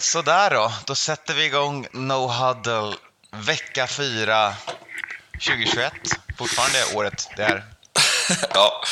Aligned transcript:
Sådär 0.00 0.50
då, 0.50 0.72
då 0.86 0.94
sätter 0.94 1.34
vi 1.34 1.44
igång 1.44 1.86
No 1.92 2.26
Huddle 2.26 2.96
vecka 3.30 3.86
4 3.86 4.54
2021. 5.32 5.92
Fortfarande 6.38 6.84
året 6.94 7.28
det 7.36 7.42
är. 7.42 7.64
ja. 8.54 8.82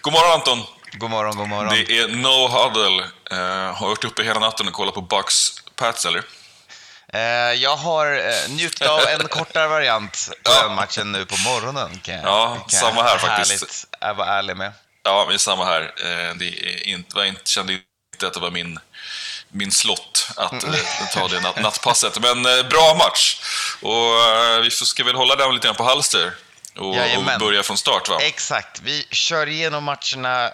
God 0.00 0.12
morgon 0.12 0.32
Anton! 0.32 0.62
God 0.92 1.10
morgon, 1.10 1.36
god 1.36 1.48
morgon. 1.48 1.74
Det 1.74 1.98
är 1.98 2.08
No 2.08 2.48
Huddle. 2.48 3.04
Uh, 3.32 3.74
har 3.74 3.88
varit 3.88 4.04
uppe 4.04 4.22
hela 4.22 4.40
natten 4.40 4.68
och 4.68 4.72
kollat 4.72 4.94
på 4.94 5.00
Bucks 5.00 5.34
Pats, 5.76 6.06
eller? 6.06 6.22
Uh, 7.14 7.54
jag 7.62 7.76
har 7.76 8.12
uh, 8.12 8.48
njutit 8.48 8.82
av 8.82 9.00
en 9.00 9.28
kortare 9.28 9.68
variant 9.68 10.30
på 10.44 10.50
ja. 10.54 10.62
den 10.62 10.74
matchen 10.74 11.12
nu 11.12 11.26
på 11.26 11.36
morgonen. 11.36 11.98
Kan 11.98 12.14
jag, 12.14 12.24
ja, 12.24 12.54
kan 12.54 12.80
samma 12.80 13.02
här 13.02 13.18
faktiskt. 13.18 13.50
Härligt 13.50 13.86
att 14.00 14.16
vara 14.16 14.28
ärlig 14.28 14.56
med. 14.56 14.72
Ja, 15.02 15.26
men 15.28 15.38
samma 15.38 15.64
här. 15.64 15.82
Uh, 15.82 16.36
det 16.36 16.46
är 16.46 16.88
inte, 16.88 17.18
jag 17.18 17.34
kände 17.44 17.72
inte 17.72 18.26
att 18.26 18.34
det 18.34 18.40
var 18.40 18.50
min 18.50 18.78
min 19.54 19.72
slott 19.72 20.28
att 20.36 20.64
eh, 20.64 20.74
ta 21.12 21.28
det 21.28 21.40
nat 21.40 21.62
nattpasset. 21.62 22.20
Men 22.20 22.46
eh, 22.46 22.68
bra 22.68 22.94
match. 22.98 23.40
Och 23.80 24.20
eh, 24.20 24.60
vi 24.60 24.70
ska 24.70 25.04
väl 25.04 25.14
hålla 25.14 25.36
den 25.36 25.54
lite 25.54 25.66
grann 25.66 25.76
på 25.76 25.84
halster 25.84 26.34
och, 26.78 26.88
och, 26.88 27.38
börja 27.38 27.62
från 27.62 27.78
start 27.78 28.08
va? 28.08 28.18
Exakt. 28.20 28.80
Vi 28.80 29.06
kör 29.10 29.48
igenom 29.48 29.84
matcherna, 29.84 30.50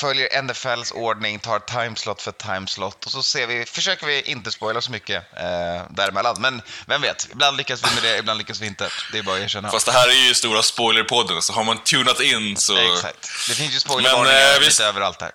följer 0.00 0.42
NFLs 0.42 0.92
ordning, 0.92 1.38
tar 1.38 1.58
timeslot 1.58 2.22
för 2.22 2.32
timeslot 2.32 3.04
och 3.04 3.10
så 3.10 3.22
ser 3.22 3.46
vi, 3.46 3.64
försöker 3.64 4.06
vi 4.06 4.22
inte 4.22 4.52
spoila 4.52 4.80
så 4.80 4.90
mycket 4.90 5.24
eh, 5.36 5.82
däremellan. 5.90 6.36
Men 6.40 6.62
vem 6.86 7.02
vet, 7.02 7.28
ibland 7.32 7.56
lyckas 7.56 7.84
vi 7.84 7.94
med 7.94 8.02
det, 8.02 8.18
ibland 8.18 8.38
lyckas 8.38 8.60
vi 8.60 8.66
inte. 8.66 8.88
Det 9.12 9.18
är 9.18 9.22
bara 9.22 9.36
att 9.36 9.42
erkänna. 9.42 9.70
Fast 9.70 9.86
det 9.86 9.92
här 9.92 10.08
är 10.08 10.28
ju 10.28 10.34
stora 10.34 10.62
spoilerpodden, 10.62 11.42
så 11.42 11.52
har 11.52 11.64
man 11.64 11.78
tunat 11.84 12.20
in 12.20 12.56
så... 12.56 12.76
Exakt. 12.76 13.30
Det 13.48 13.54
finns 13.54 13.74
ju 13.74 13.80
spoilervarningar 13.80 14.54
eh, 14.54 14.60
lite 14.60 14.84
överallt 14.84 15.20
här. 15.20 15.32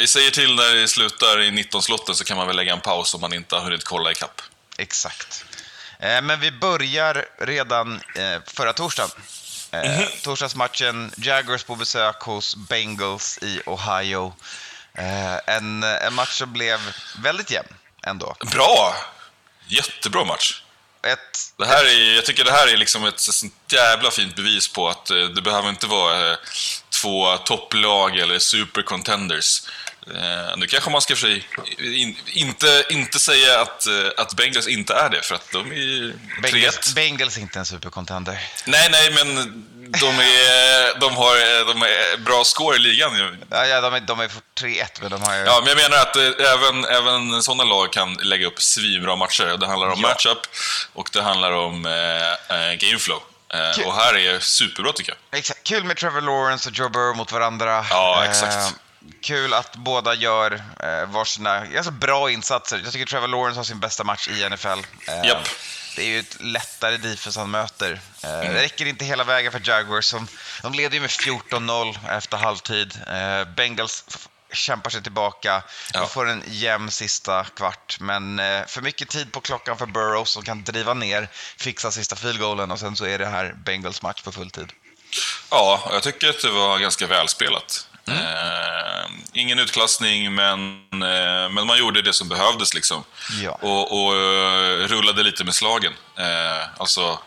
Vi 0.00 0.06
säger 0.06 0.30
till 0.30 0.54
när 0.54 0.74
det 0.74 0.88
slutar 0.88 1.40
i 1.40 1.50
19-slotten 1.50 2.14
så 2.14 2.24
kan 2.24 2.36
man 2.36 2.46
väl 2.46 2.56
lägga 2.56 2.72
en 2.72 2.80
paus 2.80 3.14
om 3.14 3.20
man 3.20 3.32
inte 3.32 3.54
har 3.54 3.62
hunnit 3.62 3.84
kolla 3.84 4.12
ikapp. 4.12 4.42
Exakt. 4.76 5.44
Eh, 5.98 6.22
men 6.22 6.40
vi 6.40 6.50
börjar 6.50 7.26
redan 7.38 7.94
eh, 7.94 8.40
förra 8.46 8.72
torsdagen. 8.72 9.10
Mm 9.70 9.86
-hmm. 9.86 10.22
Torsdagsmatchen, 10.22 11.12
Jaguars 11.16 11.64
på 11.64 11.76
besök 11.76 12.20
hos 12.20 12.56
Bengals 12.56 13.38
i 13.42 13.60
Ohio. 13.66 14.34
En, 15.46 15.82
en 15.82 16.14
match 16.14 16.38
som 16.38 16.52
blev 16.52 16.80
väldigt 17.22 17.50
jämn 17.50 17.74
ändå. 18.02 18.36
Bra! 18.52 18.96
Jättebra 19.66 20.24
match. 20.24 20.62
Ett, 21.02 21.52
det 21.56 21.66
här 21.66 21.84
är, 21.84 22.14
jag 22.14 22.24
tycker 22.24 22.44
det 22.44 22.52
här 22.52 22.68
är 22.68 22.76
liksom 22.76 23.04
ett 23.04 23.20
sånt 23.20 23.54
jävla 23.72 24.10
fint 24.10 24.36
bevis 24.36 24.72
på 24.72 24.88
att 24.88 25.06
det 25.06 25.42
behöver 25.42 25.68
inte 25.68 25.86
vara 25.86 26.36
två 27.02 27.36
topplag 27.36 28.18
eller 28.18 28.38
super 28.38 28.82
contenders. 28.82 29.62
Eh, 30.14 30.56
nu 30.56 30.66
kanske 30.66 30.90
man 30.90 31.00
ska 31.00 31.16
för 31.16 31.20
sig 31.20 31.46
in, 31.78 32.16
inte, 32.26 32.84
inte 32.90 33.18
säga 33.18 33.60
att, 33.60 33.86
eh, 33.86 33.92
att 34.16 34.34
Bengals 34.34 34.68
inte 34.68 34.94
är 34.94 35.10
det, 35.10 35.22
för 35.22 35.34
att 35.34 35.50
de 35.52 35.72
är 35.72 35.76
ju 35.76 36.14
Bengals, 36.42 36.94
Bengals 36.94 37.36
är 37.36 37.40
inte 37.40 37.58
en 37.58 37.66
supercontender. 37.66 38.40
Nej, 38.66 38.88
nej, 38.90 39.10
men 39.10 39.34
de, 40.00 40.08
är, 40.08 41.00
de 41.00 41.16
har 41.16 41.64
de 41.64 41.82
är 41.82 42.16
bra 42.16 42.44
score 42.44 42.76
i 42.76 42.78
ligan. 42.78 43.38
Ja, 43.50 43.66
ja 43.66 43.80
de 43.80 43.94
är, 43.94 44.00
de 44.00 44.20
är 44.20 44.30
3-1, 44.60 44.84
men 45.00 45.10
de 45.10 45.22
har 45.22 45.34
ju... 45.34 45.40
Ja, 45.40 45.60
men 45.64 45.68
jag 45.68 45.90
menar 45.90 46.02
att 46.02 46.16
eh, 46.16 46.52
även, 46.52 46.84
även 46.84 47.42
sådana 47.42 47.64
lag 47.64 47.92
kan 47.92 48.14
lägga 48.14 48.46
upp 48.46 48.62
svinbra 48.62 49.16
matcher. 49.16 49.56
Det 49.60 49.66
handlar 49.66 49.88
om 49.88 50.00
ja. 50.02 50.08
matchup 50.08 50.38
och 50.92 51.10
det 51.12 51.22
handlar 51.22 51.52
om 51.52 51.86
eh, 51.86 52.72
gameflow. 52.78 53.22
Eh, 53.54 53.86
och 53.86 53.94
här 53.94 54.16
är 54.16 54.38
superbra 54.38 54.92
tycker 54.92 55.14
jag. 55.30 55.38
Exakt. 55.38 55.64
Kul 55.64 55.84
med 55.84 55.96
Trevor 55.96 56.20
Lawrence 56.20 56.68
och 56.68 56.74
Joe 56.74 56.88
Burrow 56.88 57.16
mot 57.16 57.32
varandra. 57.32 57.86
Ja, 57.90 58.24
exakt. 58.24 58.74
Kul 59.22 59.54
att 59.54 59.76
båda 59.76 60.14
gör 60.14 60.62
eh, 60.80 61.10
varsina 61.10 61.66
alltså 61.76 61.90
bra 61.90 62.30
insatser. 62.30 62.80
Jag 62.84 62.92
tycker 62.92 63.06
Trevor 63.06 63.28
Lawrence 63.28 63.58
har 63.58 63.64
sin 63.64 63.80
bästa 63.80 64.04
match 64.04 64.28
i 64.28 64.48
NFL. 64.48 64.68
Eh, 65.08 65.26
yep. 65.26 65.38
Det 65.96 66.02
är 66.02 66.06
ju 66.06 66.18
ett 66.18 66.36
lättare 66.40 66.96
defense 66.96 67.40
han 67.40 67.50
möter. 67.50 68.00
Eh, 68.22 68.34
mm. 68.34 68.54
Det 68.54 68.62
räcker 68.62 68.86
inte 68.86 69.04
hela 69.04 69.24
vägen 69.24 69.52
för 69.52 69.62
Jaguars. 69.64 70.04
Som, 70.04 70.28
de 70.62 70.74
leder 70.74 70.94
ju 70.94 71.00
med 71.00 71.10
14-0 71.10 72.16
efter 72.16 72.36
halvtid. 72.36 73.00
Eh, 73.06 73.44
Bengals 73.54 74.04
kämpar 74.52 74.90
sig 74.90 75.02
tillbaka. 75.02 75.62
Ja. 75.92 76.00
Vi 76.00 76.06
får 76.06 76.28
en 76.28 76.42
jämn 76.46 76.90
sista 76.90 77.44
kvart, 77.44 77.96
men 78.00 78.38
eh, 78.38 78.66
för 78.66 78.80
mycket 78.80 79.08
tid 79.08 79.32
på 79.32 79.40
klockan 79.40 79.78
för 79.78 79.86
Burrow 79.86 80.24
som 80.24 80.42
kan 80.42 80.64
driva 80.64 80.94
ner, 80.94 81.28
fixa 81.56 81.90
sista 81.90 82.16
field 82.16 82.40
goalen 82.40 82.70
och 82.70 82.78
sen 82.78 82.96
så 82.96 83.04
är 83.04 83.18
det 83.18 83.26
här 83.26 83.54
Bengals 83.64 84.02
match 84.02 84.22
på 84.22 84.32
fulltid. 84.32 84.72
Ja, 85.50 85.88
jag 85.92 86.02
tycker 86.02 86.28
att 86.28 86.42
det 86.42 86.50
var 86.50 86.78
ganska 86.78 87.06
välspelat. 87.06 87.87
Mm. 88.10 88.26
Eh, 88.26 89.10
ingen 89.32 89.58
utklassning, 89.58 90.34
men, 90.34 90.80
eh, 90.92 91.48
men 91.50 91.66
man 91.66 91.78
gjorde 91.78 92.02
det 92.02 92.12
som 92.12 92.28
behövdes 92.28 92.74
liksom. 92.74 93.04
Ja. 93.42 93.50
Och, 93.50 93.92
och 93.92 94.12
uh, 94.12 94.86
rullade 94.86 95.22
lite 95.22 95.44
med 95.44 95.54
slagen. 95.54 95.92
Eh, 96.18 96.68
alltså, 96.78 97.18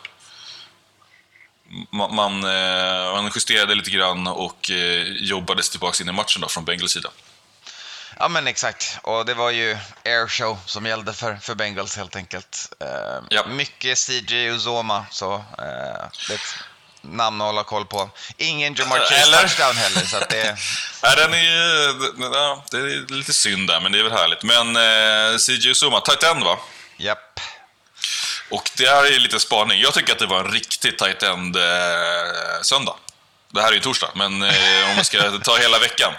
man, 1.91 2.15
man, 2.15 2.43
eh, 2.43 3.13
man 3.13 3.31
justerade 3.35 3.75
lite 3.75 3.91
grann 3.91 4.27
och 4.27 4.71
eh, 4.71 5.07
jobbade 5.07 5.63
sig 5.63 5.71
tillbaka 5.71 6.03
in 6.03 6.09
i 6.09 6.11
matchen 6.11 6.41
då, 6.41 6.47
från 6.47 6.65
Bengals 6.65 6.91
sida. 6.91 7.09
Ja 8.19 8.27
men 8.27 8.47
exakt, 8.47 8.97
och 9.03 9.25
det 9.25 9.33
var 9.33 9.51
ju 9.51 9.77
airshow 10.05 10.57
som 10.65 10.85
gällde 10.85 11.13
för, 11.13 11.35
för 11.35 11.55
Bengals 11.55 11.97
helt 11.97 12.15
enkelt. 12.15 12.73
Eh, 12.79 13.23
ja. 13.29 13.45
Mycket 13.47 13.97
CJ 13.97 14.47
Uzoma, 14.47 15.05
så 15.11 15.33
eh, 15.35 16.05
det 16.27 16.39
namn 17.01 17.41
att 17.41 17.45
hålla 17.47 17.63
koll 17.63 17.85
på. 17.85 18.09
Ingen 18.37 18.73
Jamar 18.73 18.99
Chase 18.99 19.31
touchdown 19.31 19.77
heller, 19.77 20.01
så 20.01 20.19
det... 20.29 20.57
Nej, 21.03 21.15
den 21.15 21.33
är, 21.33 22.33
ja, 22.33 22.65
det 22.71 22.77
är 22.77 23.13
lite 23.13 23.33
synd 23.33 23.67
där, 23.67 23.79
men 23.79 23.91
det 23.91 23.99
är 23.99 24.03
väl 24.03 24.11
härligt. 24.11 24.43
Men 24.43 24.75
eh, 24.75 25.37
CJ 25.37 25.69
Uzoma, 25.69 26.01
tight 26.01 26.23
end 26.23 26.43
va? 26.43 26.59
Japp. 26.97 27.39
Och 28.49 28.69
det 28.77 28.87
här 28.87 29.05
är 29.05 29.19
lite 29.19 29.39
spaning. 29.39 29.81
Jag 29.81 29.93
tycker 29.93 30.13
att 30.13 30.19
det 30.19 30.25
var 30.25 30.39
en 30.39 30.51
riktigt 30.51 30.97
tight 30.97 31.23
end 31.23 31.55
eh, 31.55 32.61
söndag. 32.61 32.95
Det 33.53 33.61
här 33.61 33.69
är 33.69 33.73
ju 33.73 33.79
torsdag, 33.79 34.09
men 34.15 34.43
eh, 34.43 34.89
om 34.89 34.95
man 34.95 35.05
ska 35.05 35.39
ta 35.43 35.57
hela 35.57 35.79
veckan. 35.79 36.13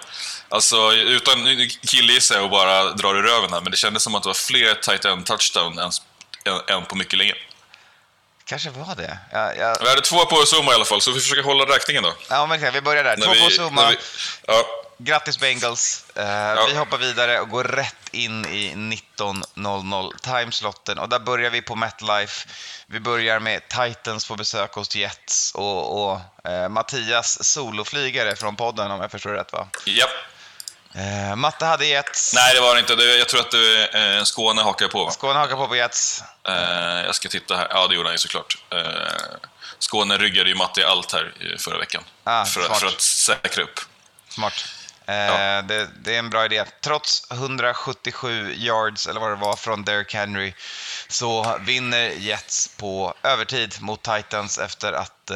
Alltså, 0.49 0.93
utan 0.93 1.69
killgissa 1.87 2.43
och 2.43 2.50
bara 2.50 2.93
dra 2.93 3.19
i 3.19 3.22
röven 3.22 3.53
här, 3.53 3.60
men 3.60 3.70
det 3.70 3.76
kändes 3.76 4.03
som 4.03 4.14
att 4.14 4.22
det 4.22 4.28
var 4.28 4.34
fler 4.34 4.75
tight 4.75 5.04
end 5.04 5.26
touchdown 5.26 5.78
än, 5.78 5.91
än, 6.44 6.76
än 6.76 6.84
på 6.84 6.97
mycket 6.97 7.19
länge. 7.19 7.34
Kanske 8.53 8.71
var 8.71 8.95
det. 8.95 9.19
Jag, 9.31 9.57
jag... 9.59 9.77
Vi 9.81 9.89
hade 9.89 10.01
två 10.01 10.25
på 10.25 10.37
Zuma 10.47 10.73
i 10.73 10.75
alla 10.75 10.85
fall, 10.85 11.01
så 11.01 11.11
vi 11.11 11.21
försöker 11.21 11.43
hålla 11.43 11.65
räkningen 11.65 12.03
då. 12.03 12.15
Ja, 12.29 12.47
men 12.47 12.73
vi 12.73 12.81
börjar 12.81 13.05
där. 13.05 13.17
När 13.17 13.27
två 13.27 13.33
vi, 13.33 13.41
på 13.41 13.51
Zuma. 13.51 13.91
Vi, 13.91 13.97
ja. 14.47 14.65
Grattis 14.99 15.39
Bengals! 15.39 16.05
Uh, 16.19 16.25
ja. 16.25 16.67
Vi 16.69 16.75
hoppar 16.75 16.99
vidare 16.99 17.41
och 17.41 17.49
går 17.49 17.65
rätt 17.65 18.09
in 18.11 18.47
i 18.47 18.75
19.00 18.75 20.41
timeslotten 20.41 20.99
och 20.99 21.09
där 21.09 21.19
börjar 21.19 21.51
vi 21.51 21.62
på 21.62 21.77
MetLife. 21.77 22.49
Vi 22.87 23.01
börjar 23.01 23.41
med 23.41 23.62
Titans 23.69 24.29
på 24.29 24.37
besök 24.37 24.75
hos 24.75 24.97
Jets 24.97 25.55
och, 25.55 26.03
och 26.03 26.21
uh, 26.49 26.69
Mattias 26.69 27.45
soloflygare 27.45 28.37
från 28.37 28.57
podden 28.57 28.91
om 28.91 29.01
jag 29.01 29.11
förstår 29.11 29.31
rätt 29.31 29.53
va? 29.53 29.69
Ja. 29.85 30.07
Uh, 30.97 31.37
Matte 31.37 31.65
hade 31.67 31.87
Jets. 31.87 32.35
Nej, 32.35 32.55
det 32.55 32.61
var 32.61 32.75
det 32.75 32.81
inte. 32.81 32.93
Jag 32.93 33.29
tror 33.29 33.41
att 33.41 33.51
det, 33.51 34.19
uh, 34.19 34.25
Skåne 34.25 34.63
hakade 34.63 34.91
på. 34.91 35.11
Skåne 35.11 35.39
hakade 35.39 35.57
på 35.57 35.69
på 35.69 35.77
Jets. 35.77 36.25
Uh, 36.49 37.05
jag 37.05 37.15
ska 37.15 37.29
titta 37.29 37.57
här. 37.57 37.67
Ja, 37.71 37.87
det 37.87 37.95
gjorde 37.95 38.09
han 38.09 38.15
ju 38.15 38.19
såklart. 38.19 38.57
Uh, 38.75 38.81
Skåne 39.79 40.19
ryggade 40.19 40.49
ju 40.49 40.55
Matte 40.55 40.81
i 40.81 40.85
allt 40.85 41.13
här 41.13 41.35
förra 41.59 41.79
veckan. 41.79 42.05
Ah, 42.25 42.45
för, 42.45 42.61
för, 42.61 42.87
att 42.87 43.01
säkra 43.01 43.65
upp. 43.65 43.81
Smart. 44.29 44.65
Ja. 45.05 45.63
Det, 45.63 45.89
det, 46.05 46.15
är 46.15 46.19
en 46.19 46.31
bra 46.31 46.45
idé. 46.45 46.65
Trots 46.81 47.31
177 47.31 48.55
yards, 48.57 49.07
eller 49.07 49.21
vad 49.21 49.31
det 49.31 49.37
var, 49.37 49.57
från 49.57 49.85
Derrick 49.85 50.15
Henry 50.15 50.55
så 51.09 51.59
vinner 51.61 52.11
Jets 52.11 52.77
på 52.77 53.15
övertid 53.23 53.75
mot 53.81 54.03
Titans 54.03 54.59
efter 54.59 54.93
att 54.93 55.31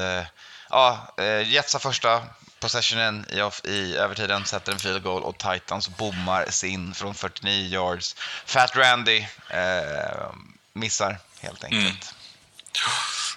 ja, 0.71 1.15
Jets 1.44 1.73
har 1.73 1.81
första 1.81 2.23
possessionen 2.61 3.27
i, 3.31 3.69
i 3.69 3.97
övertiden, 3.97 4.44
sätter 4.44 4.72
en 4.72 4.78
field 4.78 5.03
goal 5.03 5.22
och 5.22 5.39
Titans 5.39 5.89
bommar 5.89 6.47
sin 6.50 6.94
från 6.94 7.15
49 7.15 7.69
yards. 7.69 8.17
Fat 8.47 8.77
Randy 8.77 9.25
eh, 9.50 10.31
missar 10.73 11.19
helt 11.41 11.64
enkelt. 11.64 11.82
Mm. 11.82 11.97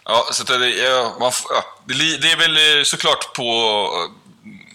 Ja, 0.05 0.29
så 0.31 0.43
det, 0.43 0.69
ja, 0.69 1.17
man, 1.19 1.31
ja, 1.49 1.65
det 1.85 2.31
är 2.31 2.37
väl 2.37 2.77
eh, 2.77 2.83
såklart 2.83 3.33
på, 3.33 3.89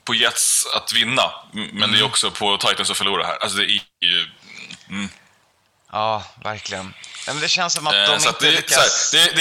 på 0.04 0.14
Jets 0.14 0.66
att 0.76 0.92
vinna, 0.92 1.30
men 1.52 1.68
mm. 1.68 1.90
det 1.90 1.96
är 1.96 2.00
mm. 2.00 2.10
också 2.10 2.30
på 2.30 2.56
Titans 2.56 2.90
att 2.90 2.96
förlora 2.96 3.26
här. 3.26 3.42
Alltså 3.42 3.58
det 3.58 3.64
är 3.64 3.80
ju... 4.00 4.26
Mm. 4.88 5.08
Ja, 5.92 6.24
verkligen. 6.42 6.94
Men 7.26 7.40
det 7.40 7.48
känns 7.48 7.72
som 7.72 7.86
att 7.86 7.92
de 7.92 8.12
eh, 8.12 8.14
inte 8.14 8.32
det, 8.40 8.50
lyckas... 8.50 9.12
Här, 9.12 9.24
det, 9.24 9.36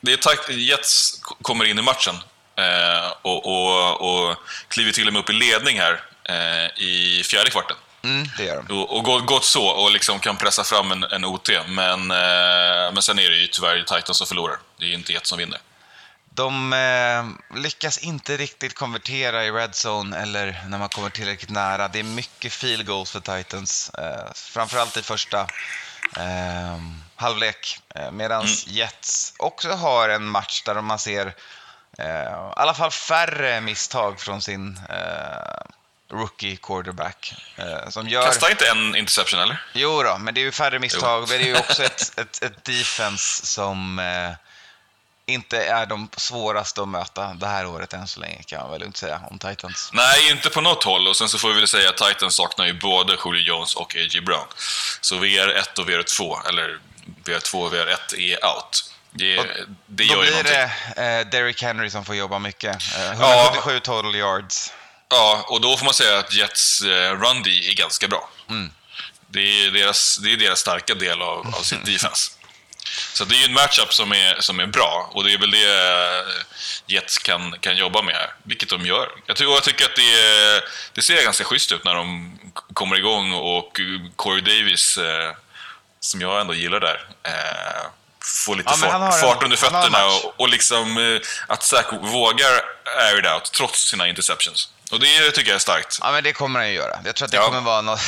det, 0.00 0.16
det 0.16 0.26
är 0.26 0.50
Jets 0.50 1.20
kommer 1.42 1.64
in 1.64 1.78
i 1.78 1.82
matchen 1.82 2.14
Eh, 2.58 3.12
och, 3.22 3.46
och, 3.46 4.00
och 4.00 4.36
kliver 4.68 4.92
till 4.92 5.06
och 5.06 5.12
med 5.12 5.20
upp 5.20 5.30
i 5.30 5.32
ledning 5.32 5.80
här 5.80 6.02
eh, 6.24 6.82
i 6.82 7.22
fjärde 7.24 7.50
kvarten. 7.50 7.76
Mm, 8.02 8.28
det 8.36 8.44
gör 8.44 8.62
de. 8.68 8.80
Och, 8.80 8.96
och 8.96 9.04
gått, 9.04 9.26
gått 9.26 9.44
så 9.44 9.66
och 9.66 9.92
liksom 9.92 10.18
kan 10.18 10.36
pressa 10.36 10.64
fram 10.64 10.92
en, 10.92 11.04
en 11.04 11.24
OT. 11.24 11.50
Men, 11.68 12.10
eh, 12.10 12.92
men 12.92 13.02
sen 13.02 13.18
är 13.18 13.30
det 13.30 13.36
ju 13.36 13.46
tyvärr 13.46 13.82
Titans 13.82 14.18
som 14.18 14.26
förlorar. 14.26 14.56
Det 14.78 14.84
är 14.84 14.88
ju 14.88 14.94
inte 14.94 15.12
ett 15.12 15.26
som 15.26 15.38
vinner. 15.38 15.58
De 16.30 16.72
eh, 16.72 17.58
lyckas 17.58 17.98
inte 17.98 18.36
riktigt 18.36 18.74
konvertera 18.74 19.44
i 19.44 19.50
red 19.50 19.70
zone 19.86 20.16
eller 20.18 20.64
när 20.68 20.78
man 20.78 20.88
kommer 20.88 21.10
tillräckligt 21.10 21.50
nära. 21.50 21.88
Det 21.88 21.98
är 21.98 22.02
mycket 22.02 22.52
field 22.52 22.86
goals 22.86 23.10
för 23.10 23.20
Titans. 23.20 23.90
Eh, 23.90 24.32
framförallt 24.34 24.96
i 24.96 25.02
första 25.02 25.40
eh, 26.16 26.78
halvlek. 27.16 27.78
Eh, 27.94 28.10
Medan 28.10 28.40
mm. 28.40 28.54
Jets 28.66 29.34
också 29.38 29.68
har 29.68 30.08
en 30.08 30.24
match 30.24 30.62
där 30.62 30.80
man 30.80 30.98
ser 30.98 31.34
eh, 31.98 32.06
i 32.06 32.52
alla 32.56 32.74
fall 32.74 32.90
färre 32.90 33.60
misstag 33.60 34.20
från 34.20 34.42
sin 34.42 34.80
eh, 34.90 35.58
rookie 36.10 36.56
quarterback. 36.56 37.34
Eh, 37.56 37.88
som 37.88 38.08
gör... 38.08 38.22
Kastar 38.22 38.50
inte 38.50 38.68
en 38.68 38.96
interception 38.96 39.40
eller? 39.40 39.62
Jo 39.72 40.02
då, 40.02 40.18
men 40.18 40.34
det 40.34 40.40
är 40.40 40.42
ju 40.42 40.52
färre 40.52 40.78
misstag. 40.78 41.22
Jo. 41.22 41.26
Men 41.28 41.38
det 41.38 41.44
är 41.44 41.48
ju 41.48 41.58
också 41.58 41.82
ett, 41.82 42.12
ett, 42.18 42.42
ett 42.42 42.64
defense 42.64 43.46
som 43.46 43.98
eh, 43.98 44.32
inte 45.26 45.64
är 45.64 45.86
de 45.86 46.08
svåraste 46.16 46.82
att 46.82 46.88
möta 46.88 47.34
det 47.34 47.46
här 47.46 47.66
året 47.66 47.92
än 47.92 48.08
så 48.08 48.20
länge, 48.20 48.42
kan 48.42 48.60
man 48.60 48.70
väl 48.70 48.82
inte 48.82 48.98
säga 48.98 49.20
om 49.30 49.38
Titans. 49.38 49.90
Nej, 49.92 50.30
inte 50.30 50.50
på 50.50 50.60
något 50.60 50.84
håll. 50.84 51.08
Och 51.08 51.16
sen 51.16 51.28
så 51.28 51.38
får 51.38 51.48
vi 51.48 51.54
väl 51.54 51.68
säga 51.68 51.88
att 51.88 51.96
Titans 51.96 52.34
saknar 52.34 52.66
ju 52.66 52.72
både 52.72 53.16
Julio 53.24 53.42
Jones 53.42 53.74
och 53.74 53.96
A.J. 53.96 54.20
Brown. 54.20 54.46
Så 55.00 55.14
VR1 55.14 55.78
och 55.78 55.88
VR2, 55.88 56.48
eller 56.48 56.78
VR2 57.24 57.66
och 57.66 57.72
VR1 57.72 58.16
är 58.18 58.46
out. 58.46 58.92
Det, 59.10 59.46
det 59.86 60.04
gör 60.04 60.16
Då 60.16 60.20
blir 60.22 60.42
det 60.42 60.62
eh, 60.96 61.30
Derrick 61.30 61.62
Henry 61.62 61.90
som 61.90 62.04
får 62.04 62.14
jobba 62.14 62.38
mycket. 62.38 62.76
Eh, 62.96 63.12
177 63.12 63.70
ja. 63.74 63.80
total 63.80 64.14
yards. 64.14 64.72
Ja, 65.08 65.46
och 65.48 65.60
då 65.60 65.76
får 65.76 65.84
man 65.84 65.94
säga 65.94 66.18
att 66.18 66.34
Jets 66.34 66.82
eh, 66.82 67.12
run 67.12 67.42
D 67.42 67.50
är 67.50 67.74
ganska 67.74 68.08
bra. 68.08 68.30
Mm. 68.50 68.70
Det, 69.28 69.40
är 69.40 69.70
deras, 69.70 70.18
det 70.22 70.32
är 70.32 70.36
deras 70.36 70.58
starka 70.58 70.94
del 70.94 71.22
av, 71.22 71.46
av 71.46 71.62
sin 71.62 71.78
defense. 71.84 72.32
Så 73.12 73.24
det 73.24 73.34
är 73.34 73.38
ju 73.38 73.44
en 73.44 73.52
matchup 73.52 73.94
som 73.94 74.12
är, 74.12 74.40
som 74.40 74.60
är 74.60 74.66
bra 74.66 75.10
och 75.12 75.24
det 75.24 75.32
är 75.32 75.38
väl 75.38 75.50
det 75.50 75.88
eh, 76.18 76.26
Jets 76.86 77.18
kan, 77.18 77.56
kan 77.60 77.76
jobba 77.76 78.02
med 78.02 78.14
här, 78.14 78.32
vilket 78.42 78.68
de 78.68 78.86
gör. 78.86 79.08
Jag, 79.26 79.36
tycker, 79.36 79.50
jag 79.50 79.62
tycker 79.62 79.84
att 79.84 79.96
det, 79.96 80.62
det 80.92 81.02
ser 81.02 81.24
ganska 81.24 81.44
schysst 81.44 81.72
ut 81.72 81.84
när 81.84 81.94
de 81.94 82.38
kommer 82.72 82.96
igång 82.96 83.32
och 83.32 83.80
Corey 84.16 84.40
Davis, 84.40 84.96
eh, 84.96 85.34
som 86.00 86.20
jag 86.20 86.40
ändå 86.40 86.54
gillar 86.54 86.80
där, 86.80 87.08
eh, 87.22 87.90
får 88.44 88.56
lite 88.56 88.72
ja, 88.82 88.90
fart, 88.90 89.20
fart 89.20 89.42
under 89.42 89.56
fötterna 89.56 90.06
och, 90.06 90.40
och 90.40 90.48
liksom 90.48 91.18
att 91.46 91.62
Zach 91.62 91.92
vågar 91.92 92.62
air 93.00 93.18
it 93.18 93.26
out 93.26 93.52
trots 93.52 93.88
sina 93.88 94.08
interceptions. 94.08 94.68
Och 94.90 95.00
det 95.00 95.30
tycker 95.30 95.50
jag 95.50 95.56
är 95.56 95.60
starkt. 95.60 95.98
Ja, 96.02 96.12
men 96.12 96.24
det 96.24 96.32
kommer 96.32 96.60
han 96.60 96.68
ju 96.68 96.74
göra. 96.74 96.98
Jag 97.04 97.16
tror 97.16 97.26
att 97.26 97.30
det 97.30 97.36
ja. 97.36 97.44
kommer 97.44 97.60
vara 97.60 97.82
något... 97.82 98.00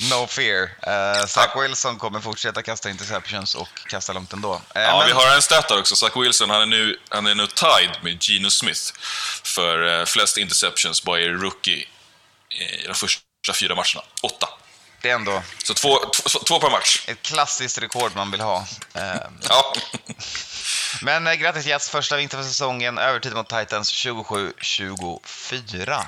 no 0.10 0.26
fear. 0.26 0.62
Uh, 0.62 1.26
Zach 1.26 1.50
ja. 1.54 1.60
Wilson 1.60 1.98
kommer 1.98 2.20
fortsätta 2.20 2.62
kasta 2.62 2.90
interceptions 2.90 3.54
och 3.54 3.68
kasta 3.88 4.12
långt 4.12 4.32
ändå. 4.32 4.54
Uh, 4.54 4.60
ja, 4.74 4.98
men... 4.98 5.06
vi 5.06 5.12
har 5.12 5.34
en 5.34 5.42
stat 5.42 5.68
där 5.68 5.78
också. 5.78 5.96
Zach 5.96 6.16
Wilson, 6.16 6.50
han 6.50 6.62
är 6.62 6.66
nu, 6.66 6.98
han 7.08 7.26
är 7.26 7.34
nu 7.34 7.46
tied 7.46 7.90
med 8.02 8.22
Geno 8.22 8.50
Smith 8.50 8.80
för 9.42 9.82
uh, 9.82 10.04
flest 10.04 10.36
interceptions 10.36 11.02
by 11.04 11.28
rookie 11.28 11.86
i 12.50 12.86
de 12.86 12.94
första 12.94 13.52
fyra 13.54 13.74
matcherna. 13.74 14.02
Åtta. 14.22 14.48
Det 15.02 15.10
är 15.10 15.14
ändå... 15.14 15.42
Så 15.64 15.74
två, 15.74 15.98
två, 15.98 16.38
två 16.38 16.58
per 16.58 16.70
match. 16.70 17.04
Ett 17.06 17.22
klassiskt 17.22 17.78
rekord 17.78 18.12
man 18.16 18.30
vill 18.30 18.40
ha. 18.40 18.66
ja. 19.48 19.74
Men 21.02 21.26
eh, 21.26 21.34
grattis 21.34 21.66
Jets, 21.66 21.90
första 21.90 22.16
vinter 22.16 22.36
för 22.36 22.44
säsongen, 22.44 22.98
övertid 22.98 23.34
mot 23.34 23.48
Titans 23.48 23.92
27-24. 23.92 26.04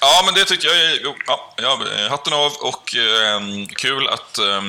Ja, 0.00 0.22
men 0.24 0.34
det 0.34 0.44
tycker 0.44 0.68
jag 0.68 0.76
är... 0.76 1.14
Ja, 1.26 1.54
ja, 1.56 1.80
hatten 2.10 2.32
av 2.32 2.52
och 2.52 2.96
eh, 2.96 3.40
kul 3.76 4.08
att 4.08 4.38
eh, 4.38 4.62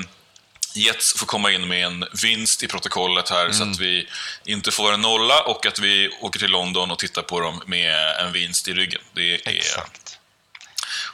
Jets 0.74 1.14
får 1.14 1.26
komma 1.26 1.52
in 1.52 1.68
med 1.68 1.86
en 1.86 2.06
vinst 2.22 2.64
i 2.64 2.68
protokollet 2.68 3.30
här 3.30 3.46
mm. 3.46 3.54
så 3.54 3.64
att 3.64 3.80
vi 3.80 4.08
inte 4.46 4.72
får 4.72 4.94
en 4.94 5.02
nolla 5.02 5.42
och 5.42 5.66
att 5.66 5.80
vi 5.80 6.10
åker 6.22 6.40
till 6.40 6.52
London 6.52 6.92
och 6.92 7.00
tittar 7.00 7.22
på 7.22 7.40
dem 7.40 7.62
med 7.66 8.16
en 8.20 8.34
vinst 8.34 8.68
i 8.68 8.74
ryggen. 8.74 9.02
Det 9.14 9.34
är, 9.34 9.50
Exakt. 9.50 10.07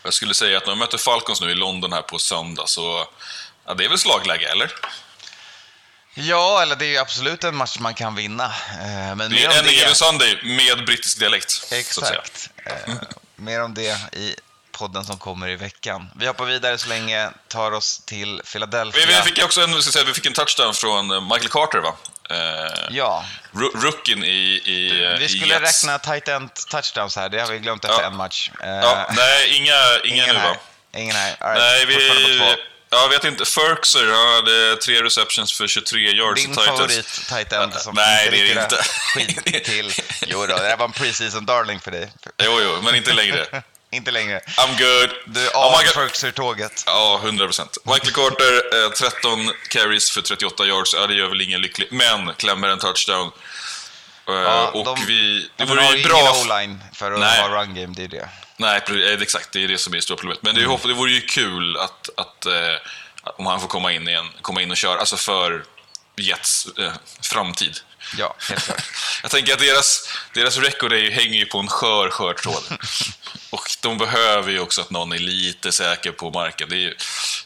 Jag 0.04 0.14
skulle 0.14 0.34
säga 0.34 0.58
att 0.58 0.66
när 0.66 0.72
de 0.72 0.80
möter 0.80 0.98
Falcons 0.98 1.42
nu 1.42 1.52
i 1.52 1.56
London 1.56 1.94
här 1.94 2.02
på 2.02 2.20
söndag 2.20 2.68
så... 2.68 3.08
Ja, 3.66 3.74
det 3.74 3.86
är 3.86 3.90
väl 3.90 4.00
slagläge, 4.00 4.52
eller? 4.52 4.72
Ja, 6.16 6.62
eller 6.62 6.76
det 6.76 6.86
är 6.86 6.90
ju 6.90 6.98
absolut 6.98 7.44
en 7.44 7.56
match 7.56 7.78
man 7.80 7.94
kan 7.94 8.16
vinna. 8.16 8.46
Eh, 8.46 9.16
men 9.16 9.32
det 9.32 9.44
är 9.44 9.60
en 9.60 9.70
given 9.70 9.96
Sunday 9.96 10.40
med 10.44 10.86
brittisk 10.86 11.20
dialekt. 11.20 11.68
Exakt. 11.72 12.50
Eh, 12.66 12.94
mer 13.36 13.64
om 13.64 13.74
det 13.74 14.14
i 14.14 14.36
podden 14.72 15.06
som 15.06 15.18
kommer 15.18 15.50
i 15.50 15.56
veckan. 15.56 16.10
Vi 16.16 16.28
hoppar 16.28 16.46
vidare 16.46 16.78
så 16.78 16.90
länge, 16.90 17.30
tar 17.48 17.72
oss 17.72 18.02
till 18.06 18.42
Philadelphia. 18.52 19.06
Vi, 19.08 19.14
vi 19.14 19.22
fick 19.22 19.44
också 19.44 19.62
en, 19.62 19.84
säga, 19.84 20.06
vi 20.06 20.14
fick 20.14 20.26
en 20.26 20.34
touchdown 20.34 20.74
från 20.74 21.12
eh, 21.12 21.22
Michael 21.22 21.50
Carter, 21.50 21.80
va? 21.80 21.96
Eh, 22.30 22.38
ja. 22.90 23.26
Rookien 23.54 24.24
i, 24.24 24.62
i 24.66 25.16
Vi 25.20 25.30
skulle 25.30 25.54
Jets. 25.54 25.84
räkna 25.84 26.00
tight 26.00 26.28
end 26.28 26.50
touchdowns 26.70 27.16
här, 27.16 27.30
det 27.30 27.42
har 27.42 27.52
vi 27.52 27.60
glömt 27.60 27.86
efter 27.86 28.02
ja. 28.02 28.08
en 28.08 28.16
match. 28.16 28.52
Eh, 28.64 28.70
ja, 28.70 29.10
nej, 29.16 29.58
inga, 29.58 29.74
inga 30.04 30.24
ingen 30.24 30.36
nu 30.36 30.42
va? 30.42 30.56
Ingen 30.98 31.16
här. 31.16 31.30
Right. 31.30 31.58
Nej, 31.58 31.86
vi... 31.86 32.56
Jag 32.90 33.10
vet 33.10 33.24
inte. 33.24 33.46
Ferkser, 33.46 34.06
han 34.06 34.34
hade 34.34 34.76
tre 34.76 35.04
receptions 35.04 35.54
för 35.54 35.68
23 35.68 36.12
yards. 36.12 36.42
Din 36.46 36.54
favorit 36.54 37.28
tight 37.30 37.54
end 37.54 37.74
som 37.74 37.96
Nej, 37.96 38.30
det 38.32 38.52
är 38.52 38.56
det 38.56 38.62
inte. 38.64 38.84
Skit 38.84 39.64
till. 39.64 39.92
Jo 40.28 40.46
då, 40.46 40.56
det 40.56 40.68
här 40.68 40.78
var 40.78 40.86
en 40.86 40.92
preseason 40.92 41.46
darling 41.46 41.80
för 41.80 41.92
dig. 41.92 42.12
Jo, 42.44 42.60
jo, 42.64 42.82
men 42.82 42.96
inte 42.96 43.14
längre. 43.14 43.46
inte 43.96 44.12
längre. 44.12 44.40
I'm 44.40 44.78
good. 44.78 45.10
Du 45.26 45.48
är 45.48 45.56
av 45.56 45.74
oh 45.74 45.80
Ferkser-tåget. 45.80 46.84
Ja, 46.86 47.20
100 47.24 47.46
procent. 47.46 47.78
Michael 47.86 48.14
Carter, 48.14 48.84
eh, 48.86 48.90
13 48.90 49.52
carries 49.70 50.12
för 50.12 50.22
38 50.22 50.66
yards. 50.66 50.94
Ja, 50.94 51.08
det 51.08 51.14
gör 51.14 51.28
väl 51.28 51.42
ingen 51.42 51.62
lycklig. 51.62 51.88
Men 51.92 52.34
klämmer 52.34 52.68
en 52.68 52.80
touchdown. 52.80 53.32
Eh, 54.28 54.34
ja, 54.34 54.72
och 54.74 54.86
de, 54.86 55.06
vi... 55.08 55.50
Det 55.56 55.66
vore 55.66 55.96
ju 55.96 56.04
bra... 56.04 56.20
ingen 56.20 56.32
o-line 56.32 56.84
för 56.94 57.12
att 57.12 57.20
Nej. 57.20 57.42
ha 57.42 57.50
run 57.50 57.76
game, 57.76 57.94
det 57.96 58.04
är 58.04 58.08
det. 58.08 58.30
Nej, 58.58 58.82
eh, 58.90 59.22
exakt. 59.22 59.52
Det 59.52 59.64
är 59.64 59.68
det 59.68 59.78
som 59.78 59.94
är 59.94 59.98
det 59.98 60.02
stora 60.02 60.18
problemet. 60.18 60.44
Men 60.44 60.56
det, 60.56 60.64
mm. 60.64 60.78
det 60.84 60.94
vore 60.94 61.12
ju 61.12 61.22
kul 61.22 61.78
att, 61.78 62.10
att 62.18 62.46
eh, 62.46 62.54
om 63.38 63.46
han 63.46 63.60
får 63.60 63.68
komma 63.68 63.92
in, 63.92 64.08
igen, 64.08 64.30
komma 64.42 64.62
in 64.62 64.72
och 64.72 64.78
köra, 64.78 65.00
alltså 65.00 65.18
för 65.18 65.64
Jets 66.16 66.68
eh, 66.80 66.94
framtid. 67.22 67.80
Ja, 68.18 68.36
helt 68.50 68.64
klart. 68.64 68.84
Jag 69.22 69.32
tänker 69.32 69.54
att 69.54 69.60
deras, 69.60 70.10
deras 70.34 70.58
record 70.58 70.94
är, 70.94 71.12
hänger 71.12 71.40
ju 71.40 71.46
på 71.46 71.60
en 71.60 71.68
skör, 71.68 72.10
skör 72.10 72.34
tråd. 72.34 72.64
och 73.54 73.70
de 73.82 73.98
behöver 73.98 74.52
ju 74.52 74.60
också 74.60 74.82
att 74.82 74.90
någon 74.90 75.12
är 75.12 75.20
lite 75.20 75.72
säker 75.72 76.12
på 76.12 76.32
marken. 76.32 76.70
Det 76.70 76.76
är 76.76 76.80
ju, 76.80 76.96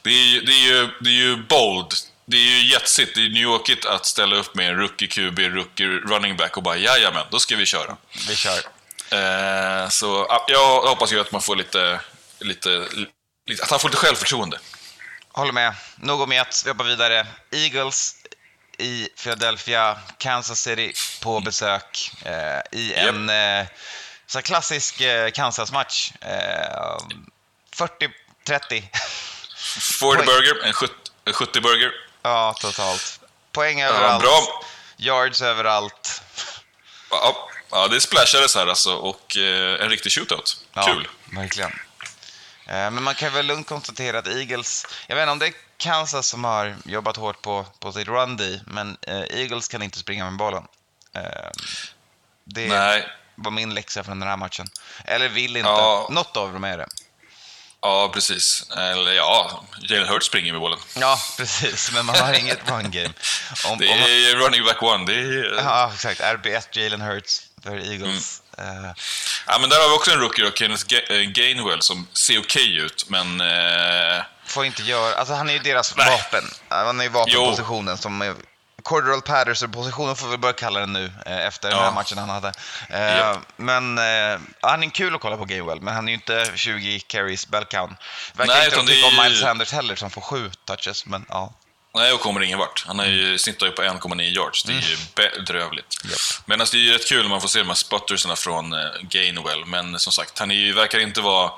det 0.02 0.10
är, 0.10 0.42
det 0.46 0.52
är 0.52 0.66
ju, 0.66 0.90
det 1.02 1.10
är 1.10 1.14
ju 1.14 1.36
bold. 1.36 1.94
Det 2.26 2.38
är 2.38 2.42
ju 2.42 2.72
jetsigt, 2.72 3.16
det 3.16 3.22
är 3.26 3.30
New 3.30 3.44
Yorkigt 3.44 3.86
att 3.86 4.06
ställa 4.06 4.36
upp 4.36 4.56
med 4.56 4.70
en 4.70 4.78
rookie 4.78 5.08
QB, 5.08 5.40
rookie 5.40 5.88
running 5.88 6.38
back 6.38 6.58
och 6.58 6.64
bara 6.64 6.78
jajamän, 6.78 7.26
då 7.32 7.40
ska 7.40 7.56
vi 7.56 7.66
köra. 7.66 7.98
Vi 8.28 8.36
kör. 8.36 8.58
Eh, 9.12 9.90
så 9.90 10.40
jag 10.48 10.82
hoppas 10.82 11.14
ju 11.14 11.20
att 11.20 11.32
man 11.32 11.42
får 11.42 11.56
lite, 11.56 12.00
lite, 12.40 12.88
lite, 13.46 13.64
att 13.64 13.70
han 13.70 13.80
får 13.80 13.90
lite 13.90 14.02
självförtroende. 14.02 14.60
Håller 15.32 15.54
med. 15.54 15.74
Nog 15.96 16.22
om 16.22 16.32
ett. 16.32 16.62
Vi 16.66 16.70
hoppar 16.70 16.86
vidare. 16.86 17.28
Eagles 17.52 18.16
i 18.78 19.08
Philadelphia, 19.24 19.98
Kansas 20.18 20.60
City 20.60 20.94
på 21.22 21.40
besök 21.40 22.12
eh, 22.26 22.80
i 22.80 22.90
yep. 22.92 23.10
en 23.10 23.30
eh, 23.30 23.66
så 24.28 24.42
klassisk 24.42 25.02
eh, 25.02 25.32
Kansas-match. 25.32 26.12
Eh, 26.22 26.98
40-30. 27.76 28.84
40 30.00 30.26
burger, 30.26 30.66
en 30.66 30.74
70 31.34 31.62
burger. 31.62 31.92
Ja, 32.22 32.56
totalt. 32.60 33.20
Poäng 33.52 33.82
överallt. 33.82 34.24
Ja, 34.24 34.30
bra. 34.30 34.64
Yards 34.98 35.42
överallt. 35.42 36.22
Ja, 37.10 37.50
ja, 37.72 37.88
det 37.88 38.02
splashades 38.02 38.56
här 38.56 38.68
alltså 38.68 38.96
och 38.96 39.38
eh, 39.38 39.82
en 39.82 39.90
riktig 39.90 40.12
shootout. 40.12 40.66
Kul. 40.86 41.08
Ja, 41.32 41.40
verkligen. 41.42 41.72
Eh, 42.66 42.92
men 42.92 43.04
man 43.04 43.16
kan 43.16 43.34
väl 43.34 43.46
lugnt 43.46 43.68
konstatera 43.68 44.20
att 44.20 44.28
Eagles, 44.28 44.86
jag 45.08 45.16
vet 45.16 45.24
inte 45.24 45.32
om 45.32 45.40
det 45.40 45.48
är 45.48 45.54
Kansas 45.78 46.28
som 46.28 46.44
har 46.44 46.76
jobbat 46.86 47.18
hårt 47.18 47.42
på, 47.42 47.66
på 47.80 47.92
sitt 47.92 48.08
run 48.08 48.62
men 48.66 48.98
eh, 49.02 49.22
Eagles 49.22 49.68
kan 49.68 49.82
inte 49.82 50.00
springa 50.00 50.26
med 50.26 50.38
bollen. 50.38 50.68
Eh, 51.16 51.52
det 52.44 52.68
Nej. 52.68 53.08
Var 53.38 53.52
min 53.52 53.74
läxa 53.74 54.04
från 54.04 54.20
den 54.20 54.30
här 54.30 54.38
matchen. 54.38 54.68
Eller 55.06 55.30
vill 55.30 55.58
inte. 55.58 55.70
Ja. 55.70 56.08
Något 56.12 56.38
av 56.38 56.54
dem 56.54 56.64
är 56.64 56.78
det. 56.78 56.88
Ja, 57.82 58.10
precis. 58.14 58.70
Eller 58.78 59.12
ja, 59.12 59.64
Jalen 59.82 60.08
Hurts 60.08 60.28
springer 60.28 60.52
med 60.52 60.62
bollen. 60.62 60.80
Ja, 60.96 61.20
precis, 61.38 61.92
men 61.94 62.06
man 62.06 62.16
har 62.16 62.34
inget 62.34 62.70
run 62.72 62.92
game. 62.92 63.14
Om, 63.72 63.78
det 63.78 63.92
är 63.92 64.36
man... 64.36 64.44
running 64.44 64.64
back 64.64 64.84
one. 64.84 65.06
Det 65.06 65.14
är... 65.14 65.56
Ja, 65.58 65.92
exakt. 65.94 66.22
RB1 66.22 66.80
Jalen 66.80 67.02
Hurts 67.02 67.42
för 67.64 67.92
Eagles. 67.92 68.42
Mm. 68.58 68.86
Uh... 68.86 68.92
Ja, 69.48 69.58
men 69.60 69.70
där 69.70 69.82
har 69.82 69.90
vi 69.90 69.96
också 69.96 70.12
en 70.12 70.20
rookie 70.20 70.46
då, 70.46 70.52
Kenneth 70.52 70.96
eh, 71.10 71.20
Gainwell, 71.20 71.82
som 71.82 72.08
ser 72.14 72.40
okej 72.40 72.64
okay 72.64 72.86
ut, 72.86 73.06
men... 73.10 73.42
Uh... 73.42 74.24
Får 74.46 74.66
inte 74.66 74.84
göra... 74.84 75.16
Alltså, 75.16 75.34
han 75.34 75.50
är 75.50 75.54
ju 75.54 75.60
deras 75.60 75.96
Nej. 75.98 76.10
vapen. 76.10 76.44
Han 76.70 77.00
är 77.00 77.04
ju 77.04 77.10
vapenpositionen 77.10 77.98
som 77.98 78.22
är 78.22 78.36
Corderal 78.88 79.22
Patterson-positionen 79.22 80.16
får 80.16 80.28
vi 80.28 80.38
börja 80.38 80.54
kalla 80.54 80.80
den 80.80 80.94
nu 80.94 81.12
eh, 81.26 81.46
efter 81.46 81.70
ja. 81.70 81.76
den 81.76 81.86
här 81.86 81.92
matchen 81.92 82.18
han 82.18 82.30
hade. 82.30 82.52
Eh, 82.90 83.18
yep. 83.18 83.38
Men 83.56 83.98
eh, 83.98 84.40
han 84.62 84.84
är 84.84 84.90
kul 84.90 85.16
att 85.16 85.22
kolla 85.22 85.38
på 85.38 85.46
Gainwell, 85.46 85.82
men 85.82 85.94
han 85.94 86.08
är 86.08 86.12
ju 86.12 86.16
inte 86.16 86.52
20 86.56 87.00
carries 87.00 87.48
bellcount. 87.48 87.96
Verkar 88.34 88.54
Nej, 88.54 88.66
inte 88.66 88.94
tycka 88.94 89.08
om 89.08 89.24
Miles 89.24 89.40
Sanders 89.40 89.72
heller 89.72 89.96
som 89.96 90.10
får 90.10 90.22
sju 90.22 90.52
touches, 90.66 91.06
men 91.06 91.26
ja. 91.30 91.54
Nej, 91.96 92.14
och 92.14 92.20
kommer 92.20 92.42
ingen 92.42 92.60
vart. 92.60 92.86
Han 92.88 93.00
är 93.00 93.06
ju, 93.06 93.38
snittar 93.38 93.66
ju 93.66 93.72
på 93.72 93.82
1,9 93.82 94.22
yards. 94.22 94.64
Det 94.64 94.72
är 94.72 94.82
ju 94.82 94.96
mm. 94.96 95.00
bedrövligt. 95.16 96.06
Yep. 96.06 96.20
Men 96.46 96.62
alltså, 96.62 96.76
det 96.76 96.82
är 96.82 96.86
ju 96.86 96.94
rätt 96.94 97.10
kul 97.10 97.22
när 97.22 97.30
man 97.30 97.42
får 97.42 97.48
se 97.48 97.60
de 97.60 97.68
här 97.68 97.76
sputtersarna 97.76 98.36
från 98.36 98.74
eh, 98.74 98.80
Gainwell. 99.02 99.66
Men 99.66 100.00
som 100.00 100.14
sagt, 100.14 100.40
han 100.40 100.52
är 100.52 100.56
ju, 100.56 100.74
verkar 100.74 101.00
inte 101.00 101.22
vara 101.22 101.52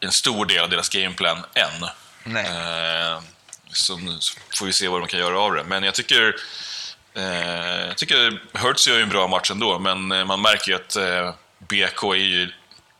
en 0.00 0.12
stor 0.12 0.46
del 0.46 0.62
av 0.62 0.70
deras 0.70 0.88
gameplan 0.88 1.44
än. 1.54 1.88
Nej. 2.24 2.46
Eh, 2.46 3.20
så, 3.72 4.00
får 4.54 4.66
vi 4.66 4.72
se 4.72 4.88
vad 4.88 5.00
de 5.00 5.08
kan 5.08 5.20
göra 5.20 5.40
av 5.40 5.54
det. 5.54 5.64
Men 5.64 5.82
jag 5.82 5.94
tycker, 5.94 6.36
eh, 7.14 7.86
jag 7.86 7.96
tycker 7.96 8.40
Hurts 8.52 8.88
gör 8.88 8.96
ju 8.96 9.02
en 9.02 9.08
bra 9.08 9.28
match 9.28 9.50
ändå, 9.50 9.78
men 9.78 10.12
eh, 10.12 10.24
man 10.24 10.42
märker 10.42 10.70
ju 10.70 10.76
att 10.76 10.96
eh, 10.96 11.34
BK 11.58 12.02
är 12.02 12.14
ju 12.14 12.52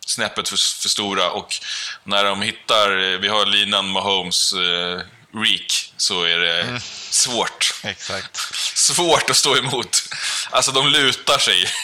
snäppet 0.07 0.49
för, 0.49 0.57
för 0.57 0.89
stora 0.89 1.31
och 1.31 1.57
när 2.05 2.25
de 2.25 2.43
hittar, 2.43 3.19
vi 3.19 3.29
har 3.29 3.47
linan 3.47 3.89
Mahomes, 3.89 4.53
eh, 4.53 5.01
Reek, 5.35 5.93
så 5.97 6.23
är 6.23 6.39
det 6.39 6.63
mm. 6.63 6.81
svårt. 7.11 7.75
Exakt. 7.83 8.37
Svårt 8.75 9.31
att 9.31 9.37
stå 9.37 9.57
emot. 9.57 10.03
Alltså 10.51 10.73
de 10.73 10.89
lutar 10.89 11.39
sig. 11.39 11.67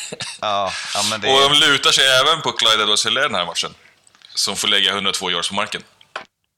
Ja, 0.41 0.73
ja, 0.95 1.03
men 1.11 1.21
det... 1.21 1.33
Och 1.33 1.41
de 1.41 1.59
lutar 1.59 1.93
sig 1.93 2.07
även 2.07 2.43
på 2.43 2.53
Clyde 2.53 2.83
edwards 2.83 3.03
den 3.03 3.35
här 3.35 3.47
matchen. 3.47 3.75
Som 4.35 4.57
får 4.57 4.69
lägga 4.69 4.91
102 4.91 5.31
yards 5.31 5.49
på 5.49 5.55
marken. 5.55 5.83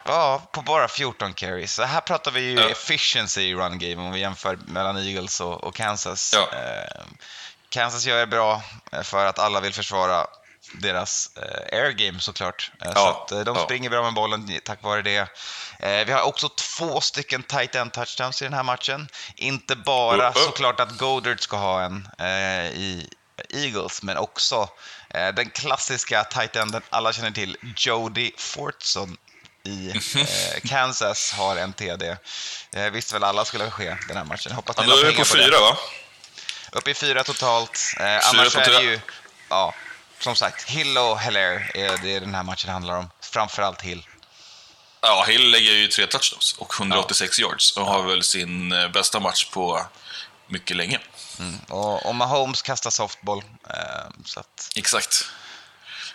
Ja, 0.08 0.42
på 0.52 0.62
bara 0.62 0.88
14 0.88 1.34
carries. 1.34 1.74
Så 1.74 1.82
här 1.82 2.00
pratar 2.00 2.30
vi 2.30 2.40
ju 2.40 2.54
ja. 2.54 2.68
efficiency 2.68 3.42
i 3.42 3.54
run 3.54 3.78
game 3.78 4.02
om 4.02 4.12
vi 4.12 4.20
jämför 4.20 4.58
mellan 4.66 4.96
Eagles 4.96 5.40
och, 5.40 5.64
och 5.64 5.74
Kansas. 5.74 6.34
Ja. 6.34 6.58
Eh, 6.58 7.04
Kansas 7.68 8.06
gör 8.06 8.18
det 8.18 8.26
bra 8.26 8.62
eh, 8.92 9.02
för 9.02 9.26
att 9.26 9.38
alla 9.38 9.60
vill 9.60 9.72
försvara 9.72 10.26
deras 10.72 11.30
eh, 11.36 11.78
air 11.78 11.90
game 11.90 12.20
såklart. 12.20 12.72
Eh, 12.80 12.92
ja, 12.94 12.94
så 12.94 13.08
att, 13.08 13.32
eh, 13.32 13.40
de 13.40 13.56
springer 13.56 13.90
bra 13.90 14.02
med 14.02 14.14
bollen 14.14 14.60
tack 14.64 14.82
vare 14.82 15.02
det. 15.02 15.28
Eh, 15.78 16.06
vi 16.06 16.12
har 16.12 16.22
också 16.22 16.48
två 16.48 17.00
stycken 17.00 17.42
tight 17.42 17.74
end 17.74 17.92
touchdowns 17.92 18.42
i 18.42 18.44
den 18.44 18.54
här 18.54 18.62
matchen. 18.62 19.08
Inte 19.36 19.76
bara 19.76 20.30
uh, 20.30 20.36
uh. 20.36 20.42
såklart 20.42 20.80
att 20.80 20.98
Goddard 20.98 21.40
ska 21.40 21.56
ha 21.56 21.82
en 21.82 22.08
i 22.74 23.08
Eagles, 23.50 24.02
men 24.02 24.16
också 24.16 24.68
den 25.10 25.50
klassiska 25.50 26.24
tight 26.24 26.56
enden 26.56 26.82
alla 26.90 27.12
känner 27.12 27.30
till, 27.30 27.56
Jody 27.76 28.30
Fortson 28.36 29.16
i 29.64 29.90
eh, 30.16 30.68
Kansas 30.68 31.32
har 31.32 31.56
en 31.56 31.72
TD. 31.72 32.16
Eh, 32.72 32.90
visste 32.90 33.14
väl 33.14 33.24
alla 33.24 33.44
skulle 33.44 33.70
ske 33.70 33.96
den 34.08 34.16
här 34.16 34.24
matchen. 34.24 34.52
Hoppas 34.52 34.76
ni 34.76 34.82
ja, 34.82 34.88
då 34.88 34.96
är 34.96 35.04
vi 35.04 35.16
på 35.16 35.24
fyra 35.24 35.50
det. 35.50 35.60
va? 35.60 35.76
Uppe 36.72 36.90
i 36.90 36.94
fyra 36.94 37.24
totalt. 37.24 37.94
Eh, 38.00 38.28
annars 38.28 38.56
är 38.56 38.70
det 38.70 38.82
ju, 38.82 39.00
ja, 39.48 39.74
som 40.20 40.36
sagt, 40.36 40.70
Hill 40.70 40.98
och 40.98 41.18
Heller 41.18 41.70
är 41.74 41.98
det 42.02 42.20
den 42.20 42.34
här 42.34 42.42
matchen 42.42 42.70
handlar 42.70 42.96
om. 42.96 43.10
Framförallt 43.20 43.82
Hill. 43.82 44.06
Ja, 45.00 45.24
Hill 45.28 45.50
lägger 45.50 45.72
ju 45.72 45.88
tre 45.88 46.06
touchdowns 46.06 46.52
och 46.58 46.74
186 46.78 47.38
ja. 47.38 47.46
yards 47.46 47.76
och 47.76 47.86
har 47.86 48.02
väl 48.02 48.22
sin 48.22 48.72
eh, 48.72 48.88
bästa 48.88 49.20
match 49.20 49.44
på 49.50 49.86
mycket 50.46 50.76
länge. 50.76 51.00
Mm. 51.38 51.58
Och, 51.68 52.06
och 52.06 52.14
Mahomes 52.14 52.62
kastar 52.62 52.90
softball. 52.90 53.42
Eh, 53.70 54.10
så 54.24 54.40
att... 54.40 54.70
Exakt. 54.76 55.30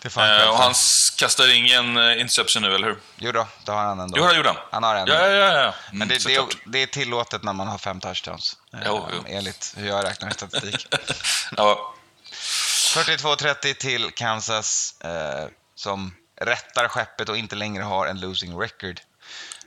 Eh, 0.06 0.50
och 0.50 0.58
han 0.58 0.74
kastar 1.18 1.56
ingen 1.56 1.98
eh, 1.98 2.22
interception 2.22 2.62
nu, 2.62 2.76
eller 2.76 2.88
hur? 2.88 2.98
Jo 3.18 3.32
då, 3.32 3.48
det 3.66 3.72
har 3.72 3.84
han 3.84 4.00
ändå. 4.00 4.18
Jo, 4.18 4.28
det 4.28 4.36
gjorde 4.36 4.50
han. 4.50 4.58
Han 4.72 4.84
har 4.84 4.96
en. 4.96 5.08
Ja, 5.08 5.28
ja, 5.28 5.32
ja. 5.32 5.54
ja. 5.54 5.62
Mm, 5.62 5.74
Men 5.92 6.08
det, 6.08 6.26
det, 6.26 6.36
är, 6.36 6.46
det, 6.66 6.80
är 6.80 6.88
tillåtet 6.88 7.44
när 7.44 7.54
man 7.54 7.68
har 7.68 7.78
fem 7.78 8.00
touchdowns. 8.00 8.58
Jo, 8.86 9.08
jo. 9.14 9.24
Enligt 9.28 9.74
hur 9.78 9.88
jag 9.88 10.06
räknar 10.06 10.30
i 10.30 10.34
statistik. 10.34 10.88
ja. 11.58 11.94
42-30 12.32 13.74
till 13.74 14.12
Kansas 14.12 15.02
eh, 15.02 15.48
som 15.76 16.16
rättar 16.42 16.88
skeppet 16.88 17.30
och 17.30 17.38
inte 17.38 17.56
längre 17.56 17.84
har 17.84 18.08
en 18.08 18.20
losing 18.20 18.60
record. 18.60 19.02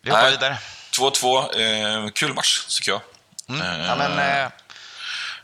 Vi 0.03 0.11
hoppar 0.11 0.31
vidare. 0.31 0.59
2-2. 0.99 2.05
Eh, 2.05 2.11
kul 2.11 2.35
match, 2.35 2.67
tycker 2.69 2.93
jag. 2.93 3.01
Mm. 3.49 3.81
Ja, 3.81 3.97
men, 3.97 4.19
eh, 4.19 4.51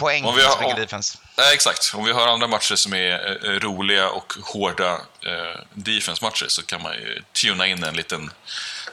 poäng 0.02 0.25
om 0.25 0.37
vi 0.37 0.42
har, 0.42 0.64
om, 0.64 0.75
defense. 0.76 1.18
Eh, 1.38 1.52
exakt. 1.52 1.92
Om 1.94 2.04
vi 2.04 2.12
har 2.12 2.26
andra 2.26 2.47
matcher 2.47 2.75
som 2.75 2.92
är 2.94 3.12
eh, 3.47 3.61
roliga 3.61 4.11
och 4.11 4.32
hårda 4.42 4.92
eh, 5.26 5.61
defense-matcher 5.75 6.47
så 6.49 6.62
kan 6.62 6.82
man 6.82 6.92
ju 6.94 7.23
tuna 7.32 7.66
in 7.66 7.85
en 7.85 7.94
liten 7.94 8.30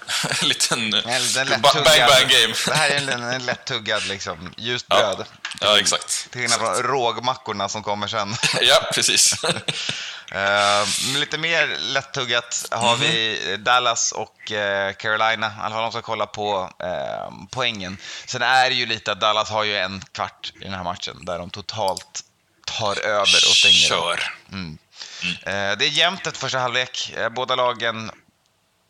en 0.42 0.48
liten 0.48 0.92
bang 0.92 1.84
bang 1.84 2.30
game. 2.30 2.54
Det 2.66 2.74
här 2.74 2.90
är 2.90 3.12
en, 3.12 3.24
en 3.24 3.46
lätt 3.46 3.66
tuggad 3.66 4.06
liksom, 4.08 4.54
ljust 4.58 4.88
bröd. 4.88 5.18
Ja, 5.20 5.26
ja 5.62 5.80
exakt. 5.80 6.32
Till 6.32 6.42
skillnad 6.42 6.60
från 6.60 6.84
rågmackorna 6.84 7.70
som 7.70 7.84
kommer 7.84 8.08
sen. 8.08 8.36
ja, 8.62 8.90
precis. 8.94 9.44
uh, 9.44 11.16
lite 11.20 11.38
mer 11.38 11.78
lättuggat 11.80 12.66
har 12.72 12.94
mm 12.96 13.08
-hmm. 13.08 13.12
vi 13.12 13.58
Dallas 13.58 14.12
och 14.12 14.52
uh, 14.52 14.94
Carolina. 14.94 15.48
I 15.48 15.62
alla 15.62 15.76
fall 15.76 15.82
de 15.82 15.92
ska 15.92 16.02
kolla 16.02 16.26
på 16.26 16.70
uh, 16.84 17.48
poängen. 17.52 17.98
Sen 18.26 18.42
är 18.42 18.70
det 18.70 18.76
ju 18.76 18.86
lite 18.86 19.12
att 19.12 19.22
Dallas 19.22 19.50
har 19.50 19.64
ju 19.64 19.78
en 19.78 20.04
kvart 20.12 20.54
i 20.62 20.64
den 20.64 20.74
här 20.74 20.84
matchen 20.84 21.26
där 21.26 21.40
de 21.40 21.50
totalt 21.50 22.24
tar 22.66 23.06
över 23.06 23.22
och 23.22 23.58
stänger. 23.58 23.88
Kör. 23.88 24.34
Mm. 24.52 24.78
Mm. 25.24 25.78
Det 25.80 25.86
är 25.86 25.90
jämnt 25.90 26.28
ett 26.28 26.38
första 26.38 26.60
halvlek. 26.60 27.14
Båda 27.32 27.56
lagen 27.56 28.12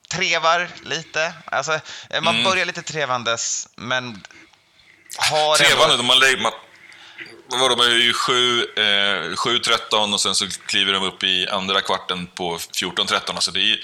trevar 0.09 0.69
lite. 0.81 1.33
Alltså, 1.45 1.73
eh, 2.09 2.21
man 2.21 2.35
mm. 2.35 2.43
börjar 2.43 2.65
lite 2.65 2.81
trevandes, 2.81 3.67
men 3.75 4.23
har 5.17 5.57
Trevande, 5.57 5.93
ändå... 5.93 6.03
man, 6.03 6.19
lägger, 6.19 6.41
man, 6.41 6.51
vadå, 7.47 7.75
man 7.75 7.85
är 7.85 7.91
ju 7.91 8.13
7-13 8.13 10.07
eh, 10.07 10.13
och 10.13 10.21
sen 10.21 10.35
så 10.35 10.47
kliver 10.65 10.93
de 10.93 11.03
upp 11.03 11.23
i 11.23 11.47
andra 11.47 11.81
kvarten 11.81 12.27
på 12.27 12.57
14-13. 12.57 13.21
Alltså 13.27 13.51
det 13.51 13.59
är, 13.59 13.79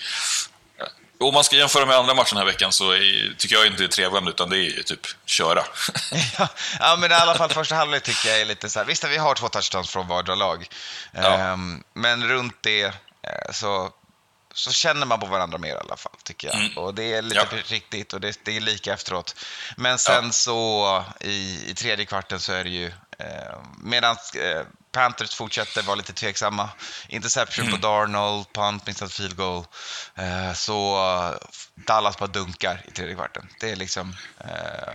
om 1.20 1.34
man 1.34 1.44
ska 1.44 1.56
jämföra 1.56 1.86
med 1.86 1.96
andra 1.96 2.14
matcher 2.14 2.30
den 2.30 2.38
här 2.38 2.46
veckan 2.46 2.72
så 2.72 2.92
är, 2.92 3.36
tycker 3.38 3.56
jag 3.56 3.68
inte 3.68 3.82
det 3.82 3.86
är 3.86 3.88
trevande, 3.88 4.30
utan 4.32 4.50
det 4.50 4.58
är 4.58 4.84
typ 4.84 5.08
köra. 5.26 5.64
ja, 6.38 6.48
ja, 6.80 6.96
men 7.00 7.12
i 7.12 7.14
alla 7.14 7.36
fall 7.36 7.50
första 7.50 7.76
halvlek 7.76 8.04
tycker 8.04 8.30
jag 8.30 8.42
är 8.42 8.46
lite 8.46 8.70
så 8.70 8.80
här. 8.80 8.86
Visst, 8.86 9.04
vi 9.04 9.18
har 9.18 9.36
två 9.36 9.50
touchdowns 9.50 9.90
från 9.90 10.08
vardera 10.08 10.36
lag. 10.36 10.68
Ja. 11.12 11.52
Um, 11.54 11.84
men 11.94 12.30
runt 12.30 12.58
det 12.62 12.94
så 13.52 13.92
så 14.56 14.72
känner 14.72 15.06
man 15.06 15.20
på 15.20 15.26
varandra 15.26 15.58
mer 15.58 15.76
i 15.76 15.78
alla 15.78 15.98
fall, 15.98 16.16
tycker 16.24 16.48
jag. 16.48 16.56
Mm. 16.56 16.78
Och 16.78 16.94
det 16.94 17.14
är 17.14 17.22
lite 17.22 17.48
ja. 17.52 17.58
riktigt 17.66 18.14
och 18.14 18.22
det, 18.22 18.40
det, 18.44 18.58
är 18.58 18.62
lika 18.62 18.94
efteråt. 18.94 19.36
Men 19.78 19.98
sen 19.98 20.26
ja. 20.26 20.32
så 20.32 21.04
i, 21.20 21.70
i 21.70 21.74
tredje 21.74 22.06
kvarten 22.06 22.40
så 22.40 22.54
är 22.54 22.64
det 22.64 22.70
ju, 22.70 22.88
eh, 23.20 23.58
medan 23.78 24.16
eh, 24.36 24.62
Panthers 24.92 25.36
fortsätter 25.36 25.82
vara 25.82 25.96
lite 25.96 26.14
tveksamma, 26.14 26.70
interception 27.08 27.68
mm. 27.68 27.80
på 27.80 27.88
Darnold, 27.88 28.54
punt, 28.54 28.88
missat 28.88 29.12
field 29.14 29.36
goal, 29.36 29.66
eh, 30.16 30.54
så 30.54 31.00
Dallas 31.76 32.18
bara 32.18 32.28
dunkar 32.28 32.82
i 32.88 32.92
tredje 32.92 33.16
kvarten. 33.16 33.48
Det 33.60 33.72
är 33.72 33.76
liksom... 33.76 34.16
Eh, 34.40 34.48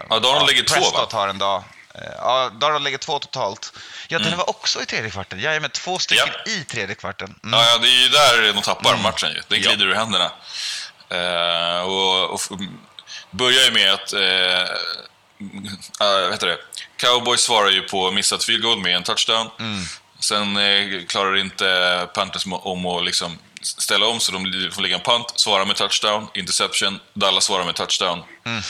ja, 0.08 0.18
Darnold 0.18 0.42
ja, 0.42 0.46
lägger 0.46 0.62
två 0.62 0.90
va? 0.90 1.08
har 1.12 1.28
en 1.28 1.38
dag. 1.38 1.64
Eh, 1.94 2.02
ja, 2.16 2.50
Darnold 2.60 2.84
lägger 2.84 2.98
två 2.98 3.18
totalt. 3.18 3.72
Ja, 4.08 4.18
mm. 4.18 4.28
den 4.28 4.38
var 4.38 4.50
också 4.50 4.82
i 4.82 4.86
tredje 4.86 5.10
kvarten. 5.10 5.40
Jag 5.40 5.56
är 5.56 5.60
med 5.60 5.72
två 5.72 5.98
stycken 5.98 6.28
ja. 6.44 6.52
i 6.52 6.64
tredje 6.64 6.94
kvarten. 6.94 7.34
Mm. 7.44 7.60
Ja, 7.60 7.66
ja, 7.66 7.78
det 7.78 7.88
är 7.88 8.02
ju 8.02 8.08
där 8.08 8.52
de 8.52 8.62
tappar 8.62 8.90
mm. 8.90 9.02
matchen 9.02 9.30
ju. 9.30 9.42
Den 9.48 9.60
glider 9.60 9.86
ja. 9.86 9.92
ur 9.92 9.94
händerna. 9.94 10.32
Uh, 11.12 11.82
och, 11.82 12.30
och 12.30 12.40
börjar 13.30 13.64
ju 13.64 13.70
med 13.70 13.92
att... 13.92 14.12
Vad 15.98 16.32
heter 16.32 16.46
det? 16.46 16.58
Cowboys 16.96 17.40
svarar 17.40 17.70
ju 17.70 17.82
på 17.82 18.10
missat 18.10 18.44
field 18.44 18.62
goal 18.62 18.80
med 18.80 18.96
en 18.96 19.02
touchdown. 19.02 19.50
Mm. 19.58 19.84
Sen 20.20 20.56
uh, 20.56 21.06
klarar 21.06 21.36
inte 21.36 22.08
Panthers 22.14 22.44
om 22.46 22.86
att 22.86 23.04
liksom 23.04 23.38
ställa 23.62 24.06
om 24.06 24.20
så 24.20 24.32
de 24.32 24.70
får 24.72 24.82
lägga 24.82 24.94
en 24.94 25.02
punt, 25.02 25.32
svara 25.34 25.64
med 25.64 25.76
touchdown, 25.76 26.28
interception, 26.34 27.00
Dallas 27.14 27.44
svarar 27.44 27.64
med 27.64 27.74
touchdown. 27.74 28.22
Mm 28.44 28.62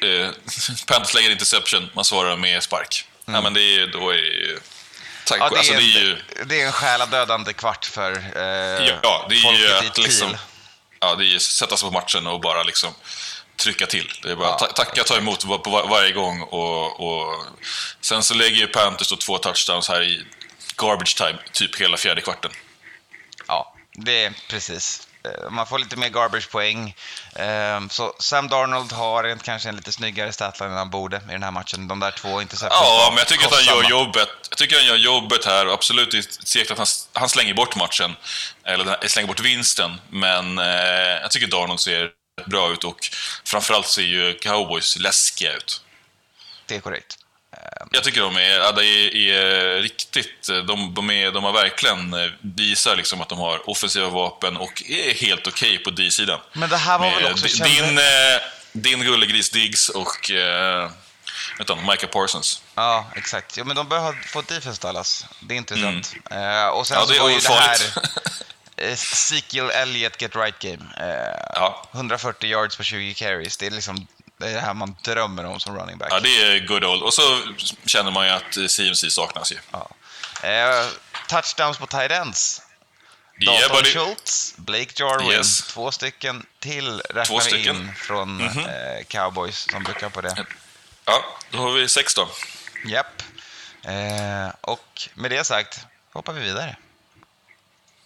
eh, 0.00 0.30
Panthers 0.86 1.14
lägger 1.14 1.30
interception, 1.30 1.90
man 1.94 2.04
svarar 2.04 2.36
med 2.36 2.62
spark. 2.62 3.08
Mm. 3.26 3.34
Ja, 3.34 3.42
men 3.42 3.54
det 3.54 3.60
är, 3.60 3.86
då 3.86 4.10
är 4.10 4.16
ju... 4.16 4.60
Tack, 5.24 5.40
ja, 5.40 5.48
det, 5.48 5.54
är, 5.54 5.58
alltså, 5.58 5.72
det, 5.72 5.78
är 5.78 6.00
ju... 6.00 6.16
det 6.46 6.60
är 6.60 6.66
en 6.66 6.72
själadödande 6.72 7.52
kvart 7.52 7.84
för 7.84 8.12
eh, 8.12 8.98
Ja, 9.02 9.26
det 9.28 9.34
är 9.34 9.52
ju 9.52 9.72
att 9.72 9.98
liksom... 9.98 10.36
Ja, 11.00 11.14
det 11.14 11.24
är 11.24 11.28
ju 11.28 11.38
sätta 11.38 11.76
sig 11.76 11.88
på 11.88 11.92
matchen 11.92 12.26
och 12.26 12.40
bara 12.40 12.62
liksom 12.62 12.94
trycka 13.56 13.86
till. 13.86 14.12
Det 14.22 14.30
är 14.30 14.36
bara 14.36 14.48
ja, 14.48 14.66
tacka, 14.66 15.04
ta 15.04 15.16
emot 15.16 15.40
på 15.46 15.70
var, 15.70 15.88
varje 15.88 16.12
gång 16.12 16.42
och, 16.42 17.00
och... 17.00 17.46
Sen 18.00 18.22
så 18.22 18.34
lägger 18.34 18.56
ju 18.56 18.66
Panthers 18.66 19.08
då 19.08 19.16
två 19.16 19.38
touchdowns 19.38 19.88
här 19.88 20.02
i 20.02 20.24
garbage 20.76 21.16
time, 21.16 21.38
typ 21.52 21.80
hela 21.80 21.96
fjärde 21.96 22.20
kvarten. 22.20 22.50
Ja, 23.46 23.74
det 23.92 24.24
är 24.24 24.34
precis. 24.48 25.05
Eh, 25.26 25.50
man 25.50 25.66
får 25.66 25.78
lite 25.78 25.96
mer 25.96 26.08
garbage-poäng. 26.08 26.94
Ehm, 27.36 27.90
så 27.90 28.14
Sam 28.18 28.48
Darnold 28.48 28.92
har 28.92 29.38
kanske 29.44 29.68
en 29.68 29.76
lite 29.76 29.92
snyggare 29.92 30.32
statline 30.32 30.70
än 30.70 30.76
han 30.76 30.90
borde 30.90 31.16
i 31.16 31.32
den 31.32 31.42
här 31.42 31.50
matchen. 31.50 31.88
De 31.88 32.00
där 32.00 32.10
två 32.10 32.42
interceptions 32.42 32.80
Ja, 32.82 33.08
men 33.10 33.18
jag 33.18 33.28
tycker 33.28 33.46
att 33.46 33.54
han 33.54 33.64
gör 33.64 33.90
jobbet. 33.90 34.28
Jag 34.50 34.58
tycker 34.58 34.76
han 34.76 34.86
gör 34.86 34.96
jobbet 34.96 35.44
här. 35.44 35.66
Absolut, 35.66 36.10
det 36.10 36.18
är 36.18 36.44
segt 36.44 36.70
att 36.70 36.78
han, 36.78 36.86
han 37.12 37.28
slänger 37.28 37.54
bort 37.54 37.76
matchen. 37.76 38.16
Eller 38.64 39.08
slänger 39.08 39.28
bort 39.28 39.40
vinsten. 39.40 40.00
Men 40.10 40.58
eh, 40.58 40.64
jag 41.22 41.30
tycker 41.30 41.46
Darnold 41.46 41.80
ser 41.80 42.10
bra 42.46 42.72
ut 42.72 42.84
och 42.84 42.98
framförallt 43.44 43.86
ser 43.86 44.02
ju 44.02 44.34
Cowboys 44.34 44.98
läskiga 44.98 45.52
ut. 45.52 45.82
Det 46.66 46.76
är 46.76 46.80
korrekt. 46.80 47.18
Jag 47.90 48.04
tycker 48.04 48.20
de 48.20 48.36
är, 48.36 48.58
ja, 48.58 48.68
är, 48.68 49.16
är 49.16 49.82
riktigt... 49.82 50.48
De, 50.66 50.94
de, 50.94 51.10
är, 51.10 51.30
de 51.30 51.44
har 51.44 51.52
verkligen 51.52 52.14
eh, 52.14 52.30
visar 52.40 52.96
liksom 52.96 53.20
att 53.20 53.28
de 53.28 53.38
har 53.38 53.70
offensiva 53.70 54.08
vapen 54.08 54.56
och 54.56 54.82
är 54.88 55.14
helt 55.14 55.46
okej 55.46 55.70
okay 55.70 55.84
på 55.84 55.90
D-sidan. 55.90 56.40
Men 56.52 56.68
det 56.68 56.76
här 56.76 56.98
var 56.98 57.10
väl 57.10 57.32
också... 57.32 57.46
Din, 57.46 57.74
kände... 57.74 58.34
Eh, 58.34 58.40
din 58.72 59.00
gullegris 59.00 59.50
Diggs 59.50 59.88
och 59.88 60.30
vet 61.58 61.66
du, 61.66 61.74
Micah 61.74 62.10
Parsons. 62.10 62.62
Ja, 62.74 63.06
exakt. 63.14 63.56
Jo, 63.56 63.64
men 63.64 63.76
de 63.76 63.88
behöver 63.88 64.22
få 64.26 64.42
defense 64.42 64.82
Dallas. 64.82 65.26
Det 65.40 65.54
är 65.54 65.58
intressant. 65.58 66.14
Mm. 66.30 66.64
Uh, 66.64 66.68
och 66.68 66.86
sen 66.86 66.96
ja, 67.00 67.06
det 67.06 67.14
så 67.14 67.22
var 67.22 67.30
ju 67.30 67.38
det 67.38 67.48
här... 67.48 67.78
Ezekiel 68.76 69.70
Elliott 69.70 70.22
get 70.22 70.36
right 70.36 70.58
game. 70.58 70.84
Eh, 71.00 71.46
ja. 71.54 71.88
140 71.94 72.50
yards 72.50 72.76
på 72.76 72.82
20 72.82 73.14
carries. 73.14 73.56
Det 73.56 73.66
är 73.66 73.70
liksom 73.70 74.06
det 74.38 74.48
är 74.48 74.54
det 74.54 74.60
här 74.60 74.74
man 74.74 74.96
drömmer 75.02 75.44
om 75.44 75.60
som 75.60 75.78
running 75.78 75.98
back. 75.98 76.08
Ja, 76.12 76.20
det 76.20 76.42
är 76.42 76.66
good 76.66 76.84
old. 76.84 77.02
Och 77.02 77.14
så 77.14 77.38
känner 77.86 78.10
man 78.10 78.26
ju 78.26 78.32
att 78.32 78.70
CMC 78.70 79.10
saknas 79.10 79.52
ju. 79.52 79.58
Ja. 79.70 79.88
Eh, 80.42 80.86
touchdowns 81.28 81.78
på 81.78 81.86
tight 81.86 82.10
ends. 82.10 82.62
Dalton 83.40 83.76
yeah, 83.76 83.84
Schultz, 83.84 84.54
Blake 84.56 84.92
Jarwin, 85.02 85.30
yes. 85.30 85.62
två 85.62 85.90
stycken 85.90 86.46
till 86.58 87.00
räknar 87.00 87.50
vi 87.50 87.68
in 87.68 87.94
från 87.96 88.40
mm 88.40 88.52
-hmm. 88.52 88.98
eh, 88.98 89.04
Cowboys 89.04 89.68
som 89.70 89.82
brukar 89.82 90.08
på 90.08 90.20
det. 90.20 90.46
Ja, 91.04 91.24
då 91.50 91.58
har 91.58 91.72
vi 91.72 91.88
sex 91.88 92.14
då. 92.14 92.28
Japp. 92.84 93.22
Eh, 93.82 94.48
och 94.60 95.08
med 95.14 95.30
det 95.30 95.44
sagt 95.44 95.86
hoppar 96.12 96.32
vi 96.32 96.40
vidare. 96.40 96.76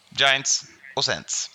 Giants 0.09 0.65
och 0.95 1.05
Saints. 1.05 1.51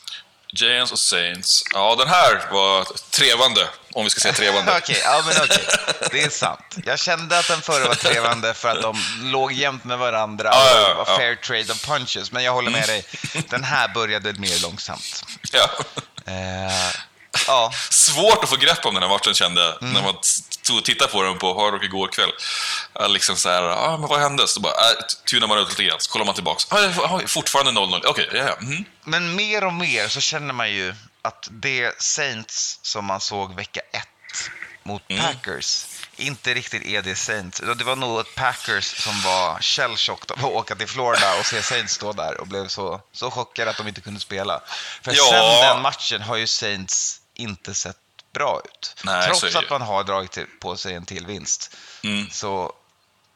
Giants 0.52 0.92
och 0.92 1.00
Saints. 1.00 1.64
Ja, 1.74 1.96
den 1.96 2.08
här 2.08 2.52
var 2.52 2.88
trevande, 3.12 3.68
om 3.94 4.04
vi 4.04 4.10
ska 4.10 4.20
säga 4.20 4.34
trevande. 4.34 4.78
okej, 4.78 5.02
ja 5.04 5.24
men 5.26 5.36
okej. 5.44 5.66
Det 6.12 6.22
är 6.22 6.30
sant. 6.30 6.76
Jag 6.86 7.00
kände 7.00 7.40
att 7.40 7.48
den 7.48 7.62
förra 7.62 7.88
var 7.88 7.96
trevande 7.96 8.54
för 8.54 8.70
att 8.70 8.82
de 8.82 8.98
låg 9.22 9.52
jämt 9.52 9.84
med 9.84 9.98
varandra 9.98 10.50
och 10.50 10.56
ja, 10.56 10.88
ja, 10.90 10.94
var 10.94 11.18
fair 11.18 11.36
trade 11.36 11.72
of 11.74 11.86
punches. 11.86 12.32
Men 12.32 12.44
jag 12.44 12.54
håller 12.54 12.72
med 12.72 12.88
dig. 12.88 13.06
Den 13.50 13.64
här 13.64 13.88
började 13.88 14.34
mer 14.34 14.62
långsamt. 14.62 15.26
Ja. 15.52 15.70
Eh, 16.26 16.96
ja. 17.48 17.72
Svårt 17.90 18.44
att 18.44 18.50
få 18.50 18.56
grepp 18.56 18.86
om 18.86 18.94
den 18.94 19.04
här 19.04 19.10
matchen 19.10 19.34
kände 19.34 19.62
jag, 19.62 19.82
mm. 19.82 19.94
när 19.94 20.02
man 20.02 20.16
stod 20.22 20.78
och 20.78 20.86
tittade 20.86 21.12
på 21.12 21.24
den 21.24 21.38
på 21.38 21.62
Hard 21.62 21.74
Rock 21.74 21.84
igår 21.84 22.08
kväll. 22.08 22.32
Liksom 23.10 23.36
så 23.36 23.50
här, 23.50 23.64
ah, 23.64 23.98
men 23.98 24.10
vad 24.10 24.20
hände? 24.20 24.48
Så 24.48 24.60
bara, 24.60 24.74
äh, 24.74 25.06
tunar 25.30 25.48
man 25.48 25.58
ut 25.58 25.70
lite 25.70 25.84
grann, 25.84 26.00
så 26.00 26.12
kollar 26.12 26.26
man 26.26 26.36
tillbaks. 26.36 26.68
Ah, 26.72 27.20
fortfarande 27.28 27.72
0-0. 27.82 28.02
Okej, 28.06 28.28
okay, 28.28 28.40
ja. 28.40 28.56
Mm. 28.62 28.86
Men 29.04 29.36
mer 29.36 29.64
och 29.64 29.74
mer 29.74 30.08
så 30.08 30.22
känner 30.22 30.54
man 30.54 30.72
ju 30.72 30.96
att 31.22 31.48
det 31.52 32.02
Saints 32.02 32.80
som 32.82 33.06
man 33.06 33.22
såg 33.22 33.56
vecka 33.56 33.82
ett 33.92 34.08
mot 34.84 35.02
mm. 35.10 35.24
Packers 35.24 35.86
inte 36.18 36.54
riktigt 36.54 36.86
är 36.86 37.02
det 37.02 37.16
Saints. 37.16 37.62
Det 37.78 37.84
var 37.84 37.96
nog 37.96 38.20
ett 38.20 38.36
Packers 38.36 39.04
som 39.04 39.22
var 39.22 39.60
shellshocked 39.62 40.32
av 40.32 40.46
att 40.46 40.52
åka 40.52 40.76
till 40.76 40.88
Florida 40.88 41.40
och 41.40 41.46
se 41.46 41.62
Saints 41.62 41.94
stå 41.94 42.14
där 42.14 42.42
och 42.42 42.48
blev 42.48 42.68
så, 42.68 43.02
så 43.12 43.32
chockade 43.32 43.72
att 43.72 43.78
de 43.78 43.88
inte 43.88 44.02
kunde 44.02 44.20
spela. 44.20 44.62
För 45.02 45.14
ja. 45.16 45.24
sen 45.30 45.68
den 45.70 45.82
matchen 45.82 46.22
har 46.22 46.36
ju 46.36 46.48
Saints 46.48 47.22
inte 47.36 47.74
sett 47.74 47.98
bra 48.34 48.62
ut. 48.66 48.96
Nej, 49.04 49.28
Trots 49.28 49.56
att 49.56 49.70
man 49.70 49.82
har 49.82 50.04
dragit 50.04 50.38
på 50.60 50.78
sig 50.78 50.94
en 50.94 51.06
till 51.06 51.26
vinst. 51.26 51.78
Mm. 52.04 52.30
Så, 52.30 52.74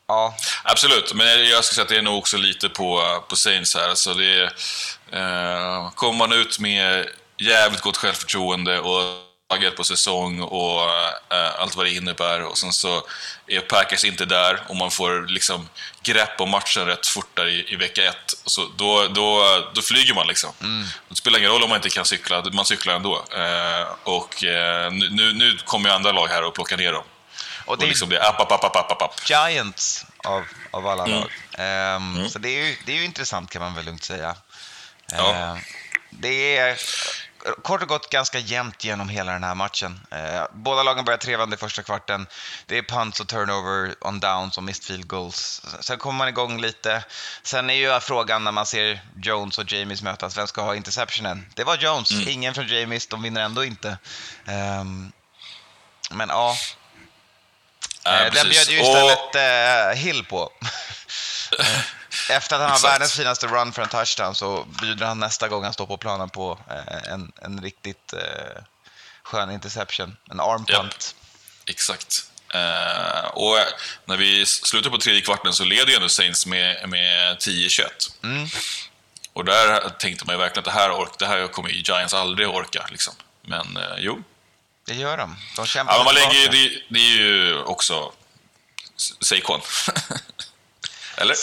ja. 0.07 0.35
Absolut, 0.63 1.13
men 1.13 1.27
jag 1.27 1.63
skulle 1.65 1.75
säga 1.75 1.83
att 1.83 1.89
det 1.89 1.97
är 1.97 2.01
nog 2.01 2.17
också 2.17 2.37
lite 2.37 2.69
på, 2.69 3.23
på 3.29 3.35
Saints 3.35 3.75
här. 3.75 3.89
Alltså 3.89 4.13
det 4.13 4.43
eh, 5.11 5.91
kommer 5.91 6.17
man 6.17 6.31
ut 6.31 6.59
med 6.59 7.09
jävligt 7.37 7.81
gott 7.81 7.97
självförtroende 7.97 8.79
och 8.79 9.28
taggad 9.49 9.75
på 9.75 9.83
säsong 9.83 10.41
och 10.41 10.81
äh, 11.29 11.61
allt 11.61 11.75
vad 11.75 11.85
det 11.85 11.91
innebär. 11.91 12.43
Och 12.43 12.57
sen 12.57 12.73
så 12.73 13.03
är 13.47 13.59
Packers 13.59 14.03
inte 14.03 14.25
där 14.25 14.61
och 14.67 14.75
man 14.75 14.91
får 14.91 15.27
liksom 15.27 15.69
grepp 16.03 16.41
om 16.41 16.49
matchen 16.49 16.85
rätt 16.85 17.07
fort 17.07 17.35
där 17.35 17.47
i, 17.47 17.73
i 17.73 17.75
vecka 17.75 18.03
ett. 18.03 18.33
Och 18.43 18.51
så, 18.51 18.65
då, 18.77 19.07
då, 19.07 19.43
då 19.73 19.81
flyger 19.81 20.13
man 20.13 20.27
liksom. 20.27 20.49
Mm. 20.61 20.87
Det 21.09 21.15
spelar 21.15 21.39
ingen 21.39 21.51
roll 21.51 21.63
om 21.63 21.69
man 21.69 21.75
inte 21.75 21.89
kan 21.89 22.05
cykla, 22.05 22.43
man 22.53 22.65
cyklar 22.65 22.95
ändå. 22.95 23.25
Äh, 23.35 23.87
och 24.03 24.43
äh, 24.43 24.91
nu, 24.91 25.33
nu 25.33 25.57
kommer 25.65 25.89
ju 25.89 25.95
andra 25.95 26.11
lag 26.11 26.27
här 26.27 26.43
och 26.43 26.53
plockar 26.53 26.77
ner 26.77 26.93
dem. 26.93 27.03
Och 27.65 27.77
det, 27.77 27.83
och 27.83 27.89
liksom 27.89 28.09
det 28.09 28.21
app, 28.21 28.41
app, 28.41 28.51
app, 28.51 28.65
app, 28.65 28.91
app, 28.91 29.01
app. 29.01 29.29
Giants 29.29 30.05
av, 30.23 30.45
av 30.71 30.87
alla 30.87 31.05
mm. 31.05 31.19
lag. 31.19 31.29
Um, 31.95 32.17
mm. 32.17 32.29
Så 32.29 32.39
det 32.39 32.49
är, 32.49 32.65
ju, 32.65 32.75
det 32.85 32.91
är 32.91 32.95
ju 32.95 33.05
intressant 33.05 33.49
kan 33.49 33.61
man 33.61 33.75
väl 33.75 33.85
lugnt 33.85 34.03
säga. 34.03 34.35
Ja. 35.11 35.29
Uh, 35.29 35.61
det 36.09 36.57
är 36.57 36.77
kort 37.51 37.81
och 37.81 37.87
gott 37.87 38.09
ganska 38.09 38.39
jämnt 38.39 38.83
genom 38.83 39.09
hela 39.09 39.31
den 39.31 39.43
här 39.43 39.55
matchen. 39.55 39.99
Eh, 40.11 40.43
båda 40.53 40.83
lagen 40.83 41.05
börjar 41.05 41.17
trevande 41.17 41.55
i 41.55 41.59
första 41.59 41.83
kvarten. 41.83 42.27
Det 42.65 42.77
är 42.77 42.81
punts 42.81 43.19
och 43.19 43.27
turnover 43.27 43.95
on 44.01 44.19
downs 44.19 44.57
och 44.57 44.63
missed 44.63 44.83
field 44.83 45.07
goals. 45.07 45.61
Sen 45.79 45.97
kommer 45.97 46.17
man 46.17 46.27
igång 46.27 46.61
lite. 46.61 47.03
Sen 47.43 47.69
är 47.69 47.73
ju 47.73 47.99
frågan 47.99 48.43
när 48.43 48.51
man 48.51 48.65
ser 48.65 49.01
Jones 49.23 49.57
och 49.57 49.71
Jamies 49.71 50.01
mötas, 50.01 50.37
vem 50.37 50.47
ska 50.47 50.61
ha 50.61 50.75
interceptionen? 50.75 51.45
Det 51.55 51.63
var 51.63 51.77
Jones, 51.77 52.11
mm. 52.11 52.29
ingen 52.29 52.53
från 52.53 52.67
Jamies, 52.67 53.07
de 53.07 53.21
vinner 53.21 53.41
ändå 53.41 53.65
inte. 53.65 53.97
Um, 54.79 55.11
men 56.11 56.29
ja. 56.29 56.55
eh, 58.05 58.33
den 58.33 58.49
bjöd 58.49 58.69
ju 58.69 58.79
istället 58.79 59.19
och... 59.19 59.35
eh, 59.35 59.95
Hill 59.95 60.25
på. 60.25 60.49
Efter 62.29 62.55
att 62.55 62.61
han 62.61 62.71
har 62.71 62.79
världens 62.79 63.13
finaste 63.13 63.47
run 63.47 63.71
för 63.71 63.81
en 63.81 63.89
touchdown 63.89 64.35
så 64.35 64.63
bjuder 64.81 65.05
han 65.05 65.19
nästa 65.19 65.47
gång 65.47 65.63
han 65.63 65.73
står 65.73 65.85
på 65.85 65.97
planen 65.97 66.29
på 66.29 66.59
eh, 66.69 67.13
en, 67.13 67.31
en 67.41 67.61
riktigt 67.61 68.13
eh, 68.13 68.63
skön 69.23 69.51
interception, 69.51 70.17
en 70.31 70.39
arm 70.39 70.65
punt. 70.65 71.15
Yep. 71.15 71.69
Exakt. 71.69 72.25
Uh, 72.55 73.27
och 73.27 73.57
när 74.05 74.17
vi 74.17 74.45
slutar 74.45 74.89
på 74.89 74.97
tredje 74.97 75.21
kvarten 75.21 75.53
så 75.53 75.63
leder 75.63 75.87
ju 75.87 75.95
ändå 75.95 76.09
Saints 76.09 76.45
med, 76.45 76.89
med 76.89 77.37
10-21. 77.37 77.83
Mm. 78.23 78.47
Och 79.33 79.45
där 79.45 79.89
tänkte 79.89 80.25
man 80.25 80.35
ju 80.35 80.39
verkligen 80.39 80.59
att 80.59 80.65
det 80.65 80.79
här, 80.81 80.91
ork, 80.91 81.11
det 81.19 81.25
här 81.25 81.47
kommer 81.47 81.69
ju 81.69 81.75
Giants 81.75 82.13
aldrig 82.13 82.49
orka. 82.49 82.87
Liksom. 82.91 83.13
Men 83.41 83.77
uh, 83.77 83.83
jo. 83.97 84.23
Det 84.85 84.93
gör 84.93 85.17
de. 85.17 85.35
De 85.55 85.65
kämpar 85.65 85.93
ja, 85.93 86.03
man 86.03 86.13
lägger, 86.13 86.51
det, 86.51 86.81
det 86.89 86.99
är 86.99 87.17
ju 87.17 87.61
också 87.63 88.11
Saquon. 89.21 89.61
Eller? 91.19 91.35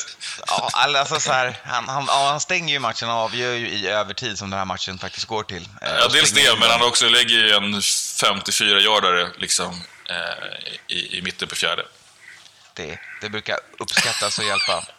Ja, 0.46 0.70
alltså 0.74 1.20
så 1.20 1.32
här, 1.32 1.56
han, 1.64 1.88
han, 1.88 2.08
han 2.08 2.40
stänger 2.40 2.74
ju 2.74 2.78
matchen 2.78 3.08
och 3.08 3.14
avgör 3.14 3.52
ju 3.52 3.68
i 3.68 3.88
övertid 3.88 4.38
som 4.38 4.50
den 4.50 4.58
här 4.58 4.64
matchen 4.64 4.98
faktiskt 4.98 5.26
går 5.26 5.42
till. 5.42 5.68
Eh, 5.82 5.94
ja, 6.00 6.08
dels 6.08 6.32
det, 6.32 6.58
men 6.60 6.70
han 6.70 6.82
också 6.82 7.08
lägger 7.08 7.36
ju 7.36 7.50
en 7.50 7.80
54-yardare 7.80 9.28
liksom, 9.38 9.82
eh, 10.10 10.96
i, 10.96 11.18
i 11.18 11.22
mitten 11.22 11.48
på 11.48 11.54
fjärde. 11.54 11.82
Det, 12.74 12.98
det 13.20 13.28
brukar 13.28 13.58
uppskattas 13.78 14.38
och 14.38 14.44
hjälpa. 14.44 14.84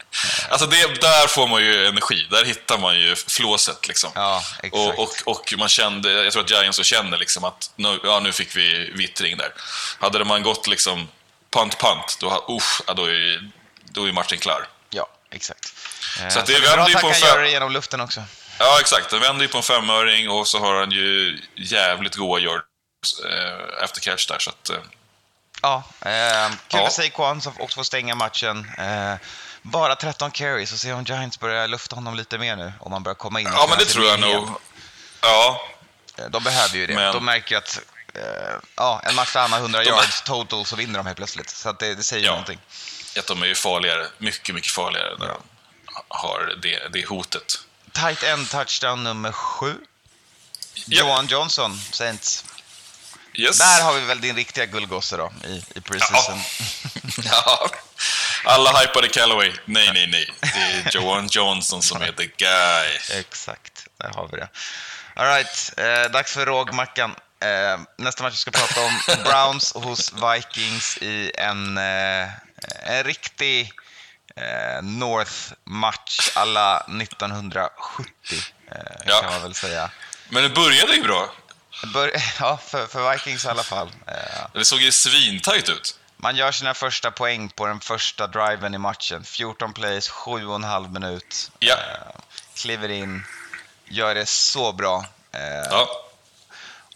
Alltså 0.49 0.67
det, 0.67 1.01
där 1.01 1.27
får 1.27 1.47
man 1.47 1.61
ju 1.61 1.87
energi, 1.87 2.27
där 2.31 2.45
hittar 2.45 2.77
man 2.77 2.99
ju 2.99 3.15
flåset. 3.15 3.87
Liksom. 3.87 4.11
Ja, 4.15 4.43
och, 4.71 4.99
och, 4.99 5.13
och, 5.25 5.53
man 5.57 5.69
kände, 5.69 6.11
jag 6.11 6.33
tror 6.33 6.43
att 6.43 6.49
Giants 6.49 6.85
känner 6.85 7.17
liksom 7.17 7.43
att 7.43 7.71
nu, 7.75 7.99
ja, 8.03 8.19
nu 8.19 8.31
fick 8.31 8.55
vi 8.55 8.91
vittring 8.91 9.37
där. 9.37 9.53
Hade 9.99 10.25
man 10.25 10.43
gått 10.43 10.67
liksom 10.67 11.07
punt-punt, 11.51 12.17
då, 12.19 12.27
uh, 12.27 12.95
då, 12.95 13.05
är, 13.05 13.51
då 13.97 14.07
är 14.07 14.13
matchen 14.13 14.37
klar. 14.37 14.67
Ja, 14.89 15.07
exakt. 15.31 15.73
Så 16.29 16.39
att 16.39 16.45
det 16.45 16.59
vänder 16.59 16.87
ju 16.87 16.95
på 16.95 17.07
en 17.07 17.13
fem... 17.13 17.41
det 17.41 17.49
genom 17.49 17.71
luften 17.71 18.01
också. 18.01 18.23
Ja, 18.59 18.77
exakt. 18.79 19.09
Den 19.09 19.19
vänder 19.19 19.41
ju 19.41 19.47
på 19.47 19.57
en 19.57 19.63
femöring 19.63 20.29
och 20.29 20.47
så 20.47 20.59
har 20.59 20.75
han 20.79 20.91
ju 20.91 21.39
jävligt 21.55 22.15
goa 22.15 22.39
yards 22.39 22.63
eh, 23.25 23.83
efter 23.83 24.01
catch 24.01 24.27
där. 24.27 24.39
Så 24.39 24.49
att, 24.49 24.69
eh. 24.69 24.77
Ja, 25.61 25.83
eh, 26.01 26.49
kul 26.49 26.79
ja. 26.79 26.89
för 26.89 27.03
Saquon 27.03 27.41
som 27.41 27.53
också 27.59 27.75
får 27.75 27.83
stänga 27.83 28.15
matchen. 28.15 28.71
Eh, 28.77 29.15
bara 29.61 29.95
13 29.95 30.31
carries 30.31 30.73
och 30.73 30.79
se 30.79 30.93
om 30.93 31.03
Giants 31.03 31.39
börjar 31.39 31.67
lufta 31.67 31.95
honom 31.95 32.15
lite 32.15 32.37
mer 32.37 32.55
nu. 32.55 32.73
Om 32.79 32.91
man 32.91 33.03
börjar 33.03 33.15
komma 33.15 33.39
in. 33.39 33.49
Ja, 33.53 33.65
men 33.69 33.77
det 33.77 33.85
tror 33.85 34.05
jag 34.05 34.19
nog. 34.19 34.49
Ja. 35.21 35.61
Eh, 36.17 36.25
de 36.29 36.43
behöver 36.43 36.75
ju 36.75 36.87
det. 36.87 36.95
Men... 36.95 37.13
De 37.13 37.25
märker 37.25 37.51
ju 37.51 37.57
att 37.57 37.81
eh, 38.13 38.21
ja, 38.75 39.01
en 39.03 39.15
match 39.15 39.33
där 39.33 39.41
han 39.41 39.51
har 39.51 39.59
100 39.59 39.79
de... 39.79 39.89
yards 39.89 40.21
total 40.21 40.65
så 40.65 40.75
vinner 40.75 40.99
de 40.99 41.05
helt 41.05 41.17
plötsligt. 41.17 41.49
Så 41.49 41.71
det, 41.71 41.95
det 41.95 42.03
säger 42.03 42.25
ja. 42.25 42.31
någonting 42.31 42.59
att 43.19 43.27
de 43.27 43.43
är 43.43 43.47
ju 43.47 43.55
farligare, 43.55 44.07
mycket, 44.17 44.55
mycket 44.55 44.71
farligare 44.71 45.15
när 45.19 45.27
de 45.27 45.41
har 46.07 46.55
det, 46.61 46.87
det 46.93 47.05
hotet. 47.05 47.59
Tight 47.91 48.23
end 48.23 48.49
touchdown 48.49 49.03
nummer 49.03 49.31
sju. 49.31 49.69
Yep. 49.69 50.99
Johan 50.99 51.27
Johnson, 51.27 51.79
Saints. 51.91 52.45
Yes. 53.33 53.57
Där 53.57 53.83
har 53.83 53.93
vi 53.93 54.01
väl 54.01 54.21
din 54.21 54.35
riktiga 54.35 54.65
guldgosse 54.65 55.17
då, 55.17 55.31
i, 55.45 55.63
i 55.75 55.81
preseason. 55.81 56.39
Ja. 57.17 57.21
ja. 57.23 57.69
Alla 58.43 58.79
hypade 58.79 59.07
Callaway. 59.07 59.51
Nej, 59.65 59.89
nej, 59.93 60.07
nej. 60.07 60.33
Det 60.41 60.47
är 60.59 60.95
Johan 60.95 61.27
Johnson 61.31 61.81
som 61.81 62.01
är 62.01 62.11
the 62.11 62.25
guy. 62.25 63.19
Exakt, 63.19 63.87
där 63.97 64.09
har 64.09 64.27
vi 64.31 64.37
det. 64.37 64.49
All 65.13 65.25
right, 65.25 65.73
eh, 65.77 66.11
dags 66.11 66.33
för 66.33 66.45
rågmackan. 66.45 67.15
Eh, 67.39 67.79
nästa 67.97 68.23
match 68.23 68.33
vi 68.33 68.37
ska 68.37 68.51
prata 68.51 68.81
om 68.85 69.23
Browns 69.23 69.73
hos 69.73 70.13
Vikings 70.13 70.97
i 70.97 71.31
en 71.37 71.77
eh, 71.77 72.27
en 72.85 73.03
riktig 73.03 73.71
eh, 74.35 74.81
North-match 74.81 76.29
alla 76.35 76.79
1970, 77.01 77.73
eh, 78.71 78.77
ja. 79.05 79.21
kan 79.21 79.31
man 79.31 79.41
väl 79.41 79.53
säga. 79.53 79.89
Men 80.29 80.43
det 80.43 80.49
började 80.49 80.95
ju 80.95 81.03
bra. 81.03 81.31
Bör 81.93 82.11
ja, 82.39 82.57
för, 82.57 82.87
för, 82.87 83.11
Vikings 83.11 83.45
i 83.45 83.47
alla 83.47 83.63
fall. 83.63 83.87
Eh, 84.07 84.47
det 84.53 84.65
såg 84.65 84.81
ju 84.81 84.91
svintajt 84.91 85.69
ut. 85.69 85.99
Man 86.17 86.35
gör 86.35 86.51
sina 86.51 86.73
första 86.73 87.11
poäng 87.11 87.49
på 87.49 87.67
den 87.67 87.79
första 87.79 88.27
driven 88.27 88.73
i 88.73 88.77
matchen. 88.77 89.23
14 89.23 89.73
plays, 89.73 90.09
7,5 90.09 90.93
minut. 90.93 91.51
Ja. 91.59 91.75
Eh, 91.75 92.21
kliver 92.55 92.89
in, 92.89 93.25
gör 93.85 94.15
det 94.15 94.25
så 94.25 94.73
bra. 94.73 95.05
Eh, 95.31 95.41
ja. 95.71 96.06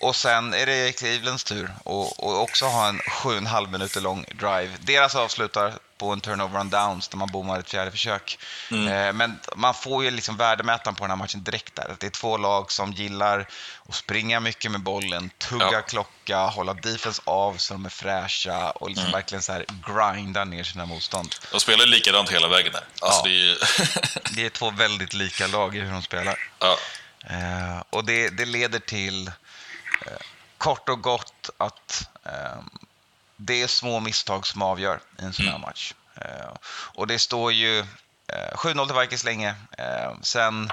Och 0.02 0.16
sen 0.16 0.54
är 0.54 0.66
det 0.66 0.98
Clevelands 0.98 1.44
tur 1.44 1.72
att 1.86 2.20
också 2.20 2.66
ha 2.66 2.88
en 2.88 3.00
7,5 3.00 3.72
minuter 3.72 4.02
lång 4.02 4.26
drive. 4.36 4.70
Deras 4.80 5.16
avslutar 5.16 5.74
på 5.98 6.14
en 6.14 6.22
turnover 6.22 6.60
on 6.60 6.70
downs 6.70 7.08
där 7.08 7.18
man 7.18 7.28
bommar 7.32 7.60
ett 7.60 7.70
fjärde 7.70 7.92
försök. 7.92 8.40
Mm. 8.72 8.88
Eh, 8.88 9.14
men 9.14 9.40
man 9.56 9.74
får 9.74 10.04
ju 10.04 10.12
liksom 10.12 10.38
värdemätaren 10.38 10.96
på 10.96 11.04
den 11.04 11.12
här 11.12 11.18
matchen 11.18 11.44
direkt 11.44 11.76
där. 11.76 11.96
Det 12.00 12.06
är 12.06 12.12
två 12.12 12.38
lag 12.38 12.72
som 12.72 12.92
gillar 12.92 13.48
att 13.90 13.96
springa 13.96 14.40
mycket 14.40 14.72
med 14.72 14.82
bollen, 14.82 15.30
tugga 15.38 15.72
ja. 15.72 15.82
klocka, 15.82 16.38
hålla 16.38 16.74
defense 16.74 17.22
av 17.26 17.58
så 17.58 17.74
de 17.74 17.86
är 17.86 17.90
fräscha 17.90 18.72
och 18.72 18.90
liksom 18.90 19.06
mm. 19.06 19.14
verkligen 19.14 19.42
så 19.42 19.54
här 19.54 19.66
grinda 19.88 20.46
ner 20.46 20.64
sina 20.64 20.86
motstånd. 20.86 21.36
De 21.52 21.60
spelar 21.60 21.86
likadant 21.86 22.30
hela 22.30 22.48
vägen 22.48 22.74
där. 22.74 22.84
Alltså 23.02 23.30
ja. 23.30 23.30
det, 23.30 23.52
är... 23.52 24.36
det 24.36 24.46
är 24.46 24.50
två 24.50 24.72
väldigt 24.72 25.14
lika 25.14 25.48
lag 25.48 25.76
i 25.76 25.80
hur 25.80 25.92
de 25.92 26.02
spelar. 26.02 26.50
Ja. 26.60 26.78
Eh, 27.30 27.84
och 27.90 28.06
det, 28.06 28.30
det, 28.30 28.46
leder 28.46 28.80
till 28.80 29.32
kort 30.58 30.90
och 30.90 31.02
gott 31.02 31.50
att 31.58 32.08
eh, 32.26 32.62
det 33.38 33.62
är 33.62 33.68
små 33.68 34.00
misstag 34.00 34.48
som 34.48 34.62
avgör 34.62 35.02
i 35.20 35.24
en 35.24 35.34
sån 35.34 35.46
här 35.46 35.52
mm. 35.52 35.62
match. 35.62 35.94
Eh, 36.16 36.56
och 36.70 37.08
det 37.08 37.20
står 37.20 37.54
ju 37.54 37.86
7-0 38.32 38.80
eh, 38.80 38.88
till 38.88 38.96
Vikings 39.00 39.24
länge. 39.24 39.56
Eh, 39.78 40.14
sen 40.22 40.72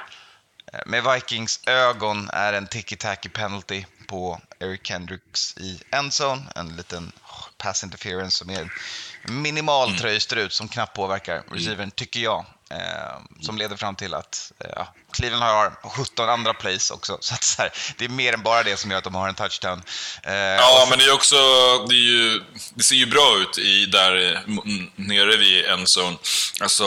med 0.87 1.05
Vikings 1.05 1.61
ögon 1.67 2.31
är 2.33 2.53
en 2.53 2.67
ticky-tacky 2.67 3.29
penalty 3.29 3.85
på 4.07 4.41
Eric 4.59 4.87
Kendricks 4.87 5.57
i 5.57 5.83
endzone. 5.91 6.43
En 6.55 6.77
liten 6.77 7.13
pass 7.57 7.85
interference 7.85 8.39
som 8.39 8.51
är 8.51 8.73
minimal 9.23 9.89
mm. 9.89 10.01
tröjstrut 10.01 10.53
som 10.53 10.69
knappt 10.69 10.97
påverkar 10.97 11.43
receivern, 11.51 11.91
tycker 11.91 12.21
jag. 12.21 12.47
Eh, 12.71 13.19
som 13.41 13.59
leder 13.59 13.77
fram 13.77 13.97
till 13.97 14.15
att 14.15 14.53
eh, 14.65 14.83
Cleveland 15.13 15.43
har 15.43 15.91
17 15.91 16.29
andra 16.29 16.55
plays 16.55 16.91
också. 16.91 17.19
Så, 17.21 17.35
att, 17.35 17.45
så 17.45 17.63
här, 17.63 17.73
det 17.97 18.05
är 18.05 18.09
mer 18.09 18.33
än 18.33 18.43
bara 18.43 18.63
det 18.63 18.77
som 18.77 18.91
gör 18.91 18.99
att 18.99 19.05
de 19.05 19.15
har 19.15 19.29
en 19.29 19.35
touchdown. 19.35 19.83
Eh, 20.23 20.35
ja, 20.35 20.83
så... 20.85 20.91
men 20.91 20.99
det 20.99 21.05
är 21.05 21.13
också... 21.13 21.37
Det, 21.89 21.95
är 21.95 22.07
ju, 22.07 22.45
det, 22.75 22.83
ser 22.83 22.97
ju 22.97 23.07
bra 23.07 23.39
ut 23.39 23.59
i, 23.59 23.87
där 23.87 24.43
nere 24.97 25.37
vid 25.37 25.67
endzone. 25.67 26.17
Alltså, 26.61 26.85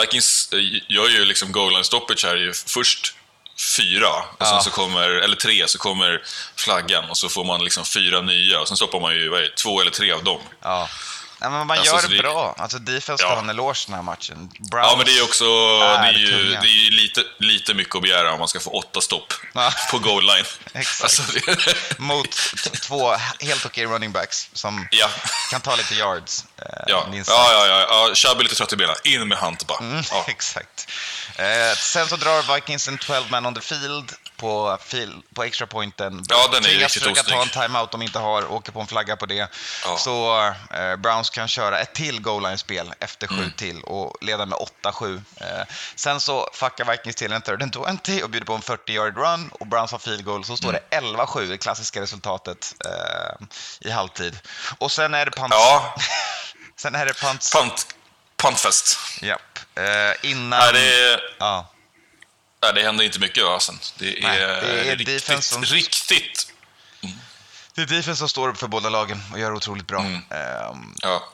Vikings 0.00 0.48
gör 0.88 1.08
ju 1.08 1.24
liksom 1.24 1.52
goal 1.52 1.72
line 1.72 1.84
stoppage 1.84 2.24
här 2.24 2.52
först 2.66 3.14
fyra, 3.76 4.08
och 4.08 4.36
ja. 4.38 4.46
sen 4.46 4.62
så 4.62 4.70
kommer, 4.70 5.08
eller 5.08 5.36
tre, 5.36 5.68
så 5.68 5.78
kommer 5.78 6.22
flaggan 6.56 7.10
och 7.10 7.16
så 7.18 7.28
får 7.28 7.44
man 7.44 7.64
liksom 7.64 7.84
fyra 7.84 8.20
nya 8.20 8.60
och 8.60 8.68
sen 8.68 8.76
stoppar 8.76 9.00
man 9.00 9.14
ju 9.14 9.28
vad 9.28 9.40
är, 9.40 9.54
två 9.62 9.80
eller 9.80 9.90
tre 9.90 10.12
av 10.12 10.24
dem. 10.24 10.40
Ja. 10.62 10.88
Ja, 11.42 11.50
men 11.50 11.66
man 11.66 11.78
alltså, 11.78 11.94
gör 11.94 12.02
det, 12.02 12.16
det 12.16 12.22
bra. 12.22 12.54
Alltså, 12.58 12.78
defense 12.78 13.22
ska 13.22 13.30
ja. 13.30 13.34
ha 13.34 13.42
en 13.42 13.50
eloge 13.50 13.84
den 13.86 13.94
här 13.94 14.02
matchen. 14.02 14.50
Browns 14.70 14.88
ja, 14.90 14.94
men 14.96 15.06
det 15.06 15.18
är 15.18 15.24
också 15.24 15.44
är 15.44 16.02
det 16.02 16.08
är 16.08 16.12
ju, 16.12 16.50
det 16.50 16.68
är 16.68 16.90
lite, 16.90 17.24
lite 17.38 17.74
mycket 17.74 17.94
att 17.94 18.02
begära 18.02 18.32
om 18.32 18.38
man 18.38 18.48
ska 18.48 18.60
få 18.60 18.70
åtta 18.70 19.00
stopp 19.00 19.32
ja. 19.52 19.72
på 19.90 19.98
goal 19.98 20.22
line. 20.22 20.44
Exakt. 20.72 21.02
Alltså, 21.02 21.22
det... 21.32 21.98
Mot 21.98 22.30
två 22.82 23.16
helt 23.40 23.66
okej 23.66 23.86
running 23.86 24.12
backs 24.12 24.48
som 24.52 24.88
ja. 24.90 25.08
kan 25.50 25.60
ta 25.60 25.76
lite 25.76 25.94
yards. 25.94 26.44
Eh, 26.66 26.84
ja. 26.86 27.06
ja, 27.12 27.22
ja, 27.26 27.66
ja, 27.66 27.86
ja. 28.08 28.14
Kör 28.14 28.42
lite 28.42 28.54
trött 28.54 28.72
i 28.72 28.76
benen. 28.76 28.96
In 29.04 29.28
med 29.28 29.38
Hunt 29.38 29.66
bara. 29.66 29.78
Mm, 29.78 30.02
ja. 30.10 30.24
Exakt. 30.28 30.88
Eh, 31.36 31.76
sen 31.76 32.08
så 32.08 32.16
drar 32.16 32.54
Vikings 32.54 32.88
en 32.88 32.98
12 32.98 33.30
man 33.30 33.46
on 33.46 33.54
the 33.54 33.60
field 33.60 34.12
på, 34.42 34.78
fil, 34.80 35.22
på 35.34 35.42
extra 35.42 35.66
pointen. 35.66 36.24
Ja, 36.28 36.48
den 36.52 36.64
är 36.64 36.68
Tvingas 36.68 36.92
försöka 36.92 37.22
ta 37.22 37.42
en 37.42 37.48
timeout 37.48 37.90
de 37.90 38.02
inte 38.02 38.18
har, 38.18 38.52
åker 38.52 38.72
på 38.72 38.80
en 38.80 38.86
flagga 38.86 39.16
på 39.16 39.26
det. 39.26 39.48
Ja. 39.84 39.96
Så 39.96 40.46
eh, 40.70 40.96
Browns 40.96 41.30
kan 41.30 41.48
köra 41.48 41.78
ett 41.78 41.94
till 41.94 42.20
goal 42.20 42.42
line-spel 42.42 42.94
efter 43.00 43.26
sju 43.26 43.34
mm. 43.34 43.52
till 43.56 43.82
och 43.82 44.16
leda 44.20 44.46
med 44.46 44.58
8-7. 44.82 45.22
Eh, 45.36 45.46
sen 45.94 46.20
så 46.20 46.48
fuckar 46.52 46.84
Vikings 46.84 47.16
till 47.16 47.32
en 47.32 47.42
third 47.42 47.62
and 47.62 48.00
20 48.06 48.22
och 48.22 48.30
bjuder 48.30 48.46
på 48.46 48.54
en 48.54 48.60
40-yard 48.60 49.16
run 49.16 49.50
och 49.60 49.66
Browns 49.66 49.92
har 49.92 49.98
field 49.98 50.24
goal. 50.24 50.44
Så 50.44 50.56
står 50.56 50.68
mm. 50.68 50.82
det 50.90 51.00
11-7, 51.00 51.46
det 51.46 51.58
klassiska 51.58 52.00
resultatet 52.00 52.74
eh, 52.84 53.46
i 53.80 53.90
halvtid. 53.90 54.38
Och 54.78 54.92
sen 54.92 55.14
är 55.14 55.24
det 55.24 55.30
punt. 55.30 55.48
Ja. 55.50 55.94
sen 56.82 56.94
är 56.94 57.06
det 57.06 57.14
punt. 57.14 57.50
punt. 57.52 57.86
Puntfest. 58.36 58.98
Japp. 59.20 59.58
Eh, 59.74 60.30
innan... 60.30 60.58
Nej, 60.58 60.72
det... 60.72 61.20
Ja. 61.38 61.72
Nej, 62.62 62.72
det 62.74 62.82
händer 62.82 63.04
inte 63.04 63.20
mycket 63.20 63.38
i 63.38 63.40
Ösen. 63.40 63.78
Det 63.98 64.18
är, 64.18 64.22
Nej, 64.22 64.40
det 64.40 64.90
är 64.90 64.96
riktigt, 64.96 65.44
som... 65.44 65.64
riktigt... 65.64 66.52
Mm. 67.02 67.16
Det 67.74 67.82
är 67.82 67.86
defense 67.86 68.16
som 68.16 68.28
står 68.28 68.48
upp 68.48 68.58
för 68.58 68.68
båda 68.68 68.88
lagen 68.88 69.22
och 69.32 69.38
gör 69.38 69.52
otroligt 69.52 69.86
bra. 69.86 70.00
Mm. 70.00 70.14
Um, 70.70 70.94
ja. 71.02 71.28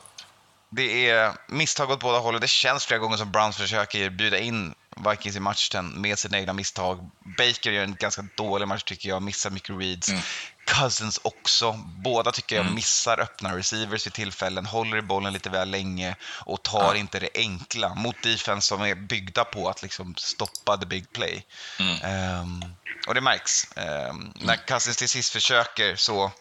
Det 0.69 1.09
är 1.09 1.33
misstag 1.47 1.91
åt 1.91 1.99
båda 1.99 2.19
håll 2.19 2.39
det 2.39 2.47
känns 2.47 2.85
flera 2.85 2.99
gånger 2.99 3.17
som 3.17 3.31
Browns 3.31 3.57
försöker 3.57 4.09
bjuda 4.09 4.39
in 4.39 4.75
Vikings 5.09 5.35
i 5.35 5.39
matchen 5.39 6.01
med 6.01 6.19
sina 6.19 6.39
egna 6.39 6.53
misstag. 6.53 7.09
Baker 7.37 7.71
gör 7.71 7.83
en 7.83 7.95
ganska 7.95 8.25
dålig 8.35 8.67
match 8.67 8.83
tycker 8.83 9.09
jag, 9.09 9.21
missar 9.21 9.49
mycket 9.49 9.75
reads. 9.79 10.09
Mm. 10.09 10.21
Cousins 10.69 11.19
också. 11.23 11.71
Båda 11.85 12.31
tycker 12.31 12.55
jag 12.55 12.63
mm. 12.63 12.75
missar 12.75 13.19
öppna 13.19 13.57
receivers 13.57 14.05
vid 14.05 14.13
tillfällen, 14.13 14.65
håller 14.65 14.97
i 14.97 15.01
bollen 15.01 15.33
lite 15.33 15.49
väl 15.49 15.69
länge 15.69 16.15
och 16.23 16.63
tar 16.63 16.93
ja. 16.93 16.95
inte 16.95 17.19
det 17.19 17.29
enkla 17.33 17.95
mot 17.95 18.23
defense 18.23 18.67
som 18.67 18.81
är 18.81 18.95
byggda 18.95 19.43
på 19.43 19.69
att 19.69 19.81
liksom 19.81 20.15
stoppa 20.15 20.77
the 20.77 20.85
big 20.85 21.13
play. 21.13 21.45
Mm. 21.79 22.41
Um, 22.41 22.65
och 23.07 23.13
det 23.13 23.21
märks. 23.21 23.67
Um, 23.75 24.33
när 24.35 24.55
Cousins 24.55 24.97
till 24.97 25.09
sist 25.09 25.33
försöker 25.33 25.95
så 25.95 26.31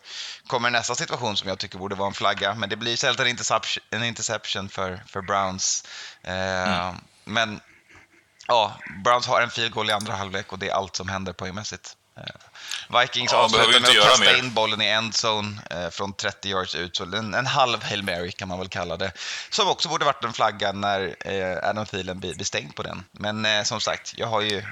kommer 0.46 0.70
nästa 0.70 0.94
situation 0.94 1.36
som 1.36 1.48
jag 1.48 1.58
tycker 1.58 1.78
borde 1.78 1.94
vara 1.94 2.08
en 2.08 2.14
flagga, 2.14 2.54
men 2.54 2.68
det 2.68 2.76
blir 2.76 2.92
istället 2.92 3.20
en 3.20 3.26
interception, 3.26 3.82
en 3.90 4.04
interception 4.04 4.68
för, 4.68 5.02
för 5.06 5.22
Browns. 5.22 5.84
Uh, 6.28 6.94
men 7.24 7.60
ja, 8.48 8.78
Browns 9.04 9.26
har 9.26 9.40
en 9.40 9.50
field 9.50 9.72
goal 9.72 9.90
i 9.90 9.92
andra 9.92 10.12
halvlek 10.12 10.52
och 10.52 10.58
det 10.58 10.68
är 10.68 10.74
allt 10.74 10.96
som 10.96 11.08
händer 11.08 11.32
poängmässigt. 11.32 11.96
Eh, 12.16 13.00
Vikings 13.00 13.32
ja, 13.32 13.38
avslutar 13.38 13.80
med 13.80 13.90
att 13.90 13.96
kasta 13.96 14.36
in 14.36 14.54
bollen 14.54 14.82
i 14.82 14.86
endzone 14.86 15.62
eh, 15.70 15.90
från 15.90 16.12
30 16.12 16.48
yards 16.48 16.74
ut, 16.74 16.96
så 16.96 17.04
en, 17.04 17.34
en 17.34 17.46
halv 17.46 17.82
Hail 17.82 18.02
Mary 18.02 18.32
kan 18.32 18.48
man 18.48 18.58
väl 18.58 18.68
kalla 18.68 18.96
det. 18.96 19.12
Som 19.50 19.68
också 19.68 19.88
borde 19.88 20.04
varit 20.04 20.24
en 20.24 20.32
flagga 20.32 20.72
när 20.72 21.16
eh, 21.20 21.70
Adam 21.70 21.86
Thielen 21.86 22.20
blir 22.20 22.44
stängd 22.44 22.74
på 22.74 22.82
den. 22.82 23.04
Men 23.12 23.44
eh, 23.44 23.62
som 23.62 23.80
sagt, 23.80 24.14
jag 24.16 24.26
har 24.26 24.40
ju 24.40 24.62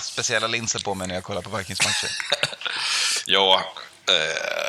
speciella 0.00 0.46
linser 0.46 0.80
på 0.80 0.94
mig 0.94 1.08
när 1.08 1.14
jag 1.14 1.24
kollar 1.24 1.42
på 1.42 1.56
Vikings 1.56 1.84
matcher. 1.84 2.10
ja, 3.26 3.64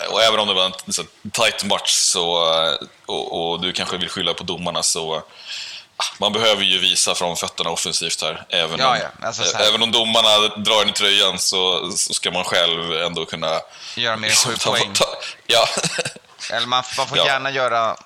och 0.09 0.21
även 0.21 0.39
om 0.39 0.47
det 0.47 0.53
var 0.53 0.65
en 0.65 1.31
tight 1.31 1.63
match 1.63 1.91
så, 1.91 2.25
och, 3.05 3.51
och, 3.51 3.61
du 3.61 3.73
kanske 3.73 3.97
vill 3.97 4.09
skylla 4.09 4.33
på 4.33 4.43
domarna 4.43 4.83
så 4.83 5.23
man 6.17 6.33
behöver 6.33 6.63
ju 6.63 6.79
visa 6.79 7.15
från 7.15 7.37
fötterna 7.37 7.69
offensivt 7.69 8.21
här. 8.21 8.45
Även, 8.49 8.79
ja, 8.79 8.91
om, 8.91 8.97
ja. 8.97 9.27
Alltså, 9.27 9.57
här... 9.57 9.69
även 9.69 9.83
om 9.83 9.91
domarna 9.91 10.47
drar 10.57 10.81
in 10.83 10.89
i 10.89 10.93
tröjan 10.93 11.39
så, 11.39 11.91
så, 11.91 12.13
ska 12.13 12.31
man 12.31 12.43
själv 12.43 12.93
ändå 12.93 13.25
kunna... 13.25 13.59
Göra 13.95 14.17
mer 14.17 14.29
än 14.29 14.35
sju 14.35 14.55
poäng. 14.65 14.93
Ta, 14.93 15.05
ja. 15.47 15.67
Eller 16.51 16.67
man, 16.67 16.83
man 16.97 17.07
får 17.07 17.17
ja. 17.17 17.25
gärna 17.25 17.51
göra 17.51 17.97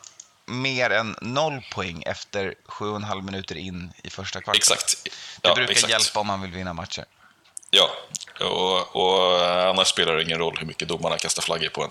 mer 0.45 0.89
än 0.89 1.15
noll 1.21 1.61
poäng 1.71 2.03
efter 2.05 2.53
sju 2.65 2.85
och 2.85 2.95
en 2.95 3.03
halv 3.03 3.23
minuter 3.23 3.55
in 3.55 3.93
i 4.03 4.09
första 4.09 4.41
kvarten. 4.41 4.57
Exakt. 4.57 4.95
Ja, 5.41 5.49
det 5.49 5.55
brukar 5.55 5.71
exakt. 5.71 5.91
hjälpa 5.91 6.19
om 6.19 6.27
man 6.27 6.41
vill 6.41 6.51
vinna 6.51 6.73
matcher. 6.73 7.05
Ja, 7.69 7.89
och, 8.39 8.95
och 8.95 9.45
annars 9.69 9.87
spelar 9.87 10.15
det 10.15 10.23
ingen 10.23 10.39
roll 10.39 10.57
hur 10.59 10.67
mycket 10.67 10.87
domarna 10.87 11.17
kastar 11.17 11.41
flaggor 11.41 11.69
på 11.69 11.83
en. 11.83 11.89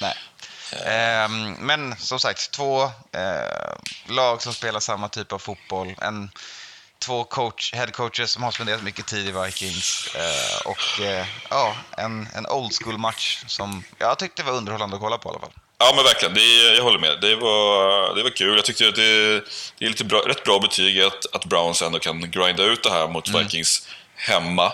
Nej. 0.00 0.14
Ehm, 0.72 1.52
men 1.52 1.96
som 1.96 2.18
sagt, 2.20 2.50
två 2.50 2.82
eh, 3.12 3.76
lag 4.06 4.42
som 4.42 4.52
spelar 4.52 4.80
samma 4.80 5.08
typ 5.08 5.32
av 5.32 5.38
fotboll. 5.38 5.94
En, 6.00 6.30
två 6.98 7.24
coach, 7.24 7.74
headcoacher 7.74 8.26
som 8.26 8.42
har 8.42 8.50
spenderat 8.50 8.82
mycket 8.82 9.06
tid 9.06 9.28
i 9.28 9.32
Vikings. 9.32 10.14
Eh, 10.14 10.66
och 10.66 11.04
eh, 11.04 11.26
ja, 11.50 11.76
en, 11.96 12.28
en 12.34 12.46
old 12.46 12.72
school-match 12.82 13.44
som 13.46 13.84
jag 13.98 14.18
tyckte 14.18 14.42
var 14.42 14.52
underhållande 14.52 14.96
att 14.96 15.02
kolla 15.02 15.18
på 15.18 15.28
i 15.28 15.30
alla 15.30 15.40
fall. 15.40 15.52
Ja, 15.78 15.92
men 15.96 16.04
verkligen. 16.04 16.34
Det, 16.34 16.76
jag 16.76 16.82
håller 16.82 16.98
med. 16.98 17.20
Det 17.20 17.36
var, 17.36 18.14
det 18.14 18.22
var 18.22 18.30
kul. 18.30 18.56
Jag 18.56 18.64
tyckte 18.64 18.88
att 18.88 18.96
det, 18.96 19.40
det 19.78 19.84
är 19.84 19.88
lite 19.88 20.04
bra, 20.04 20.18
rätt 20.18 20.44
bra 20.44 20.58
betyg 20.58 21.00
att, 21.00 21.34
att 21.34 21.44
Browns 21.44 21.82
ändå 21.82 21.98
kan 21.98 22.30
grinda 22.30 22.62
ut 22.62 22.82
det 22.82 22.90
här 22.90 23.08
mot 23.08 23.28
mm. 23.28 23.42
Vikings 23.42 23.88
hemma. 24.14 24.72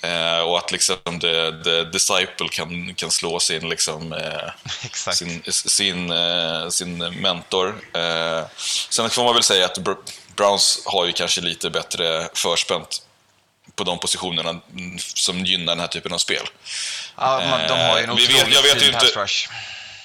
Eh, 0.00 0.38
och 0.40 0.58
att 0.58 0.72
liksom 0.72 1.20
the, 1.20 1.52
the 1.64 1.84
disciple 1.84 2.48
kan, 2.50 2.94
kan 2.94 3.10
slå 3.10 3.40
sin, 3.40 3.68
liksom, 3.68 4.12
eh, 4.12 4.50
sin, 5.12 5.42
sin, 5.52 6.10
eh, 6.10 6.68
sin 6.68 6.98
mentor. 6.98 7.80
Eh, 7.94 8.44
sen 8.90 9.10
får 9.10 9.24
man 9.24 9.34
väl 9.34 9.42
säga 9.42 9.64
att 9.64 9.78
Browns 10.36 10.82
har 10.84 11.06
ju 11.06 11.12
kanske 11.12 11.40
lite 11.40 11.70
bättre 11.70 12.28
förspänt 12.34 13.02
på 13.74 13.84
de 13.84 13.98
positionerna 13.98 14.60
som 14.98 15.44
gynnar 15.44 15.72
den 15.72 15.80
här 15.80 15.88
typen 15.88 16.12
av 16.12 16.18
spel. 16.18 16.46
Ja, 17.16 17.60
de 17.68 17.78
har 17.78 17.98
ju 17.98 18.04
en 18.04 18.10
otroligt 18.10 18.30
vet, 18.30 18.54
jag 18.54 18.62
vet 18.62 18.82
fin 18.82 18.94
inte, 18.94 19.06
rush. 19.06 19.48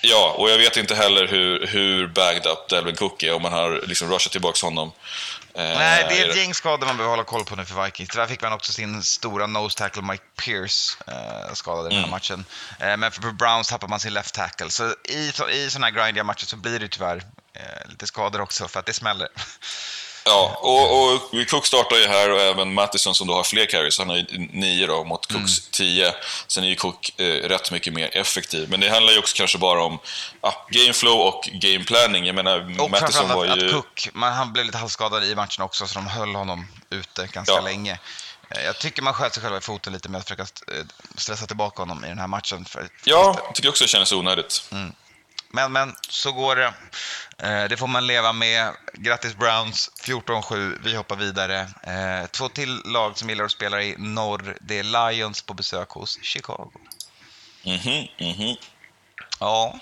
Ja, 0.01 0.36
och 0.38 0.49
jag 0.49 0.58
vet 0.58 0.77
inte 0.77 0.95
heller 0.95 1.27
hur, 1.27 1.67
hur 1.67 2.08
bagged 2.08 2.45
up 2.45 2.69
Delvin 2.69 2.95
Cook 2.95 3.23
är, 3.23 3.34
om 3.34 3.41
man 3.41 3.53
har 3.53 3.84
liksom 3.88 4.12
rushat 4.12 4.32
tillbaka 4.32 4.67
honom. 4.67 4.91
Eh, 5.56 5.78
Nej, 5.78 6.06
det 6.10 6.22
är 6.22 6.30
ett 6.30 6.36
gäng 6.36 6.54
skador 6.54 6.88
man 6.88 6.98
behöver 6.98 7.16
hålla 7.16 7.24
koll 7.24 7.46
på 7.46 7.56
nu 7.56 7.66
för 7.66 7.86
Vikings. 7.86 8.10
Där 8.10 8.28
fick 8.28 8.42
man 8.42 8.54
också 8.54 8.74
sin 8.74 9.04
stora 9.04 9.48
nose 9.48 9.78
tackle 9.78 10.02
Mike 10.02 10.24
Pierce 10.36 10.98
eh, 11.08 11.54
skadad 11.54 11.86
i 11.86 11.89
den 11.89 11.98
här 11.98 12.08
mm. 12.08 12.12
matchen. 12.12 12.46
Eh, 12.80 12.98
men 12.98 13.12
för 13.12 13.32
Browns 13.32 13.68
tappar 13.68 13.88
man 13.88 14.00
sin 14.00 14.13
left 14.13 14.36
tackle. 14.36 14.70
Så 14.70 14.96
i, 15.04 15.32
i 15.52 15.70
sådana 15.70 15.88
här 15.88 15.94
grindiga 15.94 16.24
matcher 16.24 16.46
så 16.46 16.58
blir 16.58 16.80
det 16.80 16.88
tyvärr 16.88 17.24
eh, 17.54 17.89
lite 17.89 18.08
skador 18.08 18.42
också 18.42 18.68
för 18.68 18.80
att 18.80 18.86
det 18.86 18.94
smäller. 18.94 19.28
Ja, 20.26 20.58
och, 20.62 21.14
och 21.14 21.50
Cook 21.50 21.66
startar 21.66 21.96
ju 21.96 22.08
här 22.08 22.32
och 22.32 22.40
även 22.42 22.74
Mattison 22.74 23.16
som 23.16 23.28
då 23.28 23.34
har 23.34 23.44
fler 23.44 23.66
carries. 23.66 23.98
Han 23.98 24.10
har 24.10 24.16
ju 24.16 24.26
nio 24.52 24.88
då 24.88 25.04
mot 25.04 25.26
Cooks 25.26 25.60
mm. 25.60 25.72
tio. 25.72 26.14
Sen 26.48 26.64
är 26.64 26.68
ju 26.68 26.76
Cook 26.76 27.20
eh, 27.20 27.26
rätt 27.26 27.72
mycket 27.72 27.94
mer 27.94 28.18
effektiv. 28.18 28.70
Men 28.70 28.80
det 28.80 28.90
handlar 28.90 29.14
ju 29.14 29.20
också 29.20 29.38
kanske 29.38 29.58
bara 29.58 29.84
om 29.84 30.00
ah, 30.42 30.54
game 30.70 30.94
flow 30.94 31.20
och 31.20 31.50
game 31.54 31.84
planning. 31.84 32.26
Jag 32.26 32.36
menar, 32.36 32.82
och 32.82 32.92
Mattison 32.92 33.30
var 33.30 33.46
ju... 33.46 33.52
att 33.52 33.72
Cook, 33.72 34.10
man, 34.14 34.34
han 34.34 34.54
blev 34.54 34.66
lite 34.66 34.78
halvskadad 34.78 35.24
i 35.24 35.36
matchen 35.36 35.64
också, 35.64 35.88
så 35.88 36.00
de 36.00 36.08
höll 36.08 36.36
honom 36.36 36.68
ute 36.90 37.28
ganska 37.28 37.54
ja. 37.54 37.62
länge. 37.62 38.00
Eh, 38.50 38.64
jag 38.64 38.80
tycker 38.80 39.02
man 39.02 39.14
sköt 39.14 39.34
sig 39.34 39.44
själva 39.44 39.58
i 39.58 39.62
foten 39.62 39.94
lite 39.94 40.10
med 40.10 40.20
att 40.20 40.24
försöka 40.24 40.42
eh, 40.44 40.86
stressa 41.18 41.46
tillbaka 41.46 41.82
honom 41.82 42.06
i 42.06 42.08
den 42.08 42.20
här 42.20 42.28
matchen. 42.28 42.66
För... 42.66 42.90
Ja, 43.04 43.40
jag 43.46 43.56
tycker 43.56 43.70
också 43.70 43.84
det 43.84 43.88
kändes 43.88 44.12
onödigt. 44.12 44.64
Mm. 44.72 44.94
Men, 45.56 45.72
men 45.72 45.96
så 46.10 46.32
går 46.32 46.56
det. 46.56 46.74
Eh, 47.38 47.70
det 47.70 47.78
får 47.78 47.88
man 47.88 48.08
leva 48.08 48.34
med. 48.34 48.74
Grattis 48.94 49.36
Browns, 49.36 49.92
14-7. 50.04 50.78
Vi 50.84 50.96
hoppar 50.96 51.16
vidare. 51.16 51.60
Eh, 51.84 52.28
två 52.32 52.50
till 52.50 52.82
lag 52.86 53.18
som 53.18 53.30
gillar 53.30 53.46
att 53.46 53.52
spela 53.52 53.82
i 53.82 53.96
norr. 53.98 54.58
Det 54.62 54.80
är 54.80 54.84
Lions 54.84 55.42
på 55.42 55.54
besök 55.54 55.89
hos 55.89 56.20
Chicago. 56.22 56.72
Mhm, 57.63 58.08
mm 58.18 58.38
mhm. 58.38 58.56
Ja. 59.39 59.80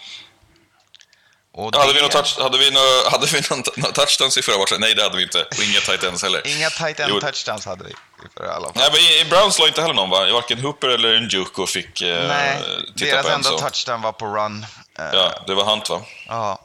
Och 1.53 1.71
det... 1.71 1.77
hade, 1.77 1.93
vi 1.93 2.09
touch, 2.09 2.39
hade 2.39 2.57
vi 2.57 2.71
hade 3.11 3.93
touchdowns 3.93 4.37
i 4.37 4.41
förra 4.41 4.57
matchen? 4.57 4.77
Nej, 4.79 4.95
det 4.95 5.03
hade 5.03 5.17
vi 5.17 5.23
inte. 5.23 5.43
Och 5.43 5.63
inga 5.63 5.79
tight 5.79 6.03
ends 6.03 6.23
heller. 6.23 6.47
Inga 6.47 6.69
tight 6.69 6.99
end 6.99 7.21
touchdowns 7.21 7.65
hade 7.65 7.83
vi 7.83 7.93
i 8.23 8.27
förra 8.37 8.53
alla 8.53 8.73
fall. 8.73 8.73
Nej, 8.75 9.19
men 9.19 9.29
Browns 9.29 9.59
la 9.59 9.67
inte 9.67 9.81
heller 9.81 9.93
någon, 9.93 10.09
va? 10.09 10.31
Varken 10.33 10.59
Hooper 10.59 10.87
eller 10.87 11.19
Njuko 11.19 11.65
fick 11.65 12.01
eh, 12.01 12.27
Nej, 12.27 12.61
titta 12.95 13.11
deras 13.11 13.25
på 13.25 13.31
enda 13.31 13.49
touchdown 13.49 14.01
var 14.01 14.11
på 14.11 14.25
run. 14.25 14.65
Ja, 14.97 15.43
det 15.47 15.55
var 15.55 15.63
Hunt, 15.63 15.89
va? 15.89 16.01
Ja. 16.27 16.59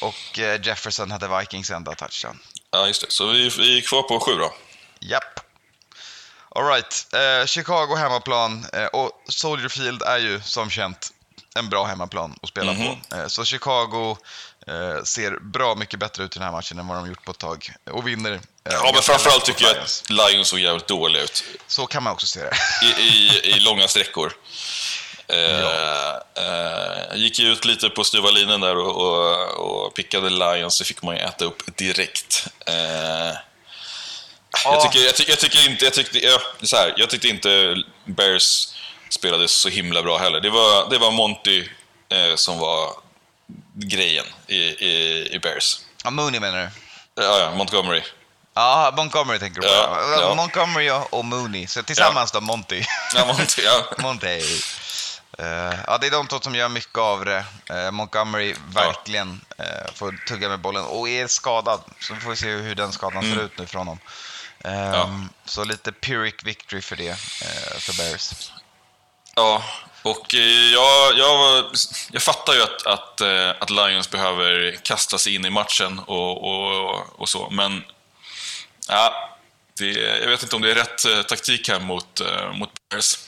Och 0.00 0.38
eh, 0.38 0.60
Jefferson 0.66 1.10
hade 1.10 1.38
Vikings 1.38 1.70
enda 1.70 1.94
touchdown. 1.94 2.38
Ja, 2.70 2.86
just 2.86 3.00
det. 3.00 3.06
Så 3.10 3.26
vi, 3.26 3.48
vi 3.48 3.78
är 3.78 3.82
kvar 3.82 4.02
på 4.02 4.20
sju 4.20 4.34
då? 4.34 4.52
Japp. 5.00 5.40
Alright. 6.54 7.06
Eh, 7.14 7.46
Chicago 7.46 7.94
hemmaplan 7.96 8.66
eh, 8.72 8.86
och 8.86 9.10
Soldier 9.28 9.68
Field 9.68 10.02
är 10.02 10.18
ju 10.18 10.40
som 10.40 10.70
känt 10.70 11.10
en 11.56 11.68
bra 11.68 11.84
hemmaplan 11.84 12.38
att 12.42 12.48
spela 12.48 12.72
mm 12.72 12.82
-hmm. 12.82 13.10
på. 13.10 13.16
Eh, 13.16 13.26
så 13.26 13.44
Chicago 13.44 14.16
eh, 14.66 15.02
ser 15.04 15.38
bra 15.40 15.74
mycket 15.74 16.00
bättre 16.00 16.24
ut 16.24 16.36
i 16.36 16.38
den 16.38 16.44
här 16.44 16.52
matchen 16.52 16.78
än 16.78 16.86
vad 16.86 16.96
de 16.96 17.08
gjort 17.08 17.24
på 17.24 17.30
ett 17.30 17.38
tag 17.38 17.70
och 17.90 18.06
vinner. 18.06 18.32
Eh, 18.32 18.40
ja, 18.64 18.90
men 18.94 19.02
framförallt 19.02 19.44
tycker 19.44 19.64
jag 19.64 19.76
att 19.76 20.02
Lions 20.08 20.48
såg 20.48 20.58
jävligt 20.58 20.86
dåliga 20.86 21.22
ut. 21.22 21.44
Så 21.66 21.86
kan 21.86 22.02
man 22.02 22.12
också 22.12 22.26
se 22.26 22.40
det. 22.40 22.56
I, 22.82 23.02
i, 23.02 23.40
i 23.56 23.60
långa 23.60 23.88
sträckor. 23.88 24.32
Ja. 25.28 26.22
Eh, 26.34 27.16
gick 27.16 27.38
ju 27.38 27.52
ut 27.52 27.64
lite 27.64 27.88
på 27.88 28.04
styva 28.04 28.30
linjen 28.30 28.60
där 28.60 28.76
och, 28.76 28.96
och, 28.96 29.86
och 29.86 29.94
pickade 29.94 30.30
Lions, 30.30 30.76
så 30.76 30.84
fick 30.84 31.02
man 31.02 31.16
ju 31.16 31.20
äta 31.20 31.44
upp 31.44 31.76
direkt. 31.76 32.46
Eh, 32.66 33.36
jag, 34.64 34.82
tycker, 34.82 35.04
jag, 35.06 35.14
tycker, 35.14 35.32
jag 35.32 35.38
tycker 35.38 35.70
inte, 35.70 35.84
jag 35.84 35.94
tyckte, 35.94 36.18
ja, 36.18 36.40
så 36.62 36.76
här, 36.76 36.94
jag 36.96 37.10
tyckte 37.10 37.28
inte 37.28 37.76
Bears 38.04 38.68
spelade 39.08 39.48
så 39.48 39.68
himla 39.68 40.02
bra 40.02 40.18
heller. 40.18 40.40
Det 40.40 40.50
var, 40.50 40.90
det 40.90 40.98
var 40.98 41.10
Monty 41.10 41.68
eh, 42.08 42.34
som 42.34 42.58
var 42.58 42.90
grejen 43.74 44.26
i, 44.46 44.56
i, 44.56 45.28
i 45.34 45.38
Bears. 45.38 45.80
Ja, 46.04 46.10
Mooney 46.10 46.40
menar 46.40 46.58
du? 46.58 46.70
Ja, 47.22 47.38
ja, 47.38 47.54
Montgomery. 47.54 48.02
Ja, 48.54 48.92
Montgomery 48.96 49.38
tänker 49.38 49.60
du 49.60 49.68
på. 49.68 49.74
Ja, 49.74 50.20
ja. 50.20 50.34
Montgomery 50.34 50.90
och 51.10 51.24
Mooney, 51.24 51.66
så 51.66 51.82
tillsammans 51.82 52.30
ja. 52.34 52.40
då 52.40 52.46
Monty. 52.46 52.82
Ja, 53.14 53.26
Monty, 53.26 53.62
ja. 53.62 53.84
Monty. 54.02 54.40
Uh, 55.40 55.74
ja, 55.86 55.98
det 56.00 56.06
är 56.06 56.10
de 56.10 56.26
två 56.26 56.40
som 56.40 56.54
gör 56.54 56.68
mycket 56.68 56.98
av 56.98 57.24
det. 57.24 57.44
Uh, 57.70 57.90
Montgomery 57.90 58.54
verkligen 58.68 59.40
uh, 59.60 59.92
får 59.94 60.26
tugga 60.28 60.48
med 60.48 60.60
bollen 60.60 60.84
och 60.84 61.08
är 61.08 61.26
skadad. 61.26 61.80
Så 62.00 62.14
vi 62.14 62.20
får 62.20 62.34
se 62.34 62.46
hur 62.46 62.74
den 62.74 62.92
skadan 62.92 63.24
mm. 63.24 63.36
ser 63.36 63.44
ut 63.44 63.58
nu 63.58 63.66
för 63.66 63.78
honom. 63.78 63.98
Um, 64.64 64.72
ja. 64.72 65.10
Så 65.44 65.64
lite 65.64 65.92
Pyrrhic 65.92 66.34
victory 66.44 66.82
för 66.82 66.96
det, 66.96 67.18
för 67.78 67.96
Bears. 67.96 68.52
Ja, 69.36 69.64
och 70.02 70.34
jag, 70.72 71.18
jag, 71.18 71.64
jag 72.12 72.22
fattar 72.22 72.54
ju 72.54 72.62
att, 72.62 72.86
att, 72.86 73.20
att 73.62 73.70
Lions 73.70 74.10
behöver 74.10 74.76
kasta 74.82 75.18
sig 75.18 75.34
in 75.34 75.44
i 75.44 75.50
matchen 75.50 75.98
och, 75.98 76.44
och, 76.44 77.20
och 77.20 77.28
så, 77.28 77.50
men 77.50 77.84
ja, 78.88 79.30
det, 79.78 79.92
jag 79.92 80.28
vet 80.28 80.42
inte 80.42 80.56
om 80.56 80.62
det 80.62 80.70
är 80.70 80.74
rätt 80.74 81.28
taktik 81.28 81.68
här 81.68 81.80
mot, 81.80 82.20
mot 82.54 82.70
Bears. 82.90 83.18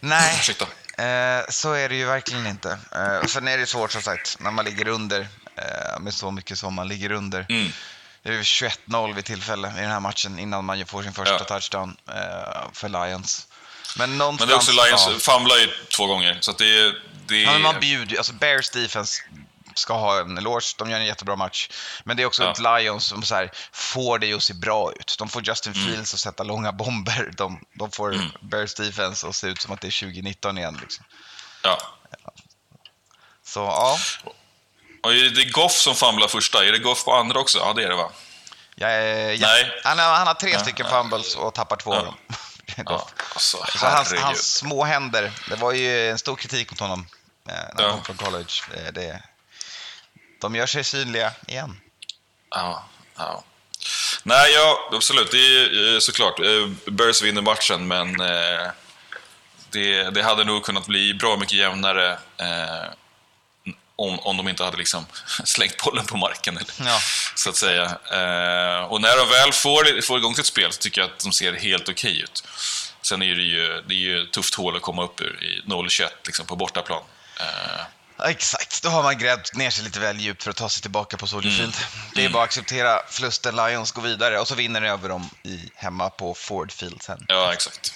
Nej, 0.00 0.36
Ursäkta. 0.40 0.66
Eh, 1.00 1.44
så 1.48 1.72
är 1.72 1.88
det 1.88 1.94
ju 1.94 2.06
verkligen 2.06 2.46
inte. 2.46 2.78
Eh, 2.94 3.26
sen 3.26 3.48
är 3.48 3.58
det 3.58 3.66
svårt 3.66 3.92
som 3.92 4.02
sagt 4.02 4.36
när 4.40 4.50
man 4.50 4.64
ligger 4.64 4.88
under 4.88 5.20
eh, 5.56 6.00
med 6.00 6.14
så 6.14 6.30
mycket 6.30 6.58
som 6.58 6.74
man 6.74 6.88
ligger 6.88 7.12
under. 7.12 7.46
Mm. 7.48 7.72
Det 8.22 8.28
är 8.28 8.42
21-0 8.42 9.14
vid 9.14 9.24
tillfälle 9.24 9.68
i 9.68 9.80
den 9.80 9.90
här 9.90 10.00
matchen 10.00 10.38
innan 10.38 10.64
man 10.64 10.86
får 10.86 11.02
sin 11.02 11.12
första 11.12 11.34
ja. 11.34 11.44
touchdown 11.44 11.96
eh, 12.08 12.72
för 12.72 12.88
Lions. 12.88 13.46
Men, 13.96 14.16
men 14.16 14.36
det 14.36 14.52
är 14.52 14.56
också 14.56 14.72
Lions 14.72 15.08
ja. 15.08 15.18
famlar 15.18 15.56
ju 15.56 15.66
två 15.96 16.06
gånger. 16.06 16.38
Så 16.40 16.52
det, 16.52 16.94
det... 17.26 17.42
Ja, 17.42 17.52
men 17.52 17.62
man 17.62 17.80
bjuder 17.80 18.16
alltså 18.16 18.32
Bears 18.32 18.70
defense 18.70 19.22
ska 19.74 19.94
ha 19.94 20.20
en 20.20 20.38
eloge. 20.38 20.74
De 20.78 20.90
gör 20.90 20.98
en 20.98 21.06
jättebra 21.06 21.36
match. 21.36 21.68
Men 22.04 22.16
det 22.16 22.22
är 22.22 22.26
också 22.26 22.42
ja. 22.42 22.52
ett 22.52 22.58
Lions 22.58 23.04
som 23.04 23.22
så 23.22 23.34
här, 23.34 23.50
får 23.72 24.18
det 24.18 24.32
att 24.32 24.42
se 24.42 24.54
bra 24.54 24.92
ut. 24.92 25.14
De 25.18 25.28
får 25.28 25.48
Justin 25.48 25.72
mm. 25.72 25.86
Fields 25.86 26.14
att 26.14 26.20
sätta 26.20 26.42
långa 26.42 26.72
bomber. 26.72 27.32
De, 27.36 27.60
de 27.74 27.90
får 27.90 28.14
mm. 28.14 28.26
Bears 28.40 28.74
defense 28.74 29.28
att 29.28 29.36
se 29.36 29.46
ut 29.46 29.60
som 29.62 29.72
att 29.72 29.80
det 29.80 29.86
är 29.86 30.00
2019 30.00 30.58
igen. 30.58 30.78
Liksom. 30.80 31.04
Ja. 31.62 31.78
Så, 33.44 33.60
ja. 33.60 33.98
Och 35.02 35.12
är 35.12 35.30
det 35.30 35.44
Goff 35.44 35.72
som 35.72 35.94
famlar 35.94 36.28
första? 36.28 36.64
Är 36.64 36.72
det 36.72 36.78
Goff 36.78 37.04
på 37.04 37.14
andra 37.14 37.40
också? 37.40 37.58
Ja, 37.58 37.72
det 37.72 37.84
är 37.84 37.88
det 37.88 37.96
va? 37.96 38.10
Ja, 38.74 38.90
ja. 38.90 39.46
Nej. 39.46 39.80
Han, 39.84 39.98
har, 39.98 40.14
han 40.14 40.26
har 40.26 40.34
tre 40.34 40.58
stycken 40.58 40.86
fumbles 40.86 41.34
och 41.34 41.54
tappar 41.54 41.76
två 41.76 41.94
av 41.94 42.04
dem. 42.04 42.14
Ja, 42.76 43.08
alltså, 43.32 43.56
så 43.78 43.86
hans, 43.86 44.12
hans, 44.12 44.56
små 44.56 44.84
händer, 44.84 45.32
det 45.48 45.56
var 45.56 45.72
ju 45.72 46.10
en 46.10 46.18
stor 46.18 46.36
kritik 46.36 46.70
mot 46.70 46.80
honom 46.80 47.06
eh, 47.48 47.54
när 47.74 47.88
han 47.88 47.92
kom 47.92 48.04
från 48.04 48.16
college. 48.16 48.52
Eh, 48.74 48.92
det, 48.92 49.22
de 50.40 50.54
gör 50.54 50.66
sig 50.66 50.84
synliga 50.84 51.32
igen. 51.46 51.80
Ja, 52.50 52.84
ja. 53.16 53.44
Nej, 54.22 54.52
ja, 54.52 54.90
absolut. 54.92 55.30
Det 55.30 55.38
är 55.38 55.94
eh, 55.94 55.98
såklart. 55.98 56.40
Bears 56.86 57.22
vinner 57.22 57.42
matchen, 57.42 57.88
men 57.88 58.12
det, 59.70 60.10
det 60.10 60.22
hade 60.22 60.44
nog 60.44 60.64
kunnat 60.64 60.86
bli 60.86 61.14
bra 61.14 61.36
mycket 61.36 61.58
jämnare 61.58 62.18
om, 64.00 64.18
om 64.18 64.36
de 64.36 64.48
inte 64.48 64.64
hade 64.64 64.76
liksom 64.76 65.06
slängt 65.44 65.76
bollen 65.84 66.06
på 66.06 66.16
marken, 66.16 66.58
ja. 66.78 67.00
så 67.34 67.50
att 67.50 67.56
säga. 67.56 67.84
och 68.86 69.00
när 69.00 69.16
de 69.16 69.28
väl 69.28 69.52
får, 69.52 70.02
får 70.02 70.18
igång 70.18 70.34
sitt 70.34 70.46
spel 70.46 70.72
så 70.72 70.80
tycker 70.80 71.00
jag 71.00 71.10
att 71.10 71.18
de 71.18 71.32
ser 71.32 71.52
helt 71.52 71.88
okej 71.88 72.10
okay 72.10 72.22
ut. 72.22 72.44
Sen 73.02 73.22
är 73.22 73.34
det 73.34 73.42
ju, 73.42 73.82
det 73.88 73.94
är 73.94 73.98
ju 73.98 74.26
tufft 74.26 74.54
hål 74.54 74.76
att 74.76 74.82
komma 74.82 75.04
upp 75.04 75.20
ur 75.20 75.44
i 75.44 75.62
0-21 75.68 76.08
liksom 76.24 76.46
på 76.46 76.56
bortaplan. 76.56 77.02
Exakt, 78.24 78.82
då 78.82 78.88
har 78.88 79.02
man 79.02 79.18
grävt 79.18 79.54
ner 79.54 79.70
sig 79.70 79.84
lite 79.84 80.00
väl 80.00 80.20
djupt 80.20 80.42
för 80.42 80.50
att 80.50 80.56
ta 80.56 80.68
sig 80.68 80.82
tillbaka 80.82 81.16
på 81.16 81.26
Soldier 81.26 81.52
Field. 81.52 81.74
Mm. 81.76 82.10
Det 82.14 82.20
är 82.20 82.24
mm. 82.24 82.32
bara 82.32 82.42
att 82.42 82.48
acceptera 82.48 83.00
förlusten, 83.08 83.56
Lions 83.56 83.92
går 83.92 84.02
vidare 84.02 84.38
och 84.38 84.48
så 84.48 84.54
vinner 84.54 84.80
ni 84.80 84.88
över 84.88 85.08
dem 85.08 85.30
i, 85.44 85.70
hemma 85.74 86.10
på 86.10 86.34
Ford 86.34 86.72
Field 86.72 87.02
sen. 87.02 87.24
Ja, 87.28 87.52
exakt. 87.52 87.94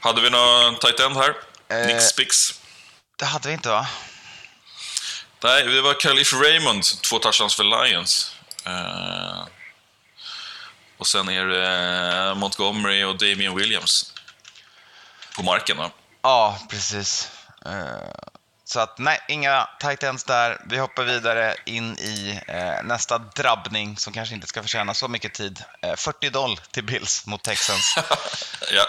Hade 0.00 0.20
vi 0.20 0.30
någon 0.30 0.78
tight 0.78 1.00
end 1.00 1.16
här? 1.16 1.34
Eh, 1.68 1.86
Nick 1.86 2.02
Spix? 2.02 2.60
Det 3.16 3.24
hade 3.24 3.48
vi 3.48 3.54
inte 3.54 3.68
va? 3.68 3.86
Nej, 5.42 5.64
det 5.64 5.80
var 5.80 5.94
Calif 6.00 6.32
Raymond, 6.32 6.82
två 7.10 7.18
touchdowns 7.18 7.54
för 7.54 7.64
Lions. 7.64 8.36
Eh, 8.66 9.46
och 10.98 11.06
sen 11.06 11.28
är 11.28 11.46
det 11.46 12.34
Montgomery 12.34 13.04
och 13.04 13.18
Damian 13.18 13.56
Williams 13.56 14.12
på 15.36 15.42
marken 15.42 15.76
va? 15.76 15.90
Ja, 16.22 16.58
precis. 16.70 17.30
Eh, 17.66 18.26
så 18.64 18.80
att 18.80 18.98
nej, 18.98 19.20
inga 19.28 19.68
tight 19.80 20.02
ends 20.02 20.24
där. 20.24 20.60
Vi 20.66 20.78
hoppar 20.78 21.04
vidare 21.04 21.54
in 21.64 21.98
i 21.98 22.40
eh, 22.48 22.84
nästa 22.84 23.18
drabbning 23.18 23.96
som 23.96 24.12
kanske 24.12 24.34
inte 24.34 24.46
ska 24.46 24.62
förtjäna 24.62 24.94
så 24.94 25.08
mycket 25.08 25.34
tid. 25.34 25.64
Eh, 25.82 25.96
40 25.96 26.30
doll 26.30 26.56
till 26.70 26.84
Bills 26.84 27.26
mot 27.26 27.42
Texans. 27.42 27.96
ja. 28.72 28.86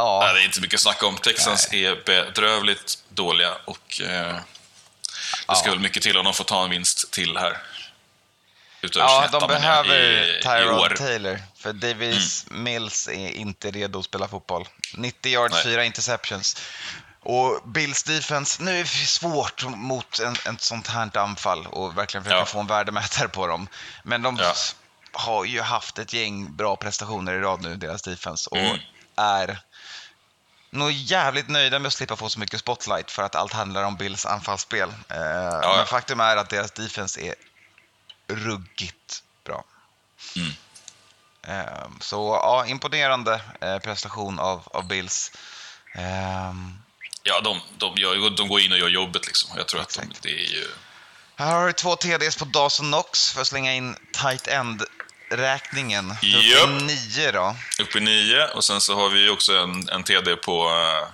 Ja. 0.00 0.20
Nej, 0.24 0.34
det 0.34 0.40
är 0.40 0.44
inte 0.44 0.60
mycket 0.60 0.74
att 0.74 0.80
snacka 0.80 1.06
om. 1.06 1.16
Texans 1.16 1.68
nej. 1.72 1.86
är 1.86 2.02
bedrövligt 2.06 2.98
dåliga 3.08 3.54
och 3.64 4.00
eh, 4.00 4.34
det 5.48 5.54
ska 5.56 5.66
ja. 5.66 5.70
väl 5.70 5.78
mycket 5.78 6.02
till 6.02 6.16
om 6.16 6.24
de 6.24 6.34
får 6.34 6.44
ta 6.44 6.64
en 6.64 6.70
vinst 6.70 7.10
till 7.10 7.36
här. 7.36 7.58
Utöver 8.82 9.06
ja, 9.06 9.28
de 9.32 9.48
behöver 9.48 10.40
Tyrod 10.42 10.96
Taylor. 10.96 11.40
För 11.56 11.72
Davis 11.72 12.46
mm. 12.50 12.62
Mills 12.62 13.08
är 13.08 13.30
inte 13.30 13.70
redo 13.70 13.98
att 13.98 14.04
spela 14.04 14.28
fotboll. 14.28 14.68
90 14.94 15.32
yards, 15.32 15.62
4 15.62 15.84
interceptions. 15.84 16.56
Och 17.22 17.62
Bills 17.64 18.02
defense, 18.02 18.62
nu 18.62 18.78
är 18.78 18.82
det 18.82 18.88
svårt 18.88 19.64
mot 19.66 20.18
en, 20.18 20.36
en 20.46 20.58
sånt 20.58 20.86
här 20.86 21.18
anfall 21.18 21.66
och 21.66 21.98
verkligen 21.98 22.24
försöka 22.24 22.40
ja. 22.40 22.46
få 22.46 22.60
en 22.60 22.66
värdemätare 22.66 23.28
på 23.28 23.46
dem. 23.46 23.68
Men 24.04 24.22
de 24.22 24.36
ja. 24.36 24.54
har 25.12 25.44
ju 25.44 25.60
haft 25.60 25.98
ett 25.98 26.12
gäng 26.12 26.56
bra 26.56 26.76
prestationer 26.76 27.34
i 27.34 27.38
rad 27.38 27.62
nu, 27.62 27.76
deras 27.76 28.02
defense, 28.02 28.50
och 28.50 28.56
mm. 28.56 28.78
är 29.16 29.58
nog 30.70 30.92
jävligt 30.92 31.48
nöjda 31.48 31.78
med 31.78 31.86
att 31.86 31.92
slippa 31.92 32.16
få 32.16 32.28
så 32.28 32.38
mycket 32.38 32.60
spotlight 32.60 33.10
för 33.10 33.22
att 33.22 33.34
allt 33.34 33.52
handlar 33.52 33.84
om 33.84 33.96
Bills 33.96 34.26
anfallsspel. 34.26 34.88
Eh, 35.08 35.20
ja, 35.62 35.74
men 35.76 35.86
faktum 35.86 36.20
är 36.20 36.36
att 36.36 36.50
deras 36.50 36.70
defense 36.70 37.20
är 37.20 37.34
ruggigt 38.28 39.22
bra. 39.44 39.64
Mm. 40.36 40.52
Ehm, 41.42 42.00
så 42.00 42.16
ja, 42.42 42.66
imponerande 42.66 43.40
eh, 43.60 43.78
prestation 43.78 44.38
av, 44.38 44.62
av 44.64 44.86
Bills. 44.88 45.32
Ehm, 45.94 46.78
ja, 47.22 47.40
de, 47.40 47.60
de, 47.78 47.96
gör, 47.96 48.30
de 48.36 48.48
går 48.48 48.60
in 48.60 48.72
och 48.72 48.78
gör 48.78 48.88
jobbet 48.88 49.26
liksom. 49.26 49.50
Jag 49.56 49.68
tror 49.68 49.82
Exakt. 49.82 50.10
att 50.10 50.22
de, 50.22 50.28
det 50.28 50.34
är 50.34 50.50
ju... 50.50 50.66
Här 51.36 51.54
har 51.54 51.66
du 51.66 51.72
två 51.72 51.96
TDs 51.96 52.36
på 52.36 52.44
Dawson 52.44 52.86
Knox 52.86 53.32
för 53.32 53.40
att 53.40 53.46
slänga 53.46 53.74
in 53.74 53.96
tight 54.12 54.46
end 54.46 54.84
räkningen. 55.30 56.10
Upp 56.10 56.24
i 56.24 56.84
nio 56.84 57.32
då. 57.32 57.56
Upp 57.80 57.96
i 57.96 58.00
nio 58.00 58.46
och 58.46 58.64
sen 58.64 58.80
så 58.80 58.94
har 58.94 59.08
vi 59.08 59.28
också 59.28 59.56
en, 59.56 59.88
en 59.88 60.04
TD 60.04 60.36
på... 60.36 60.68
Uh, 60.68 61.08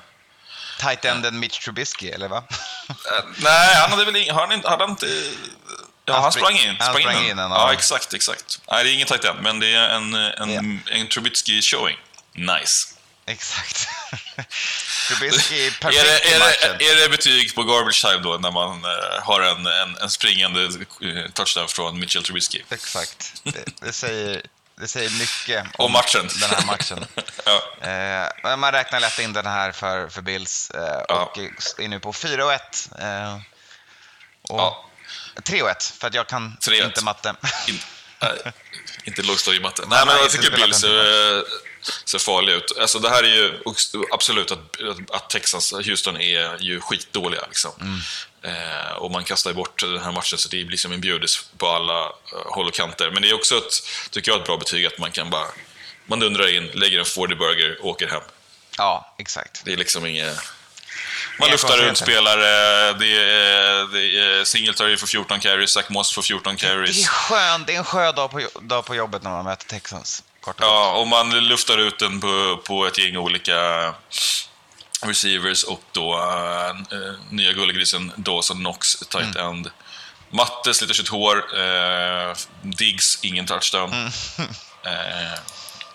tight 0.81 1.05
enden 1.05 1.39
Mitch 1.39 1.59
Trubisky, 1.59 2.09
eller 2.09 2.29
va? 2.29 2.45
uh, 2.91 2.97
nej, 3.37 3.75
han 3.75 3.91
hade 3.91 4.05
väl 4.05 4.31
han, 4.31 4.51
hade 4.51 4.85
han 4.85 4.91
inte... 4.91 5.07
Ja, 6.05 6.15
han, 6.15 6.23
han 6.23 6.33
sprang 6.33 6.57
in. 6.57 6.77
Han 6.79 6.95
sprang 6.95 7.17
in, 7.17 7.31
in 7.31 7.39
ja. 7.39 7.49
ja, 7.51 7.73
exakt, 7.73 8.15
exakt. 8.15 8.61
Nej, 8.71 8.85
det 8.85 8.91
är 8.91 8.95
ingen 8.95 9.07
tight 9.07 9.25
end, 9.25 9.43
men 9.43 9.61
det 9.61 9.75
är 9.75 9.89
en, 9.89 10.15
en, 10.15 10.51
yeah. 10.51 11.01
en 11.01 11.09
Trubisky-showing. 11.09 11.97
Nice. 12.33 12.96
Exakt. 13.27 13.89
Trubisky 15.09 15.71
perfekt 15.71 16.01
är 16.01 16.05
det, 16.05 16.35
är, 16.35 16.79
det, 16.79 16.85
är 16.85 16.97
det 16.97 17.09
betyg 17.09 17.55
på 17.55 17.63
garbage 17.63 18.01
time 18.01 18.19
då 18.23 18.37
när 18.37 18.51
man 18.51 18.85
uh, 18.85 18.91
har 19.23 19.41
en, 19.41 19.67
en, 19.67 19.97
en 19.97 20.11
springande 20.11 20.61
uh, 20.61 21.31
touchdown 21.33 21.69
från 21.69 21.99
Mitchell 21.99 22.23
Trubisky? 22.23 22.63
Exakt. 22.71 23.43
Det, 23.43 23.65
det, 23.81 23.93
säger, 23.93 24.43
det 24.81 24.89
säger 24.89 25.11
mycket 25.11 25.67
om, 25.79 25.87
om 25.87 25.93
matchen. 25.93 26.29
den 26.41 26.51
här 26.51 26.67
matchen. 26.67 27.07
ja. 27.45 28.51
uh, 28.51 28.57
man 28.57 28.73
räknar 28.73 29.01
lätt 29.01 29.19
in 29.19 29.33
den 29.33 29.47
här 29.47 29.73
för, 29.73 30.09
för 30.09 30.23
Bills 30.23 30.71
och 31.09 31.39
är 31.79 31.89
nu 31.89 32.01
på 32.01 32.13
4-1. 32.13 33.41
och 34.43 34.59
ja. 34.59 34.85
3-1, 35.37 35.99
för 36.01 36.07
att 36.07 36.15
jag 36.15 36.27
kan 36.27 36.57
inte 36.73 37.05
matte. 37.05 37.35
In, 37.69 37.81
inte 39.05 39.23
lågstadiematte. 39.23 39.83
Nej, 39.89 40.07
men 40.07 40.17
jag 40.17 40.31
tycker 40.31 40.51
Bills 40.51 40.85
ser 42.05 42.19
farliga 42.19 42.57
ut. 42.57 42.73
Alltså 42.81 42.99
det 42.99 43.09
här 43.09 43.23
är 43.23 43.35
ju 43.35 43.53
absolut 44.13 44.51
att, 44.51 44.81
att 45.11 45.31
Texans, 45.31 45.73
Houston 45.73 46.17
är 46.17 46.63
ju 46.63 46.81
skitdåliga. 46.81 47.45
Liksom. 47.49 47.71
Mm. 47.81 48.01
Eh, 48.47 48.93
och 48.93 49.11
man 49.11 49.25
kastar 49.25 49.53
bort 49.53 49.81
den 49.81 50.03
här 50.03 50.13
matchen 50.13 50.39
så 50.39 50.49
det 50.49 50.65
blir 50.65 50.79
som 50.79 50.93
en 50.93 51.01
bjudis 51.01 51.51
på 51.59 51.69
alla 51.69 52.07
uh, 52.07 52.11
håll 52.45 52.67
och 52.67 52.75
kanter. 52.75 53.11
Men 53.11 53.23
det 53.23 53.31
är 53.31 53.35
också 53.35 53.57
ett, 53.57 53.73
tycker 54.11 54.31
jag, 54.31 54.41
ett 54.41 54.47
bra 54.47 54.57
betyg 54.57 54.87
att 54.87 54.99
man 54.99 55.11
kan 55.11 55.31
bara, 55.31 55.47
man 56.07 56.21
dundrar 56.21 56.55
in, 56.57 56.67
lägger 56.67 56.99
en 56.99 57.05
40-burger 57.05 57.79
och 57.81 57.89
åker 57.89 58.09
hem. 58.09 58.23
Ja, 58.79 59.15
exakt. 59.19 59.63
Det 59.65 59.73
är 59.73 59.77
liksom 59.77 60.07
inget... 60.07 60.39
Man 61.41 61.51
luftar 61.51 61.77
runt 61.77 61.99
spelare, 61.99 62.93
det 62.93 63.19
är, 63.19 63.93
det 63.93 64.19
är 64.19 64.45
Singletary 64.45 64.97
för 64.97 65.07
14 65.07 65.41
carries, 65.41 65.71
Zach 65.71 65.89
Moss 65.89 66.13
för 66.13 66.23
14 66.23 66.57
carries. 66.57 66.97
Det 66.97 67.03
är, 67.03 67.07
skön, 67.07 67.65
det 67.67 67.75
är 67.75 67.79
en 67.79 67.85
skön 67.85 68.15
dag 68.15 68.31
på, 68.31 68.41
dag 68.61 68.85
på 68.85 68.95
jobbet 68.95 69.23
när 69.23 69.31
man 69.31 69.45
möter 69.45 69.67
Texans. 69.67 70.23
Ja, 70.59 70.93
och 70.93 71.07
man 71.07 71.31
luftar 71.31 71.79
ut 71.79 71.99
den 71.99 72.21
på, 72.21 72.61
på 72.67 72.87
ett 72.87 72.99
gäng 72.99 73.17
olika 73.17 73.95
receivers 75.03 75.65
och 75.65 75.83
då 75.93 76.15
äh, 76.15 76.97
nya 77.31 77.53
gullegrisen 77.53 78.13
Dawson 78.17 78.57
Knox, 78.57 78.97
tight 78.97 79.37
mm. 79.37 79.49
end. 79.49 79.71
Matte 80.31 80.75
sliter 80.75 80.95
sitt 80.95 81.09
hår, 81.09 81.61
äh, 81.61 82.37
Diggs, 82.63 83.19
ingen 83.23 83.47
touchdown. 83.47 83.93
Mm. 83.93 84.07
äh, 84.85 85.39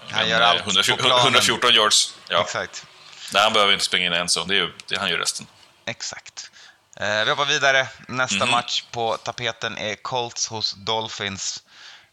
han 0.11 0.29
gör 0.29 0.41
allt 0.41 0.61
114, 0.61 1.11
114 1.11 1.73
yards. 1.73 2.15
Ja. 2.29 2.41
Exakt. 2.41 2.85
Nej, 3.33 3.43
han 3.43 3.53
behöver 3.53 3.73
inte 3.73 3.85
springa 3.85 4.05
in 4.05 4.13
en 4.13 4.29
så, 4.29 4.43
det, 4.43 4.57
är, 4.57 4.73
det 4.87 4.97
han 4.99 5.09
gör 5.09 5.17
resten. 5.17 5.47
Exakt. 5.85 6.51
Eh, 6.97 7.23
vi 7.23 7.29
hoppar 7.29 7.45
vidare. 7.45 7.87
Nästa 8.07 8.35
mm. 8.35 8.49
match 8.49 8.83
på 8.91 9.17
tapeten 9.17 9.77
är 9.77 9.95
Colts 9.95 10.47
hos 10.47 10.73
Dolphins. 10.73 11.63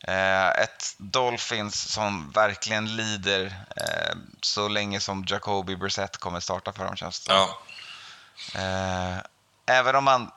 Eh, 0.04 0.48
ett 0.48 0.94
Dolphins 0.98 1.92
som 1.92 2.30
verkligen 2.30 2.96
lider 2.96 3.44
eh, 3.76 4.16
så 4.40 4.68
länge 4.68 5.00
som 5.00 5.24
Jacoby 5.28 5.76
Brissett 5.76 6.16
kommer 6.16 6.40
starta 6.40 6.72
för 6.72 6.84
dem 6.84 6.96
känns 6.96 7.20
det 7.20 7.32
ja. 7.32 7.58
Eh, 8.54 9.18
även 9.66 9.96
om 9.96 10.04
man 10.04 10.30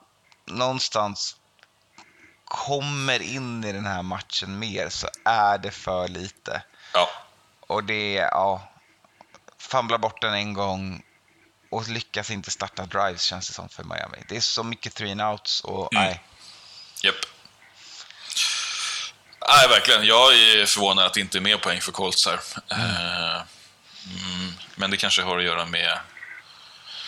någonstans 0.46 1.36
kommer 2.46 3.22
in 3.22 3.64
i 3.64 3.72
den 3.72 3.86
här 3.86 4.02
matchen 4.02 4.60
mer 4.60 4.90
så 4.90 5.08
är 5.26 5.58
det 5.58 5.72
för 5.72 6.08
lite. 6.08 6.64
Ja. 6.94 7.10
Och 7.60 7.84
det 7.84 8.18
är, 8.18 8.24
ja, 8.24 8.70
famla 9.58 9.98
bort 9.98 10.22
den 10.22 10.34
en 10.34 10.54
gång 10.54 11.04
och 11.70 11.88
lyckas 11.88 12.32
inte 12.32 12.52
starta 12.52 12.86
drives 12.86 13.22
känns 13.22 13.48
det 13.48 13.54
som 13.54 13.70
för 13.70 13.84
Miami. 13.84 14.18
Det 14.28 14.36
är 14.36 14.42
så 14.42 14.64
mycket 14.64 14.94
three 14.96 15.12
and 15.12 15.22
outs 15.22 15.62
och 15.62 15.94
mm. 15.94 16.04
nej. 16.04 16.24
Yep. 17.04 17.16
Nej, 19.48 19.68
verkligen. 19.70 20.06
Jag 20.06 20.34
är 20.34 20.66
förvånad 20.66 21.06
att 21.06 21.14
det 21.14 21.20
inte 21.20 21.38
är 21.38 21.42
mer 21.42 21.58
poäng 21.58 21.82
för 21.82 21.92
Colts 21.92 22.28
här. 22.28 22.40
Mm. 22.70 23.42
Mm, 24.06 24.54
men 24.76 24.92
det 24.92 24.98
kanske 24.98 25.22
har 25.22 25.38
att 25.38 25.44
göra 25.44 25.66
med 25.66 26.00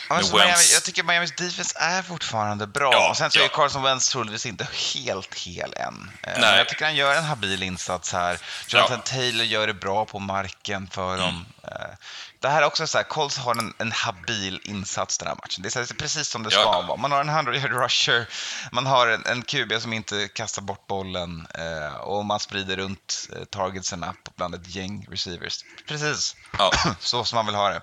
Alltså, 0.08 0.36
Miami, 0.36 0.64
jag 0.74 0.84
tycker 0.84 1.04
Miamis 1.04 1.32
defense 1.32 1.80
är 1.80 2.02
fortfarande 2.02 2.68
bra. 2.68 2.94
Ja, 2.94 3.10
och 3.10 3.18
sen 3.18 3.32
så 3.32 3.40
ja. 3.40 3.44
är 3.44 3.48
Carson 3.48 3.84
Wentz 3.84 4.10
troligtvis 4.10 4.46
inte 4.46 4.68
helt 4.96 5.36
hel 5.36 5.74
än. 5.74 6.12
Eh, 6.24 6.40
men 6.40 6.58
jag 6.58 6.70
tycker 6.70 6.86
han 6.86 6.96
gör 6.96 7.16
en 7.16 7.24
habil 7.24 7.64
insats 7.64 8.14
här. 8.14 8.40
Jonathan 8.68 9.02
ja. 9.06 9.12
Taylor 9.12 9.46
gör 9.46 9.68
det 9.68 9.74
bra 9.74 10.06
på 10.06 10.20
marken 10.20 10.90
för 10.92 11.14
mm. 11.14 11.26
dem. 11.26 11.46
Eh, 11.64 11.96
det 12.44 12.50
här 12.50 12.62
är 12.62 12.66
också 12.66 12.88
så 12.88 12.98
här, 12.98 13.04
Colts 13.06 13.38
har 13.38 13.56
en, 13.56 13.74
en 13.78 13.92
habil 13.92 14.62
insats 14.64 15.18
den 15.18 15.28
här 15.28 15.36
matchen. 15.36 15.62
Det 15.62 15.76
är 15.76 15.94
precis 15.94 16.28
som 16.28 16.44
det 16.44 16.52
ska 16.52 16.60
ja. 16.60 16.82
vara. 16.82 16.98
Man 16.98 17.12
har 17.12 17.22
en 17.22 17.30
100 17.30 17.56
yard 17.56 17.72
rusher, 17.72 18.28
man 18.72 18.86
har 18.86 19.08
en, 19.08 19.26
en 19.26 19.42
QB 19.44 19.82
som 19.82 19.94
inte 19.94 20.28
kastar 20.28 20.62
bort 20.62 20.88
bollen 20.88 21.48
eh, 21.54 21.96
och 21.96 22.26
man 22.26 22.40
sprider 22.40 22.78
runt 22.78 23.30
eh, 23.36 23.44
targetsen 23.44 24.06
bland 24.36 24.56
ett 24.56 24.76
gäng 24.76 25.08
receivers. 25.12 25.66
Precis 25.88 26.36
ja. 26.58 26.72
så 27.00 27.26
som 27.26 27.36
man 27.36 27.46
vill 27.46 27.56
ha 27.56 27.70
det. 27.70 27.82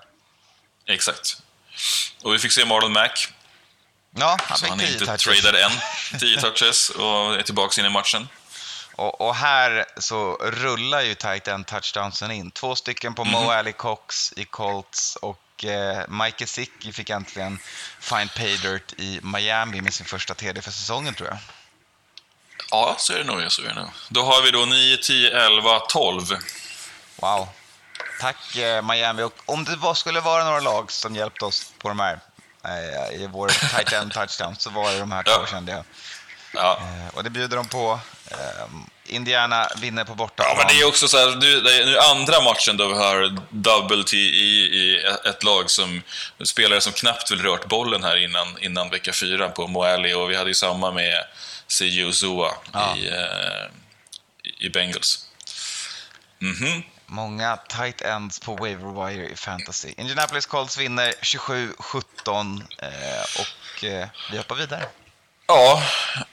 Exakt. 0.87 1.41
Och 2.23 2.33
vi 2.33 2.39
fick 2.39 2.51
se 2.51 2.65
Marlon 2.65 2.93
Mack. 2.93 3.33
Ja, 4.15 4.37
han 4.43 4.57
Så 4.57 4.67
han 4.67 4.79
är 4.79 4.91
inte 4.93 5.05
touches. 5.05 5.41
tradad 5.41 5.61
än. 5.61 5.71
10 6.19 6.41
touches 6.41 6.89
och 6.89 7.35
är 7.35 7.41
tillbaka 7.41 7.81
in 7.81 7.87
i 7.87 7.89
matchen. 7.89 8.27
Och, 9.01 9.21
och, 9.21 9.35
här 9.35 9.85
så 9.97 10.35
rullar 10.35 11.01
ju 11.01 11.15
tight 11.15 11.47
end 11.47 11.67
touchdownsen 11.67 12.31
in. 12.31 12.51
Två 12.51 12.75
stycken 12.75 13.13
på. 13.13 13.23
Mo 13.23 13.49
Ali 13.51 13.73
Cox 13.73 14.33
i 14.35 14.45
Colts 14.45 15.15
och 15.15 15.65
eh, 15.65 16.07
Mike 16.07 16.37
Gesicki 16.37 16.91
fick 16.91 17.09
äntligen 17.09 17.59
find 17.99 18.33
pay 18.33 18.57
dirt 18.57 18.93
i 18.97 19.19
Miami 19.23 19.81
med 19.81 19.93
sin 19.93 20.05
första 20.05 20.33
TD 20.33 20.61
för 20.61 20.71
säsongen 20.71 21.13
tror 21.13 21.29
jag. 21.29 21.37
Ja, 22.71 22.95
så 22.97 23.13
är 23.13 23.17
det 23.17 23.23
nog. 23.23 23.51
Så 23.51 23.61
är 23.61 23.67
det 23.67 23.73
nog. 23.73 23.89
Då 24.09 24.23
har 24.23 24.41
vi 24.41 24.51
då 24.51 24.65
9, 24.65 24.97
10, 24.97 25.45
11, 25.45 25.79
12. 25.79 26.23
Wow. 27.15 27.47
Tack 28.19 28.55
eh, 28.55 28.81
Miami. 28.81 29.23
Och 29.23 29.33
om 29.45 29.63
det 29.63 29.75
var, 29.75 29.93
skulle 29.93 30.19
vara 30.19 30.43
några 30.43 30.59
lag 30.59 30.91
som 30.91 31.15
hjälpte 31.15 31.45
oss 31.45 31.73
på 31.77 31.87
de 31.87 31.99
här 31.99 32.19
eh, 32.65 33.21
i 33.21 33.27
vår 33.27 33.47
tight 33.47 33.93
end 33.93 34.13
touchdown 34.13 34.55
så 34.55 34.69
var 34.69 34.91
det 34.91 34.99
de 34.99 35.11
här 35.11 35.23
två 35.23 35.31
ja. 35.31 35.47
kände 35.47 35.71
jag. 35.71 35.83
Ja. 36.53 36.79
Eh, 36.81 37.15
och 37.15 37.23
det 37.23 37.29
bjuder 37.29 37.57
de 37.57 37.67
på. 37.67 37.99
Indiana 39.05 39.67
vinner 39.81 40.03
på 40.03 40.15
bortaplan. 40.15 40.47
Ja, 40.49 40.57
men 40.57 40.67
det 40.67 40.81
är 40.81 40.87
också 40.87 41.07
så 41.07 41.17
här, 41.17 41.35
nu, 41.35 41.61
det 41.61 41.81
är 41.81 41.85
nu 41.85 41.97
andra 41.97 42.41
matchen 42.41 42.77
då 42.77 42.87
vi 42.87 42.93
har 42.93 43.37
double 43.49 44.03
T 44.03 44.17
i, 44.17 45.03
ett 45.25 45.43
lag 45.43 45.69
som 45.69 46.01
spelare 46.43 46.81
som 46.81 46.93
knappt 46.93 47.31
vill 47.31 47.41
rört 47.41 47.65
bollen 47.65 48.03
här 48.03 48.17
innan, 48.23 48.57
innan 48.59 48.89
vecka 48.89 49.13
fyra 49.13 49.49
på 49.49 49.67
Moali 49.67 50.13
och 50.13 50.31
vi 50.31 50.35
hade 50.35 50.49
ju 50.49 50.53
samma 50.53 50.91
med 50.91 51.25
C.J. 51.67 52.13
Zua 52.13 52.51
ja. 52.73 52.95
i, 52.97 54.65
i 54.65 54.69
Bengals. 54.69 55.27
Mm 56.41 56.83
Många 57.05 57.57
tight 57.57 58.01
ends 58.01 58.39
på 58.39 58.55
waiver 58.55 59.07
wire 59.07 59.29
i 59.29 59.35
fantasy. 59.35 59.93
Indianapolis 59.97 60.45
Colts 60.45 60.77
vinner 60.77 61.13
27-17 61.21 62.63
eh, 62.77 62.89
och 63.39 63.83
eh, 63.83 64.07
vi 64.31 64.37
hoppar 64.37 64.55
vidare. 64.55 64.85
Ja, 65.53 65.83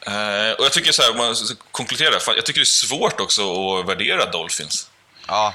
eh, 0.06 0.52
och 0.52 0.64
jag 0.64 0.72
tycker 0.72 0.92
så 0.92 1.02
här, 1.02 1.10
om 1.10 1.16
man 1.16 1.36
konkluderar, 1.70 2.22
jag 2.26 2.46
tycker 2.46 2.60
det 2.60 2.62
är 2.62 2.86
svårt 2.86 3.20
också 3.20 3.42
att 3.78 3.88
värdera 3.88 4.30
Dolphins. 4.30 4.90
Ja, 5.26 5.54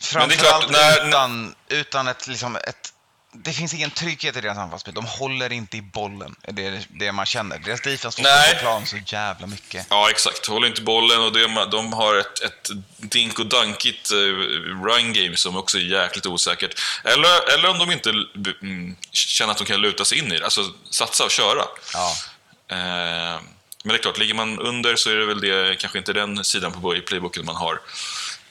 framförallt 0.00 0.70
när... 0.70 1.08
utan, 1.08 1.54
utan 1.68 2.08
ett, 2.08 2.26
liksom 2.26 2.56
ett 2.56 2.92
det 3.32 3.52
finns 3.52 3.74
ingen 3.74 3.90
trygghet 3.90 4.36
i 4.36 4.40
deras 4.40 4.58
anfallsspel. 4.58 4.94
De 4.94 5.04
håller 5.04 5.52
inte 5.52 5.76
i 5.76 5.82
bollen, 5.82 6.34
det 6.48 6.66
är 6.66 6.84
det 6.88 7.12
man 7.12 7.26
känner. 7.26 7.58
Deras 7.58 7.80
defense 7.80 8.22
får 8.22 8.54
på 8.54 8.60
plan 8.60 8.86
så 8.86 8.96
jävla 9.06 9.46
mycket. 9.46 9.86
Ja, 9.90 10.10
exakt. 10.10 10.46
Håller 10.46 10.66
inte 10.66 10.82
bollen 10.82 11.20
och 11.20 11.32
de 11.70 11.92
har 11.92 12.16
ett, 12.16 12.42
ett 12.42 12.70
dink 12.96 13.38
och 13.38 13.46
dankigt 13.46 14.12
uh, 14.12 14.18
run 14.84 15.12
game 15.12 15.36
som 15.36 15.56
också 15.56 15.78
är 15.78 15.82
jäkligt 15.82 16.26
osäkert. 16.26 16.80
Eller, 17.04 17.54
eller 17.54 17.68
om 17.68 17.78
de 17.78 17.90
inte 17.90 18.10
mm, 18.62 18.96
känner 19.12 19.52
att 19.52 19.58
de 19.58 19.64
kan 19.64 19.80
luta 19.80 20.04
sig 20.04 20.18
in 20.18 20.32
i 20.32 20.38
det, 20.38 20.44
alltså 20.44 20.72
satsa 20.90 21.24
och 21.24 21.30
köra. 21.30 21.64
Ja. 21.92 22.14
Uh, 22.72 23.40
men 23.84 23.94
det 23.94 23.94
är 23.94 24.02
klart, 24.02 24.18
ligger 24.18 24.34
man 24.34 24.58
under 24.58 24.96
så 24.96 25.10
är 25.10 25.16
det 25.16 25.26
väl 25.26 25.40
det, 25.40 25.78
kanske 25.78 25.98
inte 25.98 26.12
den 26.12 26.44
sidan 26.44 26.72
på 26.72 26.96
i 26.96 27.00
playbooken 27.00 27.44
man 27.44 27.56
har 27.56 27.74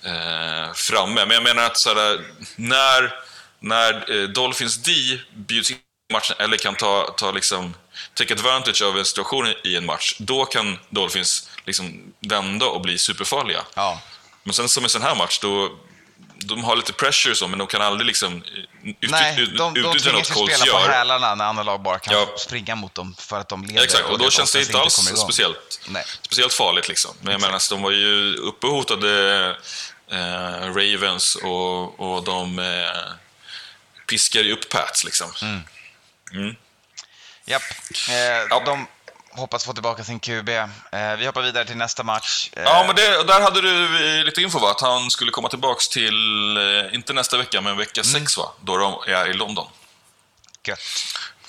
uh, 0.06 0.74
framme. 0.74 1.26
Men 1.26 1.32
jag 1.32 1.44
menar 1.44 1.64
att 1.64 1.78
såhär, 1.78 2.22
när 2.56 3.28
när 3.68 4.22
eh, 4.22 4.28
Dolphins 4.28 4.78
D 4.78 4.92
bjuds 5.36 5.72
matchen, 6.14 6.36
eller 6.40 6.58
kan 6.58 6.76
ta, 6.76 7.14
ta 7.18 7.32
liksom, 7.32 7.74
take 8.14 8.34
advantage 8.34 8.82
av 8.82 8.98
en 8.98 9.06
situation 9.06 9.54
i 9.64 9.76
en 9.76 9.86
match, 9.86 10.16
då 10.20 10.46
kan 10.46 10.80
Dolphins 10.90 11.50
liksom 11.66 12.14
vända 12.20 12.66
och 12.66 12.82
bli 12.82 12.98
superfarliga. 12.98 13.62
Ja. 13.76 14.02
Men 14.44 14.54
sen 14.54 14.70
som 14.70 14.84
i 14.84 14.86
en 14.86 14.90
sån 14.90 15.02
här 15.02 15.16
match, 15.16 15.40
då, 15.40 15.72
de 16.36 16.64
har 16.64 16.76
lite 16.76 16.94
pressure 16.94 17.36
så, 17.36 17.48
men 17.48 17.60
de 17.60 17.68
kan 17.68 17.82
aldrig 17.82 18.06
liksom 18.06 18.44
ut, 18.84 19.12
Nej, 19.12 19.42
ut, 19.42 19.58
de, 19.58 19.74
de 19.74 20.00
tvingas 20.00 20.30
ju 20.30 20.36
spela 20.36 20.66
gör. 20.66 20.74
på 20.74 20.92
hälarna 20.92 21.36
när 21.36 21.46
andra 21.46 21.64
lag 21.64 21.82
bara 21.82 22.00
kan 22.00 22.14
ja. 22.14 22.28
springa 22.38 22.76
mot 22.76 22.96
dem 22.96 23.16
för 23.20 23.40
att 23.40 23.50
de 23.50 23.66
leder. 23.66 23.84
Exakt, 23.84 24.06
och, 24.06 24.12
och 24.12 24.20
då 24.20 24.30
känns 24.30 24.52
det 24.52 24.62
inte 24.62 24.80
alls 24.80 24.94
speciellt, 24.94 25.80
speciellt 26.22 26.54
farligt. 26.54 26.88
Liksom. 26.88 27.12
Men 27.22 27.32
jag 27.32 27.42
menar, 27.42 27.70
de 27.70 27.82
var 27.82 27.92
ju 27.92 28.36
uppe 28.36 28.68
och 28.68 28.74
hotade 28.74 29.50
eh, 30.12 30.74
Ravens 30.76 31.36
och, 31.36 32.00
och 32.00 32.24
de 32.24 32.60
eh, 32.60 32.66
piskar 34.08 34.42
ju 34.42 34.54
upp 34.54 34.70
Pats 34.70 35.04
liksom. 35.04 35.32
Mm. 35.42 35.62
Mm. 36.34 36.56
Japp. 37.46 37.64
Eh, 38.10 38.16
ja. 38.50 38.64
De 38.66 38.88
hoppas 39.38 39.66
få 39.66 39.74
tillbaka 39.74 40.04
sin 40.04 40.20
QB. 40.20 40.50
Eh, 40.50 41.16
vi 41.18 41.26
hoppar 41.26 41.42
vidare 41.42 41.66
till 41.66 41.78
nästa 41.78 42.04
match. 42.04 42.50
Eh, 42.54 42.64
ja, 42.64 42.84
men 42.88 42.96
det, 42.96 43.24
där 43.24 43.42
hade 43.42 43.62
du 43.62 44.24
lite 44.24 44.42
info 44.42 44.60
va? 44.60 44.72
Att 44.72 44.82
han 44.82 45.12
skulle 45.12 45.32
komma 45.32 45.50
tillbaka 45.50 45.80
till, 45.92 46.58
eh, 46.58 46.96
inte 46.96 47.14
nästa 47.14 47.38
vecka, 47.38 47.62
men 47.62 47.78
vecka 47.78 48.02
mm. 48.02 48.14
sex 48.14 48.38
va? 48.38 48.52
Då 48.62 48.78
de 48.78 49.12
är 49.12 49.30
i 49.30 49.34
London. 49.34 49.68
Gött. 50.64 50.80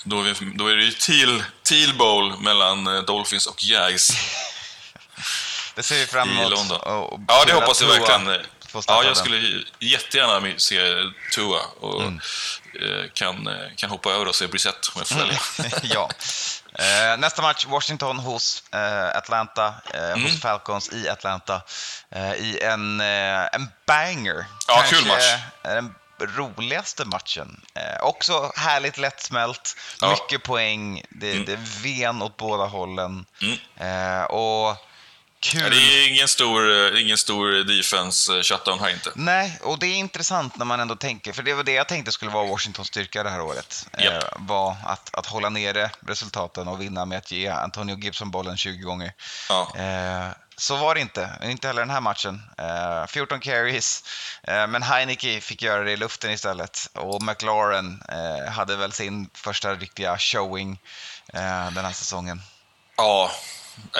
Då, 0.03 0.25
då 0.55 0.67
är 0.67 0.77
det 0.77 0.85
ju 0.85 0.91
Teal, 0.91 1.43
Teal 1.63 1.95
Bowl 1.95 2.39
mellan 2.41 2.87
eh, 2.87 3.03
Dolphins 3.03 3.47
och 3.47 3.65
Jags. 3.65 4.11
det 5.75 5.83
ser 5.83 5.99
vi 5.99 6.07
fram 6.07 6.31
emot. 6.31 6.47
I 6.47 6.51
London. 6.51 6.81
Och, 6.81 7.21
ja, 7.29 7.45
det 7.47 7.53
hoppas 7.53 7.81
jag 7.81 7.89
verkligen. 7.89 8.41
Ja, 8.87 9.05
jag 9.05 9.17
skulle 9.17 9.65
jättegärna 9.79 10.59
se 10.59 10.81
Tua 11.35 11.61
och 11.81 12.03
mm. 12.03 12.21
kan, 13.15 13.49
kan 13.77 13.91
hoppa 13.91 14.11
över 14.11 14.29
och 14.29 14.35
se 14.35 14.47
Brissett 14.47 14.91
om 14.95 14.99
jag 15.01 15.09
får 15.09 15.17
välja. 15.17 15.41
ja. 15.83 16.11
Eh, 16.79 17.19
nästa 17.19 17.43
match, 17.43 17.67
Washington 17.67 18.19
hos 18.19 18.63
eh, 18.73 19.17
Atlanta, 19.17 19.75
eh, 19.95 20.11
mm. 20.11 20.23
hos 20.23 20.41
Falcons 20.41 20.93
i 20.93 21.09
Atlanta. 21.09 21.63
Eh, 22.11 22.33
I 22.33 22.61
en, 22.63 23.01
eh, 23.01 23.47
en 23.53 23.69
banger. 23.87 24.47
Ja, 24.69 24.75
Kanske 24.75 24.97
kul 24.97 25.07
match. 25.07 25.25
Den 25.63 25.95
roligaste 26.37 27.05
matchen. 27.05 27.61
Eh, 27.75 28.05
också 28.05 28.53
härligt 28.57 28.99
lättsmält, 28.99 29.77
ja. 30.01 30.11
mycket 30.11 30.43
poäng, 30.43 31.03
det, 31.11 31.33
mm. 31.33 31.45
det 31.45 31.53
är 31.53 31.83
ven 31.83 32.23
åt 32.23 32.37
båda 32.37 32.65
hållen. 32.65 33.27
Mm. 33.43 34.27
och 34.27 34.88
Kul. 35.41 35.71
Det 35.71 35.77
är 35.77 36.09
ingen 36.09 36.29
stor, 36.29 36.97
ingen 36.99 37.19
stor 37.19 37.65
defense 37.65 38.37
eh, 38.37 38.43
shutdown 38.43 38.81
här 38.81 38.91
inte. 38.91 39.13
Nej, 39.15 39.59
och 39.63 39.79
det 39.79 39.87
är 39.87 39.95
intressant 39.95 40.57
när 40.57 40.65
man 40.65 40.81
ändå 40.81 40.97
tänker, 40.97 41.33
för 41.33 41.43
det 41.43 41.55
var 41.55 41.65
det 41.65 41.73
jag 41.73 41.89
tänkte 41.89 42.13
skulle 42.13 42.31
vara 42.31 42.47
Washingtons 42.47 42.89
styrka 42.89 43.23
det 43.23 43.31
här 43.31 43.41
året. 43.41 43.87
Yep. 43.99 44.13
Eh, 44.13 44.29
var 44.37 44.77
att, 44.85 45.15
att 45.15 45.27
hålla 45.27 45.49
nere 45.49 45.91
resultaten 46.07 46.69
och 46.69 46.81
vinna 46.81 47.05
med 47.05 47.19
att 47.19 47.31
ge 47.31 47.49
Antonio 47.49 47.99
Gibson 47.99 48.31
bollen 48.31 48.57
20 48.57 48.83
gånger. 48.83 49.13
Ja. 49.49 49.73
Eh, 49.77 50.33
så 50.57 50.77
var 50.77 50.95
det 50.95 51.01
inte, 51.01 51.31
inte 51.43 51.67
heller 51.67 51.83
den 51.83 51.91
här 51.91 52.01
matchen. 52.01 52.43
Eh, 52.59 53.07
14 53.07 53.41
carries, 53.41 54.05
eh, 54.43 54.67
men 54.67 54.83
Heineke 54.83 55.41
fick 55.41 55.63
göra 55.63 55.85
det 55.85 55.93
i 55.93 55.97
luften 55.97 56.31
istället. 56.31 56.91
Och 56.95 57.23
McLaren 57.23 58.03
eh, 58.09 58.53
hade 58.53 58.77
väl 58.77 58.93
sin 58.93 59.31
första 59.35 59.75
riktiga 59.75 60.19
showing 60.19 60.81
eh, 61.33 61.71
den 61.71 61.85
här 61.85 61.93
säsongen. 61.93 62.43
Ja, 62.97 63.31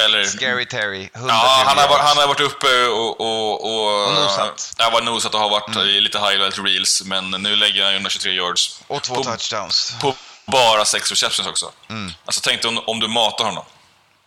eller... 0.05 0.25
Scary 0.25 0.67
Terry, 0.67 1.11
Ja, 1.15 1.63
han 1.67 1.79
har, 1.79 1.89
varit, 1.89 2.05
han 2.05 2.17
har 2.17 2.27
varit 2.27 2.41
uppe 2.41 2.87
och... 2.87 3.21
Och, 3.21 3.65
och, 3.65 4.09
och 4.09 4.15
nosat. 4.15 4.75
Ja, 4.79 4.91
var 4.91 5.01
nosat 5.01 5.35
och 5.35 5.41
har 5.41 5.51
varit 5.51 5.77
mm. 5.77 5.89
i 5.89 6.01
lite 6.01 6.19
highlight 6.19 6.59
reels, 6.59 7.03
men 7.05 7.31
nu 7.31 7.57
lägger 7.57 7.85
han 7.85 7.93
123 7.93 8.33
yards. 8.33 8.81
Och 8.87 9.03
två 9.03 9.15
på, 9.15 9.25
touchdowns. 9.25 9.95
På 10.01 10.15
bara 10.47 10.85
sex 10.85 11.11
receptions 11.11 11.49
också. 11.49 11.73
Mm. 11.91 12.13
Alltså 12.25 12.41
tänk 12.45 12.63
dig 12.63 12.69
om, 12.69 12.79
om 12.87 13.01
du 13.01 13.09
matar 13.09 13.45
honom. 13.45 13.65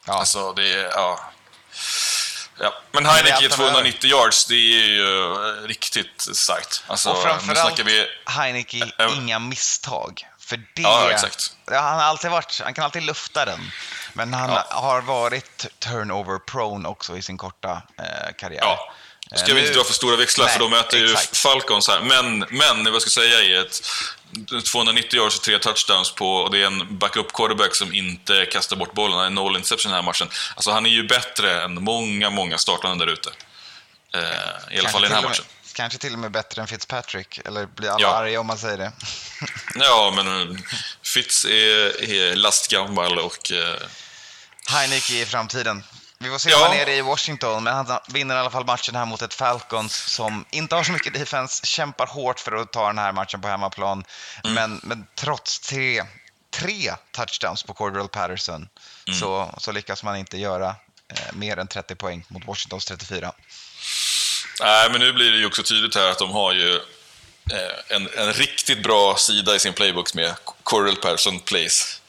Ja. 0.05 0.13
Alltså, 0.13 0.53
det 0.53 0.73
är... 0.73 0.89
Ja. 0.89 1.31
Ja. 2.59 2.73
Men 2.91 3.05
Heineke 3.05 3.49
290 3.49 4.09
yards, 4.09 4.45
det 4.45 4.55
är 4.55 4.87
ju 4.87 5.03
uh, 5.03 5.67
riktigt 5.67 6.27
starkt. 6.33 6.83
Alltså, 6.87 7.09
och 7.09 7.23
framförallt 7.23 7.79
vi... 7.79 8.07
Heineke, 8.25 8.91
äh, 8.99 9.17
inga 9.17 9.39
misstag. 9.39 10.27
För 10.39 10.57
det... 10.57 10.81
Ja, 10.81 11.11
exakt. 11.11 11.55
han, 11.67 11.77
har 11.77 12.01
alltid 12.01 12.31
varit, 12.31 12.61
han 12.63 12.73
kan 12.73 12.83
alltid 12.83 13.03
lufta 13.03 13.45
den. 13.45 13.71
Men 14.14 14.34
han 14.34 14.49
ja. 14.49 14.66
har 14.70 15.01
varit 15.01 15.66
turnover 15.80 16.39
prone 16.39 16.89
också 16.89 17.18
i 17.18 17.22
sin 17.22 17.38
korta 17.38 17.82
eh, 17.97 18.36
karriär. 18.38 18.62
Ja. 18.62 18.93
Nu 19.32 19.38
ska 19.38 19.53
vi 19.53 19.62
inte 19.62 19.74
dra 19.74 19.84
för 19.84 19.93
stora 19.93 20.16
växlar 20.16 20.45
Nej, 20.45 20.53
för 20.53 20.59
de 20.59 20.72
möter 20.72 20.97
ju 20.97 21.16
Falcons 21.34 21.88
här. 21.88 22.01
Men, 22.01 22.39
men 22.39 22.84
vad 22.84 22.93
jag 22.93 23.01
ska 23.01 23.09
säga 23.09 23.41
är 23.41 23.59
att 23.62 23.84
290 24.64 25.20
yards 25.20 25.38
och 25.38 25.43
tre 25.43 25.59
touchdowns 25.59 26.12
på, 26.12 26.36
och 26.36 26.51
det 26.51 26.62
är 26.62 26.66
en 26.66 26.97
backup 26.97 27.34
quarterback 27.34 27.76
som 27.76 27.93
inte 27.93 28.45
kastar 28.45 28.76
bort 28.76 28.93
bollen. 28.93 29.18
Han 29.18 29.26
är 29.26 29.30
noll 29.30 29.55
interception 29.55 29.91
den 29.91 29.95
här 29.95 30.05
matchen. 30.05 30.28
Alltså 30.55 30.72
han 30.72 30.86
är 30.86 30.89
ju 30.89 31.07
bättre 31.07 31.64
än 31.64 31.84
många, 31.84 32.30
många 32.30 32.57
startande 32.57 33.05
där 33.05 33.14
ute. 33.14 33.30
Eh, 34.14 34.76
I 34.76 34.80
alla 34.80 34.89
fall 34.89 35.05
i 35.05 35.07
den 35.07 35.16
här 35.16 35.24
matchen. 35.24 35.45
Kanske 35.74 35.99
till 35.99 36.13
och 36.13 36.19
med 36.19 36.32
bättre 36.32 36.61
än 36.61 36.67
Fitzpatrick, 36.67 37.39
eller 37.45 37.65
blir 37.65 37.89
alla 37.89 38.01
ja. 38.01 38.15
arga 38.15 38.39
om 38.39 38.47
man 38.47 38.57
säger 38.57 38.78
det? 38.78 38.91
ja, 39.76 40.13
men 40.15 40.41
eh, 40.41 40.57
Fitz 41.03 41.45
är, 41.45 42.03
är 42.11 42.36
lastgammal 42.36 43.19
och... 43.19 43.51
Eh... 43.51 43.78
Heineke 44.69 45.22
i 45.22 45.26
framtiden. 45.26 45.84
Vi 46.22 46.30
får 46.30 46.38
se 46.38 46.49
ja. 46.49 46.57
om 46.57 46.63
han 46.63 46.78
är 46.78 46.89
i 46.89 47.01
Washington, 47.01 47.63
men 47.63 47.74
han 47.74 47.99
vinner 48.07 48.36
i 48.36 48.39
alla 48.39 48.49
fall 48.49 48.65
matchen 48.65 48.95
här 48.95 49.05
mot 49.05 49.22
ett 49.22 49.34
Falcons 49.34 49.93
som 49.95 50.45
inte 50.51 50.76
har 50.76 50.84
så 50.84 50.91
mycket 50.91 51.13
defense, 51.13 51.65
kämpar 51.65 52.07
hårt 52.07 52.39
för 52.39 52.51
att 52.51 52.72
ta 52.72 52.88
den 52.88 52.97
här 52.97 53.11
matchen 53.11 53.41
på 53.41 53.47
hemmaplan. 53.47 54.03
Mm. 54.43 54.53
Men, 54.53 54.80
men 54.84 55.07
trots 55.15 55.59
tre, 55.59 56.03
tre 56.53 56.93
touchdowns 57.11 57.63
på 57.63 57.74
Cordell 57.74 58.07
Patterson 58.07 58.69
mm. 59.07 59.19
så, 59.19 59.55
så 59.57 59.72
lyckas 59.72 60.03
man 60.03 60.17
inte 60.17 60.38
göra 60.38 60.76
eh, 61.13 61.34
mer 61.34 61.57
än 61.57 61.67
30 61.67 61.95
poäng 61.95 62.26
mot 62.28 62.45
Washingtons 62.45 62.86
34. 62.86 63.34
Nej, 64.62 64.89
men 64.91 64.99
nu 64.99 65.14
blir 65.14 65.32
det 65.32 65.38
ju 65.38 65.45
också 65.45 65.64
tydligt 65.64 65.95
här 65.95 66.12
att 66.12 66.20
de 66.20 66.32
har 66.32 66.53
ju 66.53 66.76
eh, 67.51 67.95
en, 67.95 68.09
en 68.18 68.34
riktigt 68.34 68.84
bra 68.84 69.16
sida 69.18 69.55
i 69.55 69.59
sin 69.59 69.74
playbook 69.74 70.14
med 70.14 70.36
Coral 70.64 70.95
Person 70.95 71.39
Plays. 71.39 72.01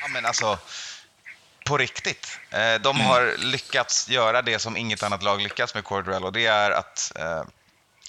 Ja, 0.00 0.08
men 0.08 0.26
alltså, 0.26 0.58
på 1.68 1.78
riktigt. 1.78 2.38
Eh, 2.50 2.74
de 2.80 2.96
mm. 2.96 3.06
har 3.06 3.36
lyckats 3.38 4.08
göra 4.08 4.42
det 4.42 4.58
som 4.58 4.76
inget 4.76 5.02
annat 5.02 5.22
lag 5.22 5.40
lyckats 5.40 5.74
med 5.74 5.84
Cordell 5.84 6.24
och 6.24 6.32
det 6.32 6.46
är 6.46 6.70
att 6.70 7.12
eh, 7.16 7.42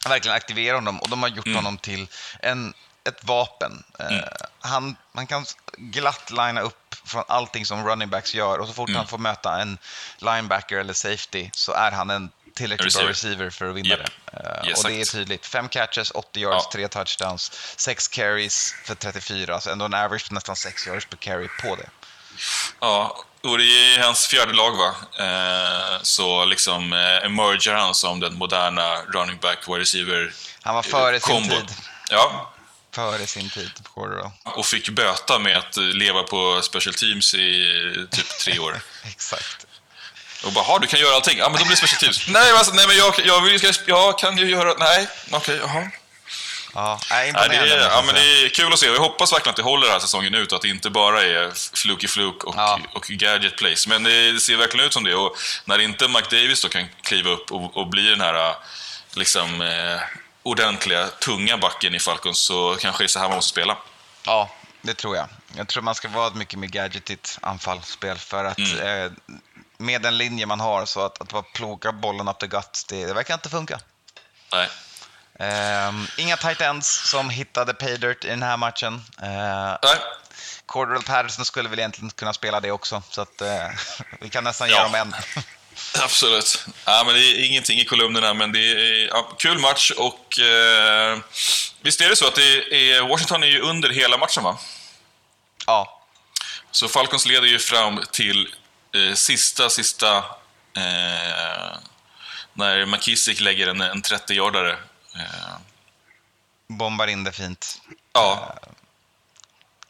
verkligen 0.09 0.35
aktivera 0.35 0.75
honom 0.75 0.99
och 0.99 1.09
de 1.09 1.21
har 1.21 1.29
gjort 1.29 1.45
mm. 1.45 1.55
honom 1.55 1.77
till 1.77 2.07
en, 2.39 2.73
ett 3.03 3.23
vapen. 3.23 3.83
Eh, 3.99 4.07
mm. 4.07 4.23
han, 4.59 4.95
man 5.11 5.27
kan 5.27 5.45
glatt 5.77 6.31
linea 6.31 6.63
upp 6.63 6.95
från 7.05 7.23
allting 7.27 7.65
som 7.65 7.87
running 7.87 8.09
backs 8.09 8.35
gör 8.35 8.59
och 8.59 8.67
så 8.67 8.73
fort 8.73 8.89
mm. 8.89 8.97
han 8.97 9.07
får 9.07 9.17
möta 9.17 9.61
en 9.61 9.77
linebacker 10.17 10.77
eller 10.77 10.93
safety 10.93 11.49
så 11.53 11.71
är 11.71 11.91
han 11.91 12.09
en 12.09 12.31
tillräckligt 12.59 12.95
bra 12.95 13.09
receiver 13.09 13.49
för 13.49 13.69
att 13.69 13.75
vinna 13.75 13.89
yep. 13.89 13.99
det. 14.25 14.37
Uh, 14.37 14.69
yes, 14.69 14.83
och 14.83 14.89
det 14.89 15.01
är 15.01 15.05
tydligt. 15.05 15.45
Fem 15.45 15.69
catches, 15.69 16.11
80 16.11 16.39
yards, 16.39 16.63
ja. 16.65 16.71
tre 16.71 16.87
touchdowns, 16.87 17.51
sex 17.75 18.07
carries 18.07 18.75
för 18.85 18.95
34, 18.95 19.53
alltså 19.53 19.69
ändå 19.69 19.85
en 19.85 19.93
average 19.93 20.27
på 20.27 20.33
nästan 20.33 20.55
6 20.55 20.87
yards 20.87 21.05
per 21.05 21.17
carry 21.17 21.47
på 21.61 21.75
det. 21.75 21.89
Ja, 22.79 23.25
och 23.43 23.57
det 23.57 23.63
är 23.63 24.03
hans 24.03 24.27
fjärde 24.27 24.53
lag 24.53 24.71
va? 24.71 24.95
Eh, 25.19 26.01
så 26.01 26.45
liksom 26.45 26.93
eh, 26.93 27.25
emerger 27.25 27.73
han 27.73 27.95
som 27.95 28.19
den 28.19 28.35
moderna 28.35 29.01
running 29.13 29.37
back, 29.41 29.67
wide 29.67 29.79
receiver 29.79 30.33
Han 30.61 30.75
var 30.75 30.83
före 30.83 31.19
sin 31.19 31.49
tid. 31.49 31.71
Ja. 32.09 32.53
Före 32.91 33.27
sin 33.27 33.49
tid, 33.49 33.71
då. 33.95 34.31
Och 34.43 34.65
fick 34.65 34.89
böta 34.89 35.39
med 35.39 35.57
att 35.57 35.77
leva 35.77 36.23
på 36.23 36.61
special 36.61 36.93
teams 36.93 37.33
i 37.33 38.07
typ 38.11 38.39
tre 38.39 38.59
år. 38.59 38.81
Exakt. 39.03 39.65
Och 40.43 40.51
bara, 40.51 40.79
du 40.79 40.87
kan 40.87 40.99
göra 40.99 41.15
allting. 41.15 41.37
Ja, 41.37 41.49
men 41.49 41.59
då 41.59 41.65
blir 41.65 41.75
det 41.75 41.77
special 41.77 41.99
teams. 41.99 42.27
nej, 42.27 42.51
alltså, 42.51 42.73
nej, 42.73 42.87
men 42.87 42.97
jag, 42.97 43.13
jag, 43.25 43.63
jag, 43.63 43.75
jag 43.85 44.19
kan 44.19 44.37
ju 44.37 44.49
göra... 44.49 44.73
Nej, 44.73 45.07
okej, 45.31 45.37
okay, 45.37 45.57
jaha. 45.57 45.91
Ja, 46.73 46.99
nej, 47.09 47.33
det 47.33 47.55
är, 47.55 47.77
ja, 47.77 48.03
men 48.05 48.15
det 48.15 48.21
är 48.21 48.49
kul 48.49 48.73
att 48.73 48.79
se. 48.79 48.89
Vi 48.89 48.97
hoppas 48.97 49.33
verkligen 49.33 49.49
att 49.49 49.55
det 49.55 49.63
håller 49.63 49.85
den 49.85 49.93
här 49.93 49.99
säsongen 49.99 50.35
ut 50.35 50.51
och 50.51 50.55
att 50.55 50.61
det 50.61 50.69
inte 50.69 50.89
bara 50.89 51.23
är 51.23 51.51
fluky 51.77 52.07
fluk 52.07 52.43
och, 52.43 52.55
ja. 52.57 52.79
och 52.93 53.03
gadget 53.09 53.57
plays. 53.57 53.87
Men 53.87 54.03
det 54.03 54.41
ser 54.41 54.55
verkligen 54.55 54.85
ut 54.85 54.93
som 54.93 55.03
det. 55.03 55.15
Och 55.15 55.37
när 55.65 55.79
inte 55.79 56.07
Mike 56.07 56.35
Davis 56.35 56.61
då 56.61 56.69
kan 56.69 56.85
kliva 57.01 57.29
upp 57.29 57.51
och, 57.51 57.77
och 57.77 57.87
bli 57.87 58.09
den 58.09 58.21
här 58.21 58.55
liksom, 59.13 59.61
eh, 59.61 60.01
ordentliga, 60.43 61.07
tunga 61.07 61.57
backen 61.57 61.95
i 61.95 61.99
Falcons 61.99 62.39
så 62.39 62.77
kanske 62.79 63.03
det 63.03 63.05
är 63.05 63.07
så 63.07 63.19
här 63.19 63.27
man 63.27 63.35
måste 63.35 63.51
spela. 63.51 63.77
Ja, 64.25 64.49
det 64.81 64.93
tror 64.93 65.15
jag. 65.15 65.27
Jag 65.55 65.67
tror 65.67 65.83
man 65.83 65.95
ska 65.95 66.07
vara 66.07 66.33
mycket 66.33 66.59
mer 66.59 66.67
gadgetigt 66.67 67.37
anfallsspel 67.41 68.17
för 68.17 68.45
att 68.45 68.57
mm. 68.57 69.05
eh, 69.05 69.11
med 69.79 70.01
den 70.01 70.17
linje 70.17 70.45
man 70.45 70.59
har 70.59 70.85
så 70.85 71.01
att, 71.05 71.21
att 71.21 71.31
bara 71.31 71.41
ploga 71.41 71.91
bollen 71.91 72.27
up 72.27 72.39
the 72.39 72.47
gut, 72.47 72.85
det, 72.89 73.05
det 73.05 73.13
verkar 73.13 73.33
inte 73.33 73.49
funka. 73.49 73.79
Nej. 74.51 74.69
Um, 75.87 76.07
inga 76.17 76.37
tight 76.37 76.61
ends 76.61 77.09
som 77.09 77.29
hittade 77.29 77.73
paydirt 77.73 78.25
i 78.25 78.27
den 78.27 78.43
här 78.43 78.57
matchen. 78.57 78.93
Uh, 78.93 79.77
Nej. 79.83 79.95
Cordell 80.65 81.03
Patterson 81.03 81.45
skulle 81.45 81.69
väl 81.69 81.79
egentligen 81.79 82.09
kunna 82.09 82.33
spela 82.33 82.59
det 82.59 82.71
också, 82.71 83.03
så 83.09 83.21
att, 83.21 83.41
uh, 83.41 83.47
vi 84.21 84.29
kan 84.29 84.43
nästan 84.43 84.69
ja. 84.69 84.75
ge 84.77 84.83
dem 84.83 84.95
en. 84.95 85.15
Absolut. 86.03 86.65
Ja, 86.85 87.03
men 87.05 87.15
det 87.15 87.21
är 87.21 87.45
ingenting 87.45 87.79
i 87.79 87.85
kolumnerna, 87.85 88.33
men 88.33 88.51
det 88.51 88.59
är 88.59 89.07
ja, 89.07 89.35
kul 89.37 89.59
match 89.59 89.91
och 89.91 90.39
eh, 90.39 91.17
visst 91.81 92.01
är 92.01 92.09
det 92.09 92.15
så 92.15 92.27
att 92.27 92.35
det 92.35 92.73
är, 92.91 93.01
Washington 93.07 93.43
är 93.43 93.47
ju 93.47 93.61
under 93.61 93.89
hela 93.89 94.17
matchen 94.17 94.43
va? 94.43 94.57
Ja. 95.65 96.01
Så 96.71 96.87
Falcons 96.87 97.25
leder 97.25 97.47
ju 97.47 97.59
fram 97.59 97.99
till 98.11 98.55
eh, 98.95 99.13
sista, 99.13 99.69
sista 99.69 100.17
eh, 100.73 101.77
när 102.53 102.85
McKissick 102.85 103.39
lägger 103.39 103.67
en, 103.67 103.81
en 103.81 104.01
30-yardare. 104.01 104.77
Eh. 105.15 105.57
Bombar 106.67 107.07
in 107.07 107.23
det 107.23 107.31
fint. 107.31 107.81
Ja. 108.13 108.55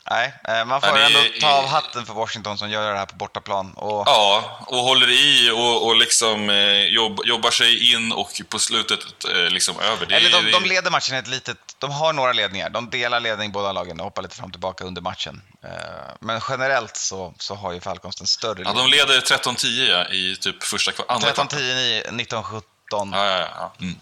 Nej, 0.10 0.34
eh, 0.48 0.66
man 0.66 0.82
får 0.82 0.98
ändå 0.98 1.20
ta 1.42 1.48
av 1.48 1.68
hatten 1.68 2.06
för 2.06 2.14
Washington 2.14 2.58
som 2.58 2.70
gör 2.70 2.92
det 2.92 2.98
här 2.98 3.06
på 3.06 3.16
bortaplan. 3.16 3.74
Och... 3.74 4.04
Ja, 4.08 4.60
och 4.68 4.78
håller 4.78 5.10
i 5.10 5.52
och, 5.52 5.88
och 5.88 5.96
liksom 5.96 6.50
eh, 6.50 6.86
jobb, 6.86 7.20
jobbar 7.26 7.52
sig 7.52 7.94
in 7.94 8.12
och 8.12 8.42
på 8.50 8.60
slutet 8.60 9.00
eh, 9.36 9.50
liksom 9.50 9.80
över. 9.80 10.06
Det, 10.06 10.16
Eller 10.16 10.32
de, 10.32 10.52
de 10.52 10.66
leder 10.66 10.92
matchen 10.92 11.16
ett 11.16 11.28
litet... 11.28 11.58
De 11.78 11.92
har 11.92 12.14
några 12.14 12.34
ledningar. 12.34 12.70
De 12.70 12.90
delar 12.90 13.20
ledning 13.20 13.52
båda 13.52 13.72
lagen 13.72 14.00
och 14.00 14.06
hoppar 14.06 14.22
lite 14.22 14.36
fram 14.36 14.46
och 14.46 14.52
tillbaka 14.52 14.84
under 14.84 15.02
matchen. 15.02 15.42
Men 16.20 16.42
generellt 16.50 16.98
så, 16.98 17.34
så 17.40 17.56
har 17.56 17.74
ju 17.74 17.82
Falcons 17.82 18.16
den 18.16 18.28
större 18.28 18.64
Ja, 18.64 18.74
de 18.74 18.90
leder 18.90 19.22
13-10 19.22 19.90
ja, 19.90 20.08
i 20.08 20.36
typ 20.36 20.64
första 20.64 20.92
andra 21.08 21.32
13-10, 21.32 22.10
19-17. 22.10 22.62
Ja, 22.92 23.10
ja, 23.12 23.48
ja. 23.56 23.74
Mm. 23.80 23.96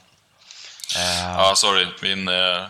Uh, 0.95 1.37
ja, 1.37 1.53
sorry. 1.55 1.87
Min... 2.01 2.27
Uh... 2.27 2.67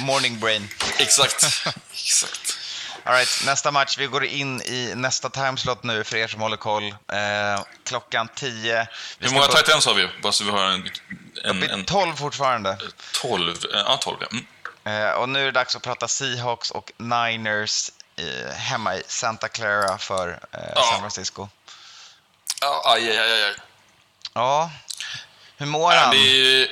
morning 0.00 0.40
brain. 0.40 0.68
Exakt. 0.98 1.66
Exakt. 2.06 2.58
All 3.04 3.12
right, 3.12 3.42
nästa 3.44 3.70
match. 3.70 3.98
Vi 3.98 4.06
går 4.06 4.24
in 4.24 4.62
i 4.62 4.92
nästa 4.94 5.30
timeslot 5.30 5.82
nu 5.82 6.04
för 6.04 6.16
er 6.16 6.26
som 6.26 6.40
håller 6.40 6.56
koll. 6.56 6.84
Uh, 6.84 7.64
klockan 7.84 8.28
10. 8.34 8.86
Hur 9.18 9.30
många 9.30 9.46
tight 9.46 9.68
ends 9.68 9.86
har 9.86 9.94
vi? 9.94 10.08
Bara 10.22 10.32
så 10.32 10.44
vi 10.44 10.50
har 10.50 10.64
en... 10.64 10.90
en, 11.44 11.62
en... 11.62 11.84
12 11.84 12.16
fortfarande. 12.16 12.78
12? 13.22 13.56
Ja, 13.72 13.98
12 14.02 14.16
ja. 14.20 14.38
Mm. 14.84 15.18
och 15.18 15.28
nu 15.28 15.40
är 15.40 15.44
det 15.44 15.50
dags 15.50 15.76
att 15.76 15.82
prata 15.82 16.08
Seahawks 16.08 16.70
och 16.70 16.92
Niners 16.96 17.90
hemma 18.56 18.96
i 18.96 19.02
Santa 19.06 19.48
Clara 19.48 19.98
för 19.98 20.40
ja. 20.50 20.82
San 20.90 21.00
Francisco. 21.00 21.48
Ja, 22.60 22.82
aj, 22.84 23.18
aj, 23.18 23.42
aj. 23.42 23.54
Ja, 24.34 24.70
hur 25.56 25.66
mår 25.66 25.92
han? 25.92 26.10
Det 26.10 26.68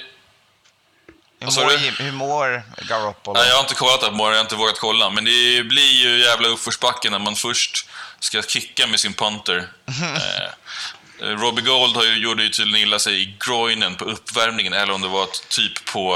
hur 1.45 1.63
mår, 1.65 2.03
hur 2.03 2.13
mår 2.13 2.63
Garoppolo? 2.89 3.39
Nej, 3.39 3.49
jag 3.49 3.55
har 3.55 3.61
inte 3.63 3.75
kollat 3.75 4.01
det 4.01 4.11
på 4.11 4.25
jag 4.25 4.35
har 4.35 4.41
inte 4.41 4.57
vågat 4.57 4.79
kolla. 4.79 5.11
Men 5.11 5.25
det 5.25 5.63
blir 5.63 5.93
ju 5.93 6.21
jävla 6.21 6.49
uppförsbacke 6.49 7.11
när 7.11 7.19
man 7.19 7.37
först 7.37 7.89
ska 8.21 8.43
kicka 8.43 8.87
med 8.87 9.01
sin 9.01 9.15
punter. 9.15 9.69
eh, 9.89 11.27
Robbie 11.27 11.63
Gold 11.63 11.97
har 11.97 12.05
ju, 12.05 12.17
gjorde 12.17 12.43
ju 12.43 12.49
tydligen 12.49 12.89
illa 12.89 12.99
sig 12.99 13.23
i 13.23 13.37
groinen 13.47 13.95
på 13.95 14.05
uppvärmningen, 14.05 14.73
eller 14.73 14.93
om 14.93 15.03
det 15.03 15.09
var 15.09 15.27
typ 15.49 15.85
på, 15.85 16.15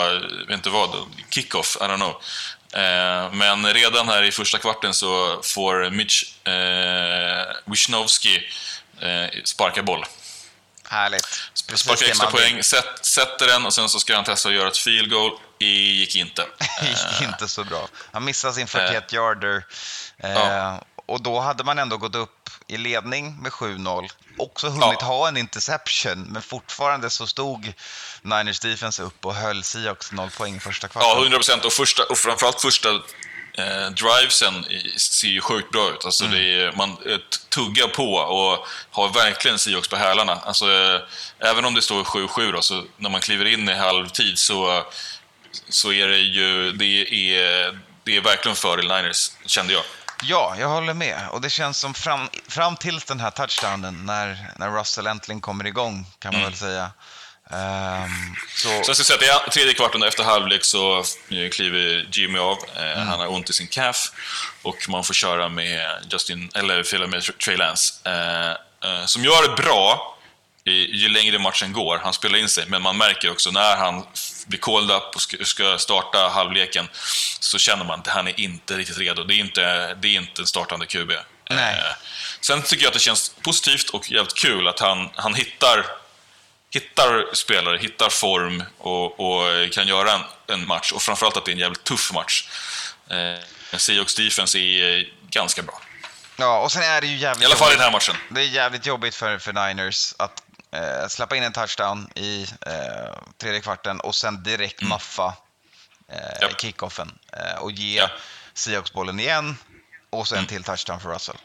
vet 0.49 0.57
inte 0.57 0.71
vad, 0.71 0.91
kickoff, 1.31 1.77
I 1.81 1.85
don't 1.85 1.97
know. 1.97 2.23
Eh, 2.73 3.33
men 3.33 3.75
redan 3.75 4.09
här 4.09 4.23
i 4.23 4.33
första 4.33 4.59
kvarten 4.59 4.95
så 4.95 5.41
får 5.43 5.91
Mitch 5.91 6.23
eh, 6.47 7.55
Wisnowski 7.65 8.43
eh, 9.01 9.43
sparka 9.45 9.83
boll. 9.83 10.05
Härligt. 10.91 11.27
Sparka 11.55 12.07
extra 12.07 12.31
poäng, 12.31 12.63
sätt, 12.63 13.07
sätter 13.07 13.47
den 13.47 13.67
och 13.67 13.75
sen 13.75 13.89
så 13.89 14.01
ska 14.01 14.15
han 14.15 14.25
testa 14.25 14.49
att 14.49 14.55
göra 14.55 14.69
ett 14.69 14.77
field 14.77 15.11
goal. 15.11 15.39
Det 15.59 15.65
gick 15.65 16.17
inte. 16.17 16.47
gick 16.83 17.29
inte 17.29 17.49
så 17.49 17.65
bra. 17.65 17.89
Han 18.13 18.25
missade 18.25 18.55
sin 18.55 18.67
41 18.67 19.13
yarder. 19.13 19.65
Eh, 20.19 20.31
ja. 20.31 20.85
Och 21.07 21.23
då 21.23 21.41
hade 21.41 21.65
man 21.65 21.79
ändå 21.79 21.97
gått 21.97 22.15
upp 22.15 22.51
i 22.67 22.77
ledning 22.77 23.43
med 23.43 23.53
7-0. 23.53 24.09
Också 24.39 24.69
hunnit 24.69 24.99
ja. 25.01 25.07
ha 25.07 25.29
en 25.29 25.37
interception, 25.37 26.23
men 26.23 26.43
fortfarande 26.43 27.11
så 27.11 27.27
stod 27.27 27.73
Niners 28.23 28.61
defense 28.61 29.03
upp 29.03 29.27
och 29.27 29.35
höll 29.35 29.65
Seahawks 29.65 30.13
0 30.13 30.31
poäng 30.31 30.61
första 30.61 30.89
kvarten. 30.89 31.11
Ja, 31.11 31.23
100 31.23 31.39
procent. 31.39 31.65
Och, 31.65 31.73
första, 31.73 32.05
och 32.05 32.19
framförallt 32.19 32.61
första 32.61 32.89
eh, 33.59 33.91
drivesen 33.91 34.65
ser 34.97 35.29
ju 35.29 35.41
sjukt 35.41 35.73
bra 35.73 35.91
ut. 35.91 36.05
Alltså 36.05 36.25
mm. 36.25 36.37
är, 36.37 36.73
man 36.73 36.91
eh, 36.91 37.19
tuggar 37.49 37.89
på 37.89 38.15
och 38.15 38.67
har 38.91 39.09
verkligen 39.09 39.59
Seahawks 39.59 39.89
på 39.89 39.97
hälarna. 39.97 40.41
Alltså, 40.45 40.65
eh, 40.65 41.01
även 41.39 41.65
om 41.65 41.75
det 41.75 41.83
står 41.83 42.05
7-7 42.05 42.53
då, 42.53 42.63
så 42.63 42.85
när 42.97 43.11
man 43.11 43.21
kliver 43.21 43.45
in 43.45 43.69
i 43.69 43.75
halvtid 43.75 44.39
så, 44.39 44.85
så 45.69 45.93
är 45.93 46.09
det 46.09 46.19
ju 46.19 46.73
det 46.73 47.15
är, 47.35 47.79
det 48.05 48.17
är 48.17 48.21
verkligen 48.21 48.57
fördel 48.57 48.89
Niners, 48.89 49.31
kände 49.47 49.73
jag. 49.73 49.83
Ja, 50.23 50.57
jag 50.59 50.69
håller 50.69 50.95
med. 50.95 51.29
Och 51.31 51.41
det 51.41 51.51
känns 51.51 51.79
som 51.79 51.95
fram, 51.95 52.29
fram 52.49 52.77
till 52.77 52.99
den 52.99 53.21
här 53.21 53.31
touchdownen, 53.31 54.07
när, 54.07 54.51
när 54.57 54.71
Russell 54.71 55.07
äntligen 55.07 55.41
kommer 55.41 55.67
igång, 55.67 56.07
kan 56.19 56.33
man 56.33 56.41
mm. 56.41 56.51
väl 56.51 56.59
säga, 56.59 56.91
Um, 57.51 58.37
så... 58.57 58.69
så 58.69 58.91
jag 58.91 58.97
ska 58.97 59.05
säga 59.05 59.37
att 59.37 59.49
i 59.49 59.51
tredje 59.51 59.75
kvarten 59.75 60.03
efter 60.03 60.25
halvlek 60.25 60.65
så 60.65 61.05
kliver 61.53 62.09
Jimmy 62.13 62.39
av. 62.39 62.59
Eh, 62.77 62.93
mm. 62.93 63.09
Han 63.09 63.21
har 63.21 63.27
ont 63.27 63.51
i 63.51 63.53
sin 63.53 63.67
calf 63.67 64.13
och 64.63 64.89
man 64.89 65.05
får 65.05 65.15
köra 65.15 65.49
med 65.49 65.89
Justin, 66.13 66.51
eller 66.55 67.07
med 67.07 67.23
Trey 67.45 67.57
Lance. 67.57 67.95
Eh, 68.05 68.51
eh, 68.91 69.07
som 69.07 69.25
gör 69.25 69.49
det 69.49 69.63
bra 69.63 70.15
ju 70.71 71.09
längre 71.09 71.39
matchen 71.39 71.73
går. 71.73 72.01
Han 72.05 72.13
spelar 72.13 72.39
in 72.39 72.49
sig, 72.49 72.65
men 72.69 72.83
man 72.83 72.97
märker 72.97 73.31
också 73.31 73.51
när 73.51 73.77
han 73.77 74.07
blir 74.47 74.59
called 74.59 74.91
up 74.91 75.15
och 75.15 75.47
ska 75.47 75.79
starta 75.79 76.29
halvleken 76.29 76.89
så 77.41 77.59
känner 77.59 77.85
man 77.85 78.01
att 78.01 78.07
han 78.07 78.29
är 78.29 78.41
inte 78.41 78.77
riktigt 78.77 78.99
redo. 78.99 79.25
Det 79.25 79.35
är 79.35 79.39
inte, 79.39 79.95
det 79.95 80.09
är 80.09 80.15
inte 80.15 80.43
en 80.43 80.47
startande 80.47 80.87
QB. 80.87 81.13
Nej. 81.51 81.81
Sen 82.41 82.63
tycker 82.63 82.83
jag 82.83 82.89
att 82.89 82.95
det 82.95 83.01
känns 83.01 83.33
positivt 83.43 83.89
och 83.89 84.11
jävligt 84.11 84.35
kul 84.35 84.69
att 84.69 84.81
han, 84.81 85.11
han 85.15 85.35
hittar 85.35 85.87
hittar 86.71 87.35
spelare, 87.35 87.79
hittar 87.79 88.09
form 88.09 88.63
och, 88.79 89.21
och 89.21 89.73
kan 89.73 89.87
göra 89.87 90.13
en, 90.13 90.23
en, 90.47 90.67
match. 90.67 90.93
Och 90.93 91.03
framförallt 91.03 91.37
att 91.37 91.45
det 91.45 91.51
är 91.51 91.53
en 91.53 91.59
jävligt 91.59 91.85
tuff 91.85 92.13
match. 92.13 92.49
Eh, 93.11 93.79
Seahawks 93.79 94.15
defense 94.15 94.59
är 94.59 95.13
ganska 95.31 95.63
bra. 95.63 95.81
Ja, 96.37 96.61
och 96.61 96.73
sen 96.73 96.83
är 96.83 97.01
det 97.01 97.07
ju 97.07 97.17
jävligt 97.17 97.43
I 97.43 97.47
alla 97.47 97.57
fall 97.57 97.73
i 97.73 97.75
den 97.75 97.85
här 97.85 97.93
matchen. 97.93 98.17
Det 98.31 98.41
är 98.41 98.45
jävligt 98.45 98.87
jobbigt 98.87 99.15
för, 99.15 99.39
för 99.39 99.53
Niners 99.53 100.15
att 100.19 100.43
eh, 100.73 101.09
släppa 101.09 101.37
in 101.37 101.43
en 101.43 101.53
touchdown 101.53 102.11
i 102.15 102.47
eh, 102.67 103.19
tredje 103.39 103.61
kvarten 103.61 104.01
och 104.01 104.15
sen 104.15 104.43
direkt 104.43 104.81
mm. 104.81 104.89
maffa 104.89 105.35
eh, 106.09 106.43
yep. 106.43 106.61
kickoffen 106.61 107.19
eh, 107.33 107.63
och 107.63 107.73
ge 107.73 108.01
yep. 108.01 108.11
Seahawks 108.55 108.93
bollen 108.93 109.21
igen 109.21 109.57
och 110.11 110.29
sen 110.29 110.39
mm. 110.39 110.49
till 110.49 110.65
touchdown 110.65 111.01
för 111.01 111.09
Russell. 111.09 111.37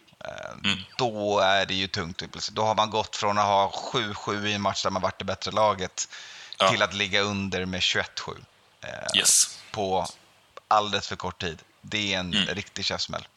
Mm. 0.64 0.80
Då 0.98 1.40
är 1.40 1.66
det 1.66 1.74
ju 1.74 1.88
tungt. 1.88 2.24
Då 2.52 2.64
har 2.64 2.76
man 2.76 2.90
gått 2.90 3.16
från 3.16 3.38
att 3.38 3.46
ha 3.46 3.72
7-7 3.94 4.48
i 4.48 4.54
en 4.54 4.62
match 4.62 4.84
där 4.84 4.90
man 4.90 5.02
varit 5.02 5.20
det 5.20 5.26
bättre 5.26 5.52
laget 5.52 6.08
ja. 6.58 6.70
till 6.70 6.82
att 6.82 6.94
ligga 6.94 7.22
under 7.22 7.66
med 7.66 7.80
21-7. 7.80 8.04
Eh, 8.84 8.90
yes. 9.18 9.60
På 9.72 10.08
alldeles 10.68 11.08
för 11.08 11.16
kort 11.16 11.42
tid. 11.42 11.62
Det 11.82 12.14
är 12.14 12.20
en 12.20 12.34
mm. 12.34 12.56
riktig 12.56 12.86
käftsmäll. 12.86 13.28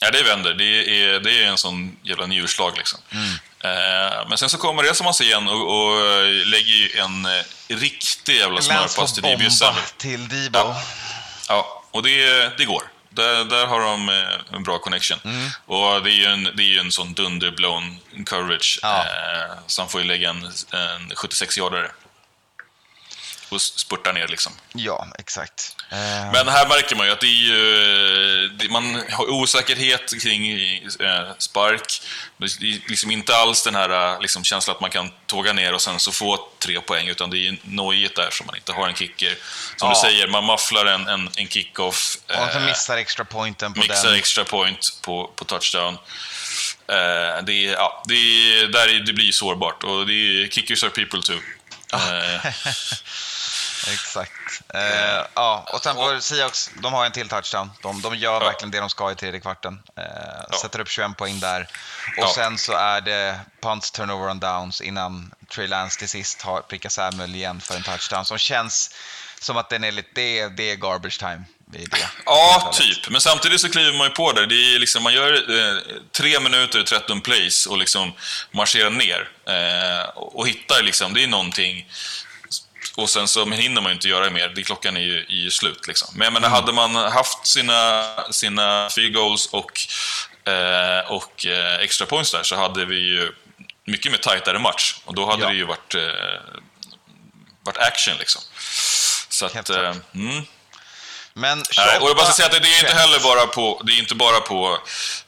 Ja, 0.00 0.10
det 0.10 0.22
vänder. 0.22 0.54
Det 0.54 1.04
är, 1.04 1.20
det 1.20 1.44
är 1.44 1.46
en 1.46 1.58
sån 1.58 1.96
jävla 2.02 2.26
njurslag 2.26 2.76
liksom. 2.76 3.00
Mm. 3.10 3.30
Eh, 3.60 4.28
men 4.28 4.38
sen 4.38 4.48
så 4.48 4.58
kommer 4.58 4.82
det 4.82 4.94
som 4.94 5.04
man 5.04 5.14
ser 5.14 5.24
igen 5.24 5.48
och, 5.48 5.60
och 5.60 6.24
lägger 6.26 7.00
en 7.00 7.26
eh, 7.26 7.42
riktig 7.68 8.36
jävla 8.36 8.62
smörpass 8.62 9.14
till 9.14 9.22
Debo 9.22 9.50
till 9.96 10.28
Debo. 10.28 10.58
Ja. 10.58 10.82
ja, 11.48 11.84
och 11.90 12.02
det, 12.02 12.58
det 12.58 12.64
går. 12.64 12.82
Där, 13.16 13.44
där 13.44 13.66
har 13.66 13.80
de 13.80 14.08
eh, 14.08 14.54
en 14.56 14.62
bra 14.62 14.78
connection. 14.78 15.18
Mm. 15.24 15.48
Och 15.66 16.02
det 16.02 16.10
är 16.10 16.14
ju 16.14 16.24
en, 16.24 16.48
det 16.54 16.62
är 16.62 16.80
en 16.80 16.92
sån 16.92 17.12
dunderblown 17.12 17.96
coverage. 18.26 18.78
Ja. 18.82 18.98
Eh, 18.98 19.56
så 19.66 19.82
han 19.82 19.88
får 19.88 20.00
ju 20.00 20.06
lägga 20.06 20.30
en, 20.30 20.44
en 20.70 21.12
76-yardare 21.12 21.90
och 23.48 23.60
spurta 23.60 24.12
ner 24.12 24.28
liksom. 24.28 24.52
Ja, 24.72 25.06
exakt. 25.18 25.76
Uh... 25.92 26.32
Men 26.32 26.48
här 26.48 26.68
märker 26.68 26.96
man 26.96 27.06
ju 27.06 27.12
att 27.12 27.20
det 27.20 27.26
är 27.26 27.42
ju, 27.48 28.48
det, 28.48 28.68
man 28.68 29.02
har 29.10 29.30
osäkerhet 29.30 30.22
kring 30.22 30.52
eh, 31.00 31.32
spark. 31.38 32.02
Det 32.36 32.44
är 32.44 32.88
liksom 32.90 33.10
inte 33.10 33.36
alls 33.36 33.62
den 33.62 33.74
här 33.74 34.20
liksom, 34.20 34.44
känslan 34.44 34.76
att 34.76 34.80
man 34.80 34.90
kan 34.90 35.10
tåga 35.26 35.52
ner 35.52 35.74
och 35.74 35.82
sen 35.82 36.00
så 36.00 36.12
få 36.12 36.48
tre 36.58 36.80
poäng, 36.80 37.08
utan 37.08 37.30
det 37.30 37.48
är 37.48 37.58
nojigt 37.62 38.16
där 38.16 38.30
som 38.30 38.46
man 38.46 38.56
inte 38.56 38.72
har 38.72 38.88
en 38.88 38.94
kicker. 38.94 39.38
Som 39.76 39.88
ja. 39.88 39.94
du 39.94 40.00
säger, 40.00 40.28
man 40.28 40.44
mafflar 40.44 40.86
en, 40.86 41.08
en, 41.08 41.30
en 41.36 41.48
kick-off. 41.48 42.18
Och 42.28 42.52
så 42.52 42.60
missar 42.60 42.96
extra 42.96 43.24
pointen 43.24 43.74
på 43.74 43.80
missar 43.80 44.08
den. 44.08 44.18
extra 44.18 44.44
point 44.44 44.98
på, 45.02 45.30
på 45.36 45.44
touchdown. 45.44 45.98
Eh, 46.88 47.44
det, 47.44 47.66
är, 47.66 47.72
ja, 47.72 48.02
det, 48.06 48.14
är, 48.14 48.66
där 48.66 49.04
det 49.06 49.12
blir 49.12 49.32
sårbart 49.32 49.84
och 49.84 50.06
det 50.06 50.12
är, 50.12 50.48
kickers 50.48 50.84
are 50.84 50.90
people 50.90 51.22
too. 51.22 51.40
Eh, 51.92 52.52
Exakt. 53.92 54.62
Eh, 54.74 55.26
ja, 55.34 55.66
och 55.72 55.82
sen 55.82 55.96
på 55.96 56.20
Seahawks, 56.20 56.70
de 56.82 56.92
har 56.92 57.06
en 57.06 57.12
till 57.12 57.28
touchdown. 57.28 57.70
De, 57.82 58.02
de 58.02 58.16
gör 58.16 58.32
ja. 58.32 58.38
verkligen 58.38 58.70
det 58.70 58.80
de 58.80 58.90
ska 58.90 59.12
i 59.12 59.14
tredje 59.14 59.40
kvarten. 59.40 59.82
Eh, 59.96 60.04
ja. 60.50 60.58
Sätter 60.58 60.80
upp 60.80 60.88
21 60.88 61.16
poäng 61.16 61.40
där. 61.40 61.60
Och 62.18 62.24
ja. 62.24 62.32
sen 62.34 62.58
så 62.58 62.72
är 62.72 63.00
det 63.00 63.40
punts, 63.60 63.90
turnover 63.90 64.30
on 64.30 64.40
downs 64.40 64.80
innan 64.80 65.34
Trey 65.54 65.66
Lance 65.66 65.98
till 65.98 66.08
sist 66.08 66.42
har 66.42 66.60
prickat 66.60 66.92
Samuel 66.92 67.34
igen 67.34 67.60
för 67.60 67.74
en 67.74 67.82
touchdown 67.82 68.24
som 68.24 68.38
känns 68.38 68.90
som 69.40 69.56
att 69.56 69.70
den 69.70 69.84
är 69.84 69.92
lite, 69.92 70.10
det, 70.14 70.48
det 70.48 70.70
är 70.70 70.76
garbage 70.76 71.18
time. 71.18 71.44
Ja, 72.26 72.72
typ. 72.74 73.10
Men 73.10 73.20
samtidigt 73.20 73.60
så 73.60 73.68
kliver 73.68 73.98
man 73.98 74.06
ju 74.06 74.12
på 74.14 74.32
där. 74.32 74.46
Det 74.46 74.74
är 74.74 74.78
liksom, 74.78 75.02
man 75.02 75.14
gör 75.14 75.32
eh, 75.32 75.78
tre 76.12 76.40
minuter, 76.40 76.82
13 76.82 77.20
plays 77.20 77.66
och 77.66 77.78
liksom 77.78 78.12
marscherar 78.50 78.90
ner. 78.90 79.28
Eh, 79.48 80.08
och 80.14 80.48
hittar 80.48 80.82
liksom, 80.82 81.14
det 81.14 81.22
är 81.22 81.26
någonting 81.26 81.86
och 82.96 83.10
sen 83.10 83.28
så 83.28 83.44
hinner 83.44 83.80
man 83.80 83.90
ju 83.90 83.94
inte 83.94 84.08
göra 84.08 84.30
mer, 84.30 84.48
det, 84.48 84.62
klockan 84.62 84.96
är 84.96 85.00
ju, 85.00 85.18
är 85.18 85.42
ju 85.42 85.50
slut. 85.50 85.86
Liksom. 85.86 86.08
Men 86.14 86.24
jag 86.24 86.32
menar, 86.32 86.48
mm. 86.48 86.60
hade 86.60 86.72
man 86.72 86.94
haft 86.94 87.46
sina, 87.46 88.04
sina 88.30 88.88
field 88.90 89.14
goals 89.14 89.46
och, 89.46 89.80
eh, 90.52 91.12
och 91.12 91.46
eh, 91.46 91.80
extra 91.80 92.06
points 92.06 92.32
där 92.32 92.42
så 92.42 92.56
hade 92.56 92.84
vi 92.84 92.96
ju 92.96 93.32
mycket 93.84 94.12
mer 94.12 94.18
tajtare 94.18 94.58
match. 94.58 94.94
Och 95.04 95.14
då 95.14 95.30
hade 95.30 95.42
ja. 95.42 95.48
det 95.48 95.54
ju 95.54 95.64
varit, 95.64 95.94
eh, 95.94 96.02
varit 97.62 97.78
action 97.78 98.14
liksom. 98.18 98.42
Så 99.28 99.46
att, 99.46 99.70
eh, 99.70 99.94
mm. 100.14 100.42
Men 101.34 101.64
28, 101.70 102.00
och 102.00 102.08
jag 102.08 102.16
bara 102.16 102.26
säga 102.26 102.46
att 102.46 102.52
det 102.52 102.68
är 102.68 102.80
inte 102.80 102.94
heller 102.94 103.20
bara 103.20 103.46
på, 103.46 103.82
det 103.84 103.92
är 103.92 103.98
inte 103.98 104.14
bara 104.14 104.40
på 104.40 104.78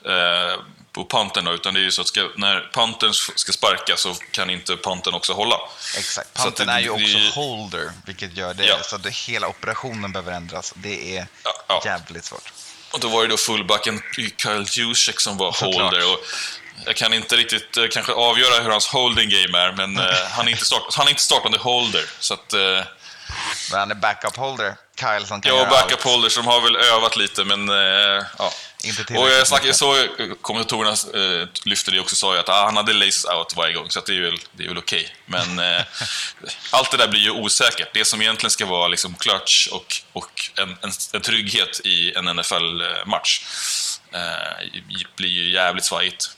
eh, 0.05 0.61
på 0.99 1.05
panten 1.05 1.45
då, 1.45 1.53
utan 1.53 1.75
det 1.75 1.81
är 1.81 1.85
ju 1.85 1.91
så 1.91 2.01
att 2.01 2.09
ska, 2.09 2.29
när 2.37 2.61
panten 2.61 3.15
ska 3.15 3.53
sparka 3.53 3.97
så 3.97 4.15
kan 4.31 4.51
inte 4.51 4.77
panten 4.77 5.15
också 5.15 5.33
hålla. 5.33 5.57
Exakt, 5.97 6.35
panten 6.35 6.69
är 6.69 6.81
ju 6.81 6.91
också 6.91 7.19
det, 7.19 7.31
holder, 7.35 7.93
vilket 8.07 8.37
gör 8.37 8.55
det, 8.55 8.65
ja. 8.65 8.79
så 8.83 8.97
att 8.97 9.03
det, 9.03 9.11
hela 9.11 9.49
operationen 9.49 10.13
behöver 10.13 10.33
ändras. 10.33 10.73
Det 10.77 11.17
är 11.17 11.27
ja, 11.45 11.51
ja. 11.69 11.83
jävligt 11.85 12.25
svårt. 12.25 12.53
Och 12.93 13.01
då 13.01 13.09
var 13.09 13.23
det 13.23 13.29
då 13.29 13.37
fullbacken 13.37 14.03
Kyle 14.37 14.67
Juszek 14.71 15.21
som 15.21 15.37
var 15.37 15.53
Såklart. 15.53 15.83
holder. 15.83 16.13
Och 16.13 16.21
jag 16.87 16.97
kan 16.97 17.13
inte 17.13 17.37
riktigt 17.37 17.77
eh, 17.77 17.85
kanske 17.91 18.13
avgöra 18.13 18.63
hur 18.63 18.71
hans 18.71 18.87
holding 18.87 19.31
game 19.31 19.59
är, 19.59 19.73
men 19.73 19.99
eh, 19.99 20.05
han, 20.31 20.49
är 20.49 20.53
inte 20.53 20.65
start, 20.65 20.95
han 20.95 21.07
är 21.07 21.11
inte 21.11 21.23
startande 21.23 21.59
holder. 21.59 22.05
Så 22.19 22.35
att, 22.35 22.53
eh, 22.53 22.61
men 23.71 23.81
han 23.81 23.91
är 23.91 23.95
backup 23.95 24.37
holder, 24.37 24.77
Kyle 25.01 25.27
som 25.27 25.41
kan 25.41 25.57
Ja, 25.57 25.65
backup 25.65 25.93
allt. 25.93 26.03
holder 26.03 26.29
som 26.29 26.47
har 26.47 26.61
väl 26.61 26.77
övat 26.77 27.17
lite, 27.17 27.45
men 27.45 27.69
ja. 28.39 28.53
Och 29.19 29.31
jag 29.31 29.47
snackade, 29.47 29.75
så 29.75 30.07
kommentatorerna 30.43 30.91
eh, 30.91 31.49
lyfte 31.65 31.91
det 31.91 32.01
också 32.01 32.17
sa 32.17 32.39
att 32.39 32.49
ah, 32.49 32.65
han 32.65 32.77
hade 32.77 32.93
laces 32.93 33.25
out 33.25 33.57
varje 33.57 33.75
gång, 33.75 33.91
så 33.91 34.01
det 34.01 34.17
är 34.17 34.21
väl, 34.21 34.39
det 34.53 34.65
är 34.65 34.69
väl 34.69 34.79
okej. 34.79 35.01
Okay. 35.01 35.13
Men 35.27 35.79
eh, 35.79 35.85
allt 36.71 36.91
det 36.91 36.97
där 36.97 37.09
blir 37.09 37.21
ju 37.21 37.31
osäkert. 37.31 37.89
Det 37.95 38.05
som 38.05 38.23
egentligen 38.23 38.51
ska 38.51 38.67
vara 38.67 38.89
liksom 38.89 39.15
clutch 39.15 39.69
och, 39.69 39.95
och 40.13 40.51
en, 40.55 40.69
en, 40.69 40.91
en 41.13 41.21
trygghet 41.21 41.81
i 41.85 42.13
en 42.15 42.25
NFL-match 42.37 43.43
eh, 44.13 44.81
blir 45.17 45.31
ju 45.31 45.53
jävligt 45.53 45.85
svajigt. 45.85 46.31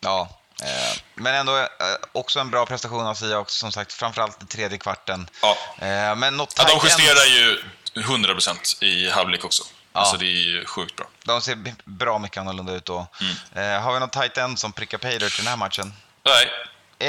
Ja, 0.00 0.40
eh, 0.62 0.98
men 1.14 1.34
ändå 1.34 1.58
eh, 1.58 1.66
också 2.12 2.40
en 2.40 2.50
bra 2.50 2.66
prestation 2.66 3.06
av 3.06 3.14
Seahawks, 3.14 3.54
som 3.54 3.72
sagt, 3.72 3.92
framförallt 3.92 4.42
i 4.42 4.46
tredje 4.46 4.78
kvarten. 4.78 5.28
Ja. 5.42 5.58
Eh, 5.78 6.16
men 6.16 6.36
något 6.36 6.54
ja, 6.56 6.64
de 6.64 6.86
justerar 6.86 7.24
ju 7.24 7.62
100% 7.94 8.84
i 8.84 9.10
halvlek 9.10 9.44
också. 9.44 9.64
Ja. 9.94 10.00
Alltså 10.00 10.16
det 10.16 10.26
är 10.26 10.42
ju 10.42 10.64
sjukt 10.64 10.96
bra. 10.96 11.06
De 11.24 11.40
ser 11.40 11.58
bra 11.84 12.18
mycket 12.18 12.38
annorlunda 12.38 12.72
ut 12.72 12.84
då. 12.84 13.06
Mm. 13.20 13.74
Eh, 13.74 13.82
har 13.82 13.94
vi 13.94 14.00
någon 14.00 14.10
tight 14.10 14.38
end 14.38 14.58
som 14.58 14.72
prickar 14.72 14.98
paydirt 14.98 15.34
till 15.34 15.44
den 15.44 15.50
här 15.50 15.56
matchen? 15.56 15.92
Nej. 16.24 16.50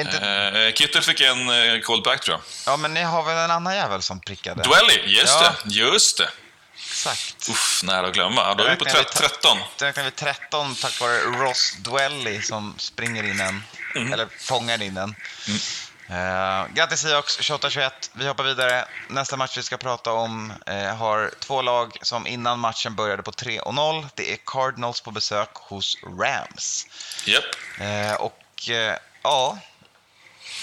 Inte... 0.02 0.18
Eh, 0.18 0.74
Kittel 0.74 1.02
fick 1.02 1.22
en 1.22 1.50
eh, 1.50 1.82
callback 1.82 2.22
tror 2.22 2.38
jag. 2.38 2.74
Ja, 2.74 2.78
men 2.78 2.94
ni 2.94 3.02
har 3.02 3.24
väl 3.24 3.38
en 3.38 3.52
annan 3.52 3.76
jävel 3.76 4.02
som 4.02 4.20
prickade? 4.20 4.64
Dwelly, 4.64 5.02
just 5.06 5.42
ja. 5.42 5.56
det. 5.64 5.74
Just 5.74 6.18
det. 6.18 6.30
Exakt. 6.76 7.50
Uff, 7.50 7.82
nära 7.84 8.08
att 8.08 8.14
glömma. 8.14 8.54
Då 8.54 8.64
är 8.64 8.70
vi 8.70 8.76
på 8.76 8.86
13. 8.86 9.58
Då 9.78 9.86
räknar 9.86 10.04
vi 10.04 10.12
13 10.12 10.76
tack 10.76 11.02
vare 11.02 11.18
Ross 11.18 11.78
Dwelly 11.80 12.42
som 12.42 12.76
springer 12.78 13.24
in 13.24 13.40
en, 13.40 13.64
mm. 13.96 14.14
eller 14.14 14.28
fångar 14.40 14.82
in 14.82 14.98
en. 14.98 15.16
Mm. 15.48 15.60
Uh, 16.10 16.74
grattis 16.74 17.01
Seahawks, 17.01 17.39
28-21. 17.39 17.91
Vi 18.14 18.28
hoppar 18.28 18.43
vidare. 18.43 18.86
Nästa 19.10 19.38
match 19.38 19.58
vi 19.58 19.64
ska 19.64 19.78
prata 19.78 20.12
om 20.12 20.53
uh, 20.70 20.95
har 20.95 21.32
två 21.39 21.62
lag 21.62 21.97
som 22.01 22.28
innan 22.28 22.60
matchen 22.60 22.95
började 22.95 23.24
på 23.24 23.32
3-0. 23.32 24.06
Det 24.16 24.34
är 24.34 24.38
Cardinals 24.45 25.01
på 25.01 25.12
besök 25.12 25.49
hos 25.53 25.97
Rams. 26.03 26.88
Yep. 27.28 27.43
Uh, 27.82 28.14
och 28.14 28.70
ja, 29.24 29.58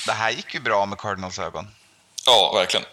det 0.07 0.13
här 0.13 0.31
gick 0.31 0.55
ju 0.55 0.61
bra 0.61 0.87
med 0.87 0.99
Cardinals 0.99 1.39
ögon. 1.39 1.69
Ja, 2.27 2.53
verkligen. 2.55 2.87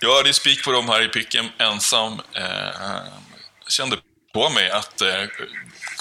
Jag 0.00 0.16
hade 0.16 0.32
spik 0.32 0.64
på 0.64 0.72
dem 0.72 0.88
här 0.88 1.02
i 1.02 1.08
picken 1.08 1.48
ensam. 1.58 2.20
Eh, 2.32 3.00
kände 3.68 3.96
på 4.32 4.50
mig 4.50 4.70
att 4.70 5.00
eh, 5.00 5.24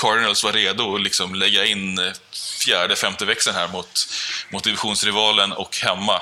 Cardinals 0.03 0.43
var 0.43 0.51
redo 0.51 0.95
att 0.95 1.01
liksom 1.01 1.35
lägga 1.35 1.65
in 1.65 1.99
eh, 1.99 2.11
fjärde, 2.59 2.95
femte 2.95 3.25
växeln 3.25 3.55
här 3.55 3.67
mot, 3.67 4.07
mot 4.49 4.63
divisionsrivalen 4.63 5.51
och 5.51 5.77
hemma. 5.77 6.21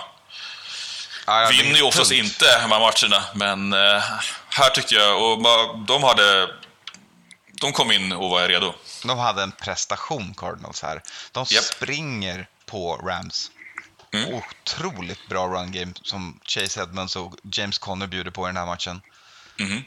Ja, 1.27 1.49
Vinner 1.51 1.75
ju 1.75 1.83
oftast 1.83 2.09
tungt. 2.09 2.23
inte 2.23 2.45
hemmamatcherna, 2.61 3.23
men 3.35 3.73
eh, 3.73 4.03
här 4.49 4.69
tyckte 4.69 4.95
jag, 4.95 5.21
och 5.21 5.37
de 5.85 6.03
hade... 6.03 6.49
De 7.61 7.71
kom 7.71 7.91
in 7.91 8.11
och 8.11 8.29
var 8.29 8.47
redo. 8.47 8.73
De 9.03 9.19
hade 9.19 9.43
en 9.43 9.51
prestation, 9.51 10.33
Cardinals, 10.37 10.81
här. 10.81 11.01
De 11.31 11.45
yep. 11.51 11.63
springer 11.63 12.47
på 12.65 12.95
Rams. 12.95 13.51
Mm. 14.13 14.33
Otroligt 14.33 15.27
bra 15.27 15.47
run 15.47 15.71
game 15.71 15.93
som 16.03 16.39
Chase 16.43 16.81
Edmonds 16.81 17.15
och 17.15 17.35
James 17.43 17.77
Conner 17.77 18.07
bjuder 18.07 18.31
på 18.31 18.45
i 18.45 18.49
den 18.49 18.57
här 18.57 18.65
matchen. 18.65 19.01
Mm. 19.59 19.83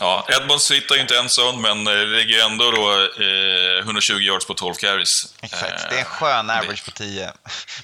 Ja, 0.00 0.26
Edmonds 0.28 0.70
hittar 0.70 0.94
ju 0.94 1.00
inte 1.00 1.18
en 1.18 1.28
zone, 1.28 1.58
men 1.58 1.86
eh, 1.86 2.06
lägger 2.06 2.46
ändå 2.46 2.70
då 2.70 2.92
eh, 3.24 3.78
120 3.78 4.12
yards 4.12 4.46
på 4.46 4.54
12 4.54 4.74
carries. 4.74 5.34
Exakt, 5.42 5.90
det 5.90 5.96
är 5.96 5.98
en 5.98 6.04
skön 6.04 6.50
average 6.50 6.84
på 6.84 6.90
10. 6.90 7.32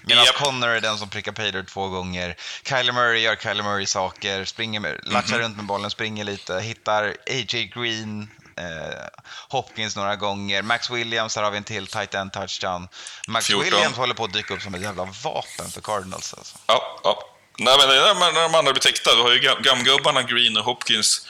Medan 0.02 0.24
yep. 0.24 0.34
Connor 0.34 0.68
är 0.68 0.80
den 0.80 0.98
som 0.98 1.08
prickar 1.08 1.32
paydirt 1.32 1.68
två 1.68 1.88
gånger. 1.88 2.36
Kyler 2.68 2.92
Murray 2.92 3.20
gör 3.20 3.36
Kyler 3.36 3.62
Murray-saker, 3.62 4.44
springer 4.44 4.80
med, 4.80 4.90
mm 4.90 5.22
-hmm. 5.22 5.38
runt 5.38 5.56
med 5.56 5.66
bollen, 5.66 5.90
springer 5.90 6.24
lite, 6.24 6.60
hittar 6.60 7.04
A.J. 7.26 7.64
Green, 7.74 8.30
eh, 8.56 9.06
Hopkins 9.48 9.96
några 9.96 10.16
gånger. 10.16 10.62
Max 10.62 10.90
Williams, 10.90 11.36
här 11.36 11.42
har 11.42 11.50
vi 11.50 11.56
en 11.56 11.64
till 11.64 11.86
tight 11.86 12.14
end 12.14 12.32
touchdown. 12.32 12.88
Max 13.28 13.46
14. 13.46 13.64
Williams 13.64 13.96
håller 13.96 14.14
på 14.14 14.24
att 14.24 14.32
dyka 14.32 14.54
upp 14.54 14.62
som 14.62 14.74
ett 14.74 14.82
jävla 14.82 15.04
vapen 15.04 15.70
för 15.70 15.80
Cardinals. 15.80 16.34
Alltså. 16.34 16.58
Ja, 16.66 17.00
ja. 17.04 17.35
Nej, 17.58 17.74
men 17.78 17.88
när, 17.88 18.42
de 18.42 18.54
andra 18.54 18.72
blir 18.72 18.82
täckta, 18.82 19.14
du 19.14 19.22
har 19.22 19.32
ju 19.32 19.38
gamgubbarna 19.62 20.22
Green 20.22 20.56
och 20.56 20.64
Hopkins. 20.64 21.26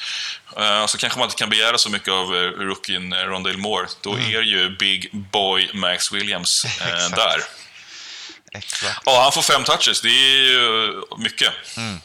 Uh, 0.59 0.87
så 0.87 0.99
kanske 0.99 1.19
man 1.19 1.27
inte 1.27 1.37
kan 1.37 1.49
begära 1.49 1.79
så 1.79 1.91
mycket 1.91 2.13
av 2.13 2.35
uh, 2.35 2.51
rookien 2.51 3.13
uh, 3.13 3.19
Rondale 3.19 3.57
Moore. 3.57 3.87
Då 4.01 4.13
mm. 4.13 4.35
är 4.35 4.43
ju 4.43 4.77
Big 4.77 5.11
Boy 5.13 5.71
Max 5.75 6.13
Williams 6.13 6.67
där. 7.11 7.43
Exakt. 8.53 9.01
Ja, 9.05 9.23
han 9.23 9.33
får 9.33 9.43
fem 9.43 9.65
touches. 9.65 10.01
Det 10.01 10.09
är 10.09 10.51
ju 10.51 10.93
mycket. 11.19 11.53
Mm. 11.77 12.01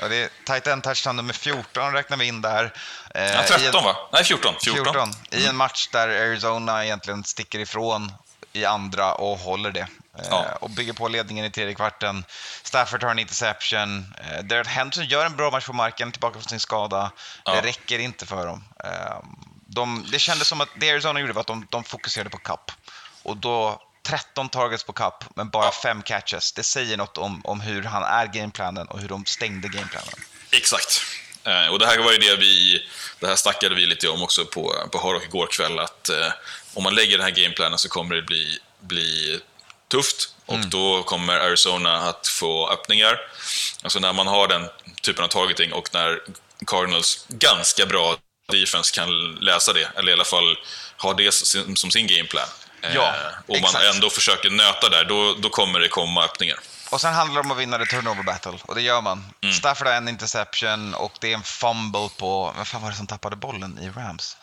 Ja, 0.00 0.08
det 0.08 0.16
är 0.16 0.28
tight 0.44 0.66
end 0.66 0.82
touchdown 0.82 1.16
nummer 1.16 1.34
14 1.34 1.92
räknar 1.92 2.16
vi 2.16 2.26
in 2.26 2.40
där. 2.42 2.72
ja, 3.14 3.42
13 3.48 3.78
en... 3.78 3.84
va? 3.84 3.96
Nej, 4.12 4.24
14. 4.24 4.54
14. 4.64 4.84
14. 4.84 5.10
I 5.30 5.36
en 5.36 5.42
mm. 5.42 5.56
match 5.56 5.88
där 5.92 6.08
Arizona 6.08 6.84
egentligen 6.84 7.24
sticker 7.24 7.58
ifrån 7.58 8.12
i 8.52 8.64
andra 8.64 9.14
och 9.14 9.38
håller 9.38 9.70
det. 9.70 9.86
Ja. 10.30 10.46
Eh, 10.46 10.52
och 10.52 10.70
bygger 10.70 10.92
på 10.92 11.08
ledningen 11.08 11.44
i 11.44 11.50
tredje 11.50 11.74
kvarten. 11.74 12.24
Stafford 12.62 13.02
har 13.02 13.10
en 13.10 13.18
interception. 13.18 14.14
Eh, 14.20 14.44
Derek 14.44 14.66
Henderson 14.66 15.04
gör 15.04 15.26
en 15.26 15.36
bra 15.36 15.50
match 15.50 15.66
på 15.66 15.72
marken, 15.72 16.12
tillbaka 16.12 16.32
från 16.32 16.48
sin 16.48 16.60
skada. 16.60 17.10
Ja. 17.44 17.54
Det 17.54 17.60
räcker 17.60 17.98
inte 17.98 18.26
för 18.26 18.46
dem. 18.46 18.64
Eh, 18.84 19.16
de, 19.66 20.06
det 20.12 20.18
kändes 20.18 20.48
som 20.48 20.60
att 20.60 20.68
det 20.76 20.90
Arizona 20.90 21.20
gjorde 21.20 21.32
var 21.32 21.40
att 21.40 21.46
de, 21.46 21.66
de 21.70 21.84
fokuserade 21.84 22.30
på 22.30 22.38
cup. 22.38 22.72
Och 23.22 23.36
då 23.36 23.82
13 24.02 24.48
targets 24.48 24.84
på 24.84 24.92
cup, 24.92 25.24
men 25.34 25.48
bara 25.48 25.70
5 25.70 26.02
catches. 26.02 26.52
Det 26.52 26.62
säger 26.62 26.96
något 26.96 27.18
om, 27.18 27.40
om 27.44 27.60
hur 27.60 27.82
han 27.82 28.02
är 28.02 28.26
gameplanen 28.26 28.86
och 28.86 28.98
hur 28.98 29.08
de 29.08 29.26
stängde 29.26 29.68
gameplanen. 29.68 30.14
Exakt. 30.50 31.00
Och 31.70 31.78
det 31.78 31.86
här 31.86 31.98
var 31.98 32.12
ju 32.12 32.18
det 32.18 32.36
vi, 32.36 32.86
det 33.20 33.26
här 33.26 33.36
snackade 33.36 33.74
vi 33.74 33.86
lite 33.86 34.08
om 34.08 34.22
också 34.22 34.44
på, 34.44 34.74
på 34.92 34.98
Hardrock 34.98 35.24
igår 35.24 35.46
kväll, 35.46 35.78
att 35.78 36.08
eh, 36.08 36.32
om 36.74 36.82
man 36.82 36.94
lägger 36.94 37.18
den 37.18 37.24
här 37.24 37.42
gameplanen 37.42 37.78
så 37.78 37.88
kommer 37.88 38.14
det 38.14 38.22
bli, 38.22 38.58
bli 38.80 39.40
tufft 39.88 40.34
och 40.46 40.54
mm. 40.54 40.70
då 40.70 41.02
kommer 41.02 41.34
Arizona 41.40 41.96
att 41.96 42.28
få 42.28 42.70
öppningar. 42.70 43.20
Alltså 43.82 43.98
när 43.98 44.12
man 44.12 44.26
har 44.26 44.48
den 44.48 44.68
typen 45.02 45.24
av 45.24 45.28
targeting 45.28 45.72
och 45.72 45.88
när 45.92 46.20
Cardinals 46.66 47.26
ganska 47.28 47.86
bra 47.86 48.16
defense 48.52 48.94
kan 48.94 49.34
läsa 49.34 49.72
det, 49.72 49.90
eller 49.96 50.10
i 50.10 50.12
alla 50.12 50.24
fall 50.24 50.58
ha 50.96 51.14
det 51.14 51.34
som 51.34 51.90
sin 51.90 52.06
gameplan. 52.06 52.48
Ja, 52.80 53.08
eh, 53.08 53.38
och 53.46 53.60
man 53.60 53.82
ändå 53.94 54.10
försöker 54.10 54.50
nöta 54.50 54.88
där, 54.88 55.04
då, 55.04 55.34
då 55.34 55.48
kommer 55.48 55.80
det 55.80 55.88
komma 55.88 56.24
öppningar. 56.24 56.58
Och 56.90 57.00
sen 57.00 57.14
handlar 57.14 57.42
det 57.42 57.46
om 57.46 57.50
att 57.50 57.58
vinna 57.58 57.78
det 57.78 57.86
turnover 57.86 58.22
battle, 58.22 58.58
och 58.62 58.74
det 58.74 58.82
gör 58.82 59.00
man. 59.00 59.24
Mm. 59.42 59.54
Stafford 59.54 59.86
har 59.86 59.94
en 59.94 60.08
interception 60.08 60.94
och 60.94 61.12
det 61.20 61.32
är 61.32 61.34
en 61.34 61.42
fumble 61.42 62.08
på... 62.16 62.52
Vem 62.56 62.64
fan 62.64 62.82
var 62.82 62.90
det 62.90 62.96
som 62.96 63.06
tappade 63.06 63.36
bollen 63.36 63.78
i 63.78 63.88
Rams? 63.90 64.36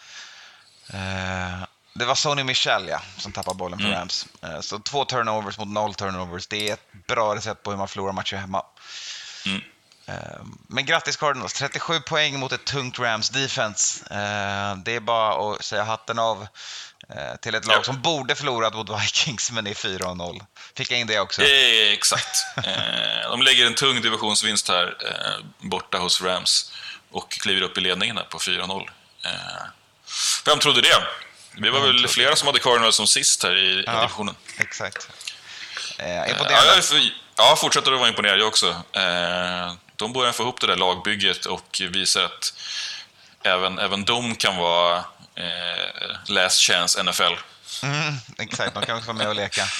Eh, 0.93 1.64
det 1.99 2.05
var 2.05 2.15
Sony 2.15 2.43
Michel, 2.43 2.87
ja, 2.87 3.01
som 3.17 3.31
tappade 3.31 3.57
bollen 3.57 3.79
på 3.79 3.85
mm. 3.85 3.99
Rams. 3.99 4.27
Eh, 4.41 4.59
så 4.61 4.79
två 4.79 5.05
turnovers 5.05 5.57
mot 5.57 5.67
noll 5.67 5.93
turnovers. 5.93 6.47
Det 6.47 6.69
är 6.69 6.73
ett 6.73 6.87
bra 7.07 7.35
recept 7.35 7.63
på 7.63 7.71
hur 7.71 7.77
man 7.77 7.87
förlorar 7.87 8.13
matcher 8.13 8.35
hemma. 8.35 8.65
Mm. 9.45 9.61
Eh, 10.05 10.41
men 10.67 10.85
grattis 10.85 11.17
Cardinals, 11.17 11.53
37 11.53 11.99
poäng 11.99 12.39
mot 12.39 12.51
ett 12.51 12.65
tungt 12.65 12.99
Rams 12.99 13.29
defense. 13.29 14.03
Eh, 14.09 14.77
det 14.77 14.95
är 14.95 14.99
bara 14.99 15.53
att 15.53 15.65
säga 15.65 15.83
hatten 15.83 16.19
av 16.19 16.47
till 17.41 17.55
ett 17.55 17.65
lag 17.65 17.85
som 17.85 18.01
borde 18.01 18.35
förlorat 18.35 18.73
mot 18.73 18.89
Vikings, 18.89 19.51
men 19.51 19.67
är 19.67 19.73
4-0. 19.73 20.41
Fick 20.75 20.91
jag 20.91 20.99
in 20.99 21.07
det 21.07 21.19
också? 21.19 21.41
exakt. 21.93 22.37
De 23.29 23.41
lägger 23.41 23.65
en 23.65 23.75
tung 23.75 24.01
divisionsvinst 24.01 24.67
här 24.67 24.97
borta 25.59 25.97
hos 25.97 26.21
Rams. 26.21 26.71
och 27.11 27.31
kliver 27.31 27.61
upp 27.61 27.77
i 27.77 27.81
ledningen 27.81 28.19
på 28.29 28.39
4-0. 28.39 28.89
Eh, 29.25 29.31
vem 30.45 30.59
trodde 30.59 30.81
det? 30.81 31.24
Vi 31.57 31.69
var 31.69 31.79
väl 31.79 32.07
flera 32.07 32.35
som 32.35 32.47
hade 32.47 32.59
Cardinals 32.59 32.95
som 32.95 33.07
sist 33.07 33.43
här 33.43 33.57
i 33.57 33.83
ja, 33.87 34.01
divisionen. 34.01 34.35
Exakt. 34.57 35.09
Eh, 35.97 36.29
imponerande. 36.29 36.81
Ja, 36.91 36.99
ja, 37.37 37.55
fortsätter 37.55 37.91
att 37.91 37.99
vara 37.99 38.09
imponerad 38.09 38.39
jag 38.39 38.47
också. 38.47 38.67
Eh, 38.93 39.73
de 39.95 40.13
börjar 40.13 40.31
få 40.31 40.43
ihop 40.43 40.61
det 40.61 40.67
där 40.67 40.75
lagbygget 40.75 41.45
och 41.45 41.81
visar 41.91 42.23
att 42.23 42.53
även, 43.43 43.79
även 43.79 44.05
de 44.05 44.35
kan 44.35 44.55
vara 44.55 44.97
eh, 45.35 46.15
last 46.27 46.61
chance 46.61 47.03
NFL. 47.03 47.33
Mm, 47.83 48.13
exakt, 48.37 48.73
de 48.73 48.85
kan 48.85 48.97
också 48.97 49.07
vara 49.07 49.17
med 49.17 49.27
och 49.27 49.35
leka. 49.35 49.61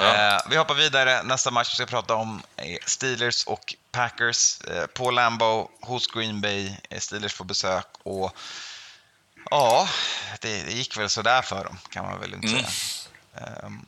Ja. 0.00 0.34
Eh, 0.34 0.40
vi 0.50 0.56
hoppar 0.56 0.74
vidare. 0.74 1.22
Nästa 1.22 1.50
match 1.50 1.70
vi 1.70 1.74
ska 1.74 1.86
prata 1.86 2.14
om 2.14 2.42
är 2.56 2.78
Steelers 2.86 3.44
och 3.44 3.74
Packers 3.92 4.60
eh, 4.60 4.86
på 4.86 5.10
Lambeau 5.10 5.68
hos 5.80 6.06
Green 6.06 6.40
Bay. 6.40 6.76
Eh, 6.90 6.98
Steelers 6.98 7.32
får 7.32 7.44
besök 7.44 7.86
och 8.02 8.36
ja, 9.50 9.88
det, 10.40 10.62
det, 10.62 10.72
gick 10.72 10.96
väl 10.96 11.10
sådär 11.10 11.42
för 11.42 11.64
dem 11.64 11.78
kan 11.90 12.04
man 12.04 12.20
väl 12.20 12.34
inte 12.34 12.48
mm. 12.48 12.64
säga. 12.64 13.66
Um, 13.66 13.86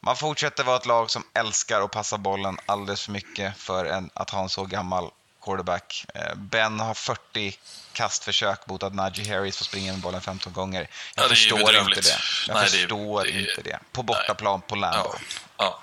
man 0.00 0.16
fortsätter 0.16 0.64
vara 0.64 0.76
ett 0.76 0.86
lag 0.86 1.10
som 1.10 1.24
älskar 1.34 1.80
att 1.80 1.90
passa 1.90 2.18
bollen 2.18 2.58
alldeles 2.66 3.02
för 3.02 3.12
mycket 3.12 3.56
för 3.56 3.84
en, 3.84 4.10
att 4.14 4.30
ha 4.30 4.42
en 4.42 4.48
så 4.48 4.64
gammal 4.64 5.10
quarterback. 5.42 6.06
Eh, 6.14 6.34
ben 6.34 6.80
har 6.80 6.94
40 6.94 7.58
kastförsök 7.92 8.66
mot 8.66 8.82
att 8.82 8.94
Najee 8.94 9.34
Harris 9.34 9.56
får 9.56 9.64
springa 9.64 9.92
med 9.92 10.00
bollen 10.00 10.20
15 10.20 10.52
gånger. 10.52 10.88
Jag 11.14 11.24
ja, 11.24 11.28
förstår 11.28 11.76
inte 11.76 12.00
det. 12.00 12.18
Jag 12.48 12.54
nej, 12.54 12.68
förstår 12.68 13.24
det, 13.24 13.30
inte 13.30 13.62
det. 13.62 13.78
På 13.92 14.02
bortaplan 14.02 14.60
på 14.60 14.76
Lambo. 14.76 15.14
Ja. 15.56 15.80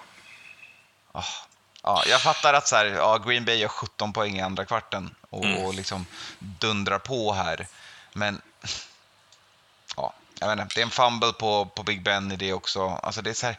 Ja. 1.13 1.19
Oh. 1.19 1.25
Ja, 1.83 2.03
jag 2.07 2.21
fattar 2.21 2.53
att 2.53 2.67
så 2.67 2.75
här, 2.75 2.85
ja, 2.85 3.17
Green 3.17 3.45
Bay 3.45 3.55
gör 3.55 3.67
17 3.67 4.13
poäng 4.13 4.37
i 4.37 4.41
andra 4.41 4.65
kvarten 4.65 5.15
och, 5.29 5.45
mm. 5.45 5.65
och 5.65 5.73
liksom 5.73 6.05
dundrar 6.39 6.99
på 6.99 7.33
här. 7.33 7.67
Men 8.13 8.41
jag 10.39 10.47
vet 10.47 10.59
inte, 10.59 10.75
det 10.75 10.81
är 10.81 10.85
en 10.85 10.91
fumble 10.91 11.33
på, 11.33 11.65
på 11.65 11.83
Big 11.83 12.03
Ben 12.03 12.31
i 12.31 12.35
det 12.35 12.53
också. 12.53 12.87
Alltså 13.03 13.21
det 13.21 13.29
är 13.29 13.33
så 13.33 13.45
här, 13.45 13.57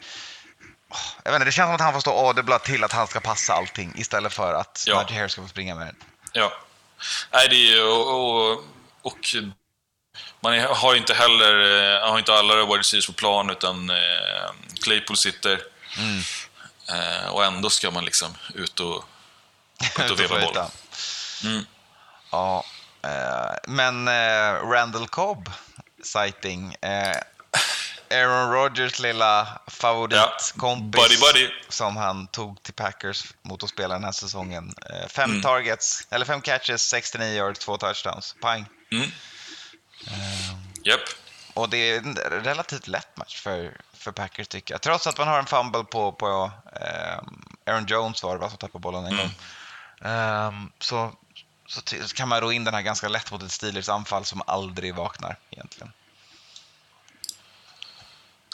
jag 1.23 1.31
vet 1.31 1.35
inte, 1.35 1.45
det 1.45 1.51
känns 1.51 1.67
som 1.67 1.75
att 1.75 1.81
han 1.81 1.93
får 1.93 1.99
stå 1.99 2.11
och 2.11 2.29
adebla 2.29 2.59
till 2.59 2.83
att 2.83 2.91
han 2.91 3.07
ska 3.07 3.19
passa 3.19 3.53
allting 3.53 3.93
istället 3.95 4.33
för 4.33 4.53
att 4.53 4.83
ja. 4.87 4.95
Najee 4.95 5.17
Harris 5.17 5.31
ska 5.31 5.41
få 5.41 5.47
springa 5.47 5.75
med 5.75 5.87
den. 5.87 5.95
Ja. 6.31 6.53
Nej, 7.31 7.47
det 7.49 7.55
är 7.55 7.75
ju... 7.75 7.83
Och, 7.83 8.51
och, 8.51 8.63
och 9.01 9.35
man 10.39 10.59
har 10.59 10.95
inte 10.95 11.13
heller 11.13 11.53
eh, 11.95 12.09
har 12.09 12.19
inte 12.19 12.33
alla 12.33 12.65
wide 12.65 12.79
receivers 12.79 13.07
på 13.07 13.13
plan, 13.13 13.49
utan 13.49 13.89
eh, 13.89 14.51
Claypool 14.83 15.17
sitter. 15.17 15.61
Mm. 15.97 16.21
Eh, 16.89 17.27
och 17.27 17.45
ändå 17.45 17.69
ska 17.69 17.91
man 17.91 18.05
liksom 18.05 18.35
ut 18.55 18.79
och, 18.79 19.05
ut 19.99 20.11
och 20.11 20.19
veva 20.19 20.39
boll. 20.39 20.57
Mm. 21.43 21.65
Ja, 22.31 22.63
eh, 23.03 23.55
men 23.67 24.07
eh, 24.07 24.69
Randall 24.69 25.07
Cobb 25.07 25.51
sighting. 26.03 26.75
Eh, 26.81 27.17
Aaron 28.09 28.51
Rodgers 28.51 28.99
lilla 28.99 29.61
favoritkompis 29.67 31.01
ja. 31.01 31.07
buddy, 31.07 31.17
buddy. 31.17 31.53
som 31.69 31.97
han 31.97 32.27
tog 32.27 32.63
till 32.63 32.73
Packers 32.73 33.25
mot 33.41 33.63
att 33.63 33.69
spela 33.69 33.93
den 33.93 34.03
här 34.03 34.11
säsongen. 34.11 34.73
Eh, 34.89 35.07
fem 35.07 35.29
mm. 35.29 35.41
targets, 35.41 36.07
eller 36.09 36.25
fem 36.25 36.41
catches, 36.41 36.81
69 36.81 37.35
yards, 37.35 37.59
två 37.59 37.77
touchdowns. 37.77 38.35
Pang. 38.41 38.65
Mm. 38.91 39.03
Uh, 39.03 40.57
yep. 40.83 40.99
Och 41.53 41.69
det 41.69 41.77
är 41.77 41.97
en 41.97 42.15
relativt 42.15 42.87
lätt 42.87 43.17
match 43.17 43.41
för, 43.41 43.81
för 43.93 44.11
Packers 44.11 44.47
tycker 44.47 44.73
jag. 44.73 44.81
Trots 44.81 45.07
att 45.07 45.17
man 45.17 45.27
har 45.27 45.39
en 45.39 45.45
fumble 45.45 45.83
på, 45.83 46.11
på 46.11 46.51
uh, 46.81 47.19
Aaron 47.65 47.85
Jones 47.85 48.23
var 48.23 48.33
det 48.33 48.41
va, 48.41 48.49
som 48.49 48.57
tappade 48.57 48.81
bollen 48.81 49.05
en 49.05 49.11
mm. 49.11 49.17
gång. 49.17 49.31
Um, 50.11 50.71
så, 50.79 51.13
så 51.67 51.81
kan 52.15 52.27
man 52.27 52.41
ro 52.41 52.51
in 52.51 52.63
den 52.63 52.73
här 52.73 52.81
ganska 52.81 53.07
lätt 53.07 53.31
mot 53.31 53.43
ett 53.43 53.51
Steelers 53.51 53.89
anfall 53.89 54.25
som 54.25 54.41
aldrig 54.47 54.95
vaknar 54.95 55.37
egentligen. 55.51 55.93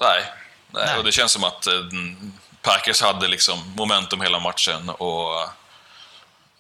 Nej. 0.01 0.23
Nej, 0.71 0.85
Nej. 0.85 0.97
och 0.97 1.03
det 1.03 1.11
känns 1.11 1.31
som 1.31 1.43
att 1.43 1.67
eh, 1.67 1.73
Packers 2.61 3.01
hade 3.01 3.27
liksom 3.27 3.73
momentum 3.77 4.21
hela 4.21 4.39
matchen 4.39 4.89
och, 4.89 5.41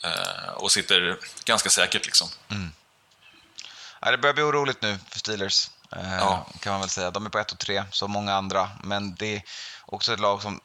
eh, 0.03 0.49
och 0.53 0.71
sitter 0.71 1.17
ganska 1.45 1.69
säkert. 1.69 2.05
Liksom. 2.05 2.27
Mm. 2.49 2.71
Ja, 4.01 4.11
det 4.11 4.17
börjar 4.17 4.33
bli 4.33 4.43
oroligt 4.43 4.81
nu 4.81 4.99
för 5.09 5.19
Steelers, 5.19 5.69
eh, 5.95 6.15
ja. 6.17 6.47
kan 6.59 6.71
man 6.71 6.81
väl 6.81 6.89
säga. 6.89 7.11
De 7.11 7.25
är 7.25 7.29
på 7.29 7.39
1 7.39 7.51
och 7.51 7.59
3 7.59 7.83
som 7.91 8.11
många 8.11 8.33
andra, 8.33 8.69
men 8.83 9.15
det 9.15 9.35
är 9.35 9.43
också 9.85 10.13
ett 10.13 10.19
lag 10.19 10.41
som 10.41 10.61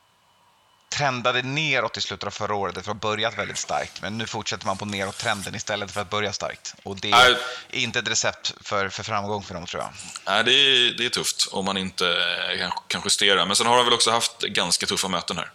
trendade 0.89 1.43
neråt 1.43 1.97
i 1.97 2.01
slutet 2.01 2.27
av 2.27 2.31
förra 2.31 2.55
året 2.55 2.77
efter 2.77 2.91
att 2.91 3.03
ha 3.03 3.11
börjat 3.11 3.39
väldigt 3.39 3.59
starkt. 3.59 4.03
Men 4.03 4.19
nu 4.19 4.27
fortsätter 4.27 4.67
man 4.67 4.79
på 4.79 4.85
neråt-trenden 4.85 5.55
istället 5.55 5.91
för 5.91 6.01
att 6.01 6.11
börja 6.11 6.33
starkt. 6.33 6.75
Och 6.83 6.97
det 6.97 7.11
är 7.11 7.31
Nej. 7.31 7.37
inte 7.71 7.99
ett 7.99 8.09
recept 8.09 8.55
för, 8.61 8.89
för 8.89 9.03
framgång 9.03 9.43
för 9.43 9.55
dem, 9.55 9.67
tror 9.67 9.83
jag. 9.83 9.91
Nej, 10.27 10.45
det 10.45 10.53
är, 10.53 10.95
det 10.99 11.05
är 11.05 11.11
tufft 11.11 11.49
om 11.51 11.65
man 11.65 11.77
inte 11.77 12.17
kan, 12.59 12.71
kan 12.89 13.03
justera. 13.05 13.47
Men 13.47 13.57
sen 13.57 13.67
har 13.67 13.77
de 13.77 13.85
väl 13.85 13.95
också 13.95 14.11
haft 14.11 14.43
ganska 14.43 14.87
tuffa 14.87 15.09
möten 15.09 15.37
här. 15.37 15.51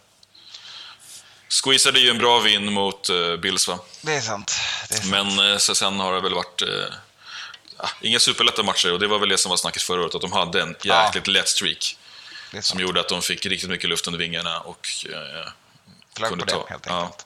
Squeezade 1.64 2.00
ju 2.00 2.10
en 2.10 2.18
bra 2.18 2.40
vinn 2.40 2.74
mot 2.74 3.10
uh, 3.10 3.36
Bills, 3.36 3.68
va? 3.68 3.80
Det 4.02 4.16
är 4.16 4.22
sant. 4.22 4.56
Det 4.90 4.96
är 4.96 5.00
sant. 5.00 5.12
Men 5.12 5.52
uh, 5.52 5.58
sen 5.58 6.00
har 6.00 6.14
det 6.14 6.22
väl 6.22 6.34
varit... 6.34 6.62
Uh, 6.62 6.86
inga 8.02 8.20
superlätta 8.20 8.64
matcher 8.64 8.94
och 8.94 9.00
det 9.00 9.08
var 9.08 9.20
väl 9.20 9.30
det 9.30 9.38
som 9.38 9.50
var 9.50 9.58
snacket 9.58 9.82
förra 9.82 10.02
året, 10.02 10.16
att 10.16 10.22
de 10.22 10.32
hade 10.32 10.62
en 10.62 10.76
jäkligt 10.84 11.28
ja. 11.28 11.34
lätt 11.34 11.50
streak 11.50 11.98
som 12.62 12.80
gjorde 12.80 13.00
att 13.00 13.10
de 13.10 13.22
fick 13.22 13.46
riktigt 13.46 13.70
mycket 13.70 13.90
luft 13.90 14.08
under 14.08 14.20
vingarna 14.20 14.60
och 14.60 14.88
eh, 15.10 15.52
Flög 16.18 16.30
kunde 16.30 16.46
på 16.46 16.52
ta... 16.52 16.68
helt 16.70 16.88
enkelt. 16.88 17.26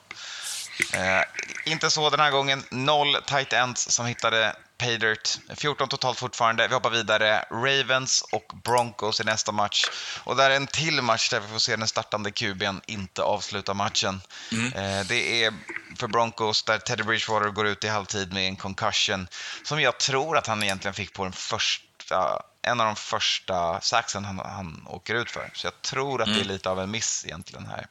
Eh, 0.92 1.24
inte 1.64 1.90
så 1.90 2.10
den 2.10 2.20
här 2.20 2.30
gången. 2.30 2.64
Noll 2.70 3.16
tight 3.26 3.52
ends 3.52 3.90
som 3.90 4.06
hittade 4.06 4.56
Paydirt. 4.78 5.38
14 5.56 5.88
totalt 5.88 6.18
fortfarande. 6.18 6.68
Vi 6.68 6.74
hoppar 6.74 6.90
vidare. 6.90 7.44
Ravens 7.50 8.24
och 8.32 8.52
Broncos 8.64 9.20
i 9.20 9.24
nästa 9.24 9.52
match. 9.52 9.84
Och 10.24 10.36
där 10.36 10.50
är 10.50 10.56
en 10.56 10.66
till 10.66 11.02
match 11.02 11.30
där 11.30 11.40
vi 11.40 11.48
får 11.48 11.58
se 11.58 11.76
den 11.76 11.88
startande 11.88 12.30
QB'n 12.30 12.80
inte 12.86 13.22
avsluta 13.22 13.74
matchen. 13.74 14.20
Mm. 14.52 14.72
Eh, 14.72 15.06
det 15.06 15.44
är 15.44 15.54
för 15.98 16.06
Broncos 16.06 16.62
där 16.62 16.78
Teddy 16.78 17.02
Bridgewater 17.02 17.50
går 17.50 17.66
ut 17.66 17.84
i 17.84 17.88
halvtid 17.88 18.32
med 18.32 18.48
en 18.48 18.56
concussion 18.56 19.28
som 19.64 19.80
jag 19.80 19.98
tror 19.98 20.36
att 20.36 20.46
han 20.46 20.62
egentligen 20.62 20.94
fick 20.94 21.12
på 21.12 21.24
den 21.24 21.32
första 21.32 22.42
en 22.68 22.80
av 22.80 22.86
de 22.86 22.96
första 22.96 23.80
saxen 23.80 24.24
han, 24.24 24.38
han 24.38 24.86
åker 24.86 25.14
ut 25.14 25.30
för. 25.30 25.50
Så 25.54 25.66
jag 25.66 25.82
tror 25.82 26.22
att 26.22 26.26
mm. 26.26 26.38
det 26.38 26.42
är 26.42 26.44
mm. 26.44 26.54
lite 26.54 26.70
av 26.70 26.80
en 26.80 26.90
miss 26.90 27.24
egentligen 27.26 27.66
här. 27.66 27.86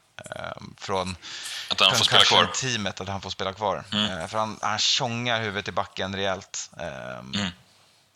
Um, 0.57 0.75
från 0.79 1.17
att 1.69 1.79
han 1.79 1.95
får 1.95 2.05
spela 2.05 2.23
kvar? 2.23 2.45
teamet, 2.45 3.01
att 3.01 3.07
han 3.07 3.21
får 3.21 3.29
spela 3.29 3.53
kvar. 3.53 3.83
Mm. 3.91 4.19
Uh, 4.19 4.27
för 4.27 4.37
han, 4.37 4.59
han 4.61 4.79
tjongar 4.79 5.41
huvudet 5.41 5.67
i 5.67 5.71
backen 5.71 6.15
rejält. 6.15 6.69
Um, 6.73 7.33
mm. 7.33 7.49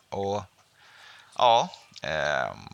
Och 0.09 0.43
ja, 1.37 1.69
um, 2.03 2.69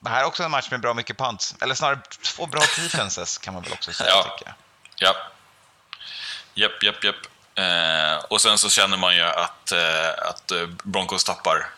det 0.00 0.10
här 0.10 0.20
är 0.20 0.24
också 0.24 0.42
en 0.42 0.50
match 0.50 0.70
med 0.70 0.80
bra 0.80 0.94
mycket 0.94 1.18
punts. 1.18 1.54
Eller 1.60 1.74
snarare 1.74 2.00
två 2.22 2.46
bra 2.46 2.60
defenses 2.60 3.38
kan 3.38 3.54
man 3.54 3.62
väl 3.62 3.72
också 3.72 3.92
säga, 3.92 4.10
ja. 4.14 4.22
tycker 4.22 4.46
jag. 4.46 4.54
Ja. 4.96 5.14
Japp, 6.54 6.82
japp, 6.82 7.04
japp. 7.04 7.16
Eh, 7.58 8.24
och 8.28 8.40
sen 8.40 8.58
så 8.58 8.70
känner 8.70 8.96
man 8.96 9.16
ju 9.16 9.22
att, 9.22 9.72
eh, 9.72 10.28
att 10.30 10.50
eh, 10.50 10.66
Broncos 10.66 11.24
tappar 11.24 11.70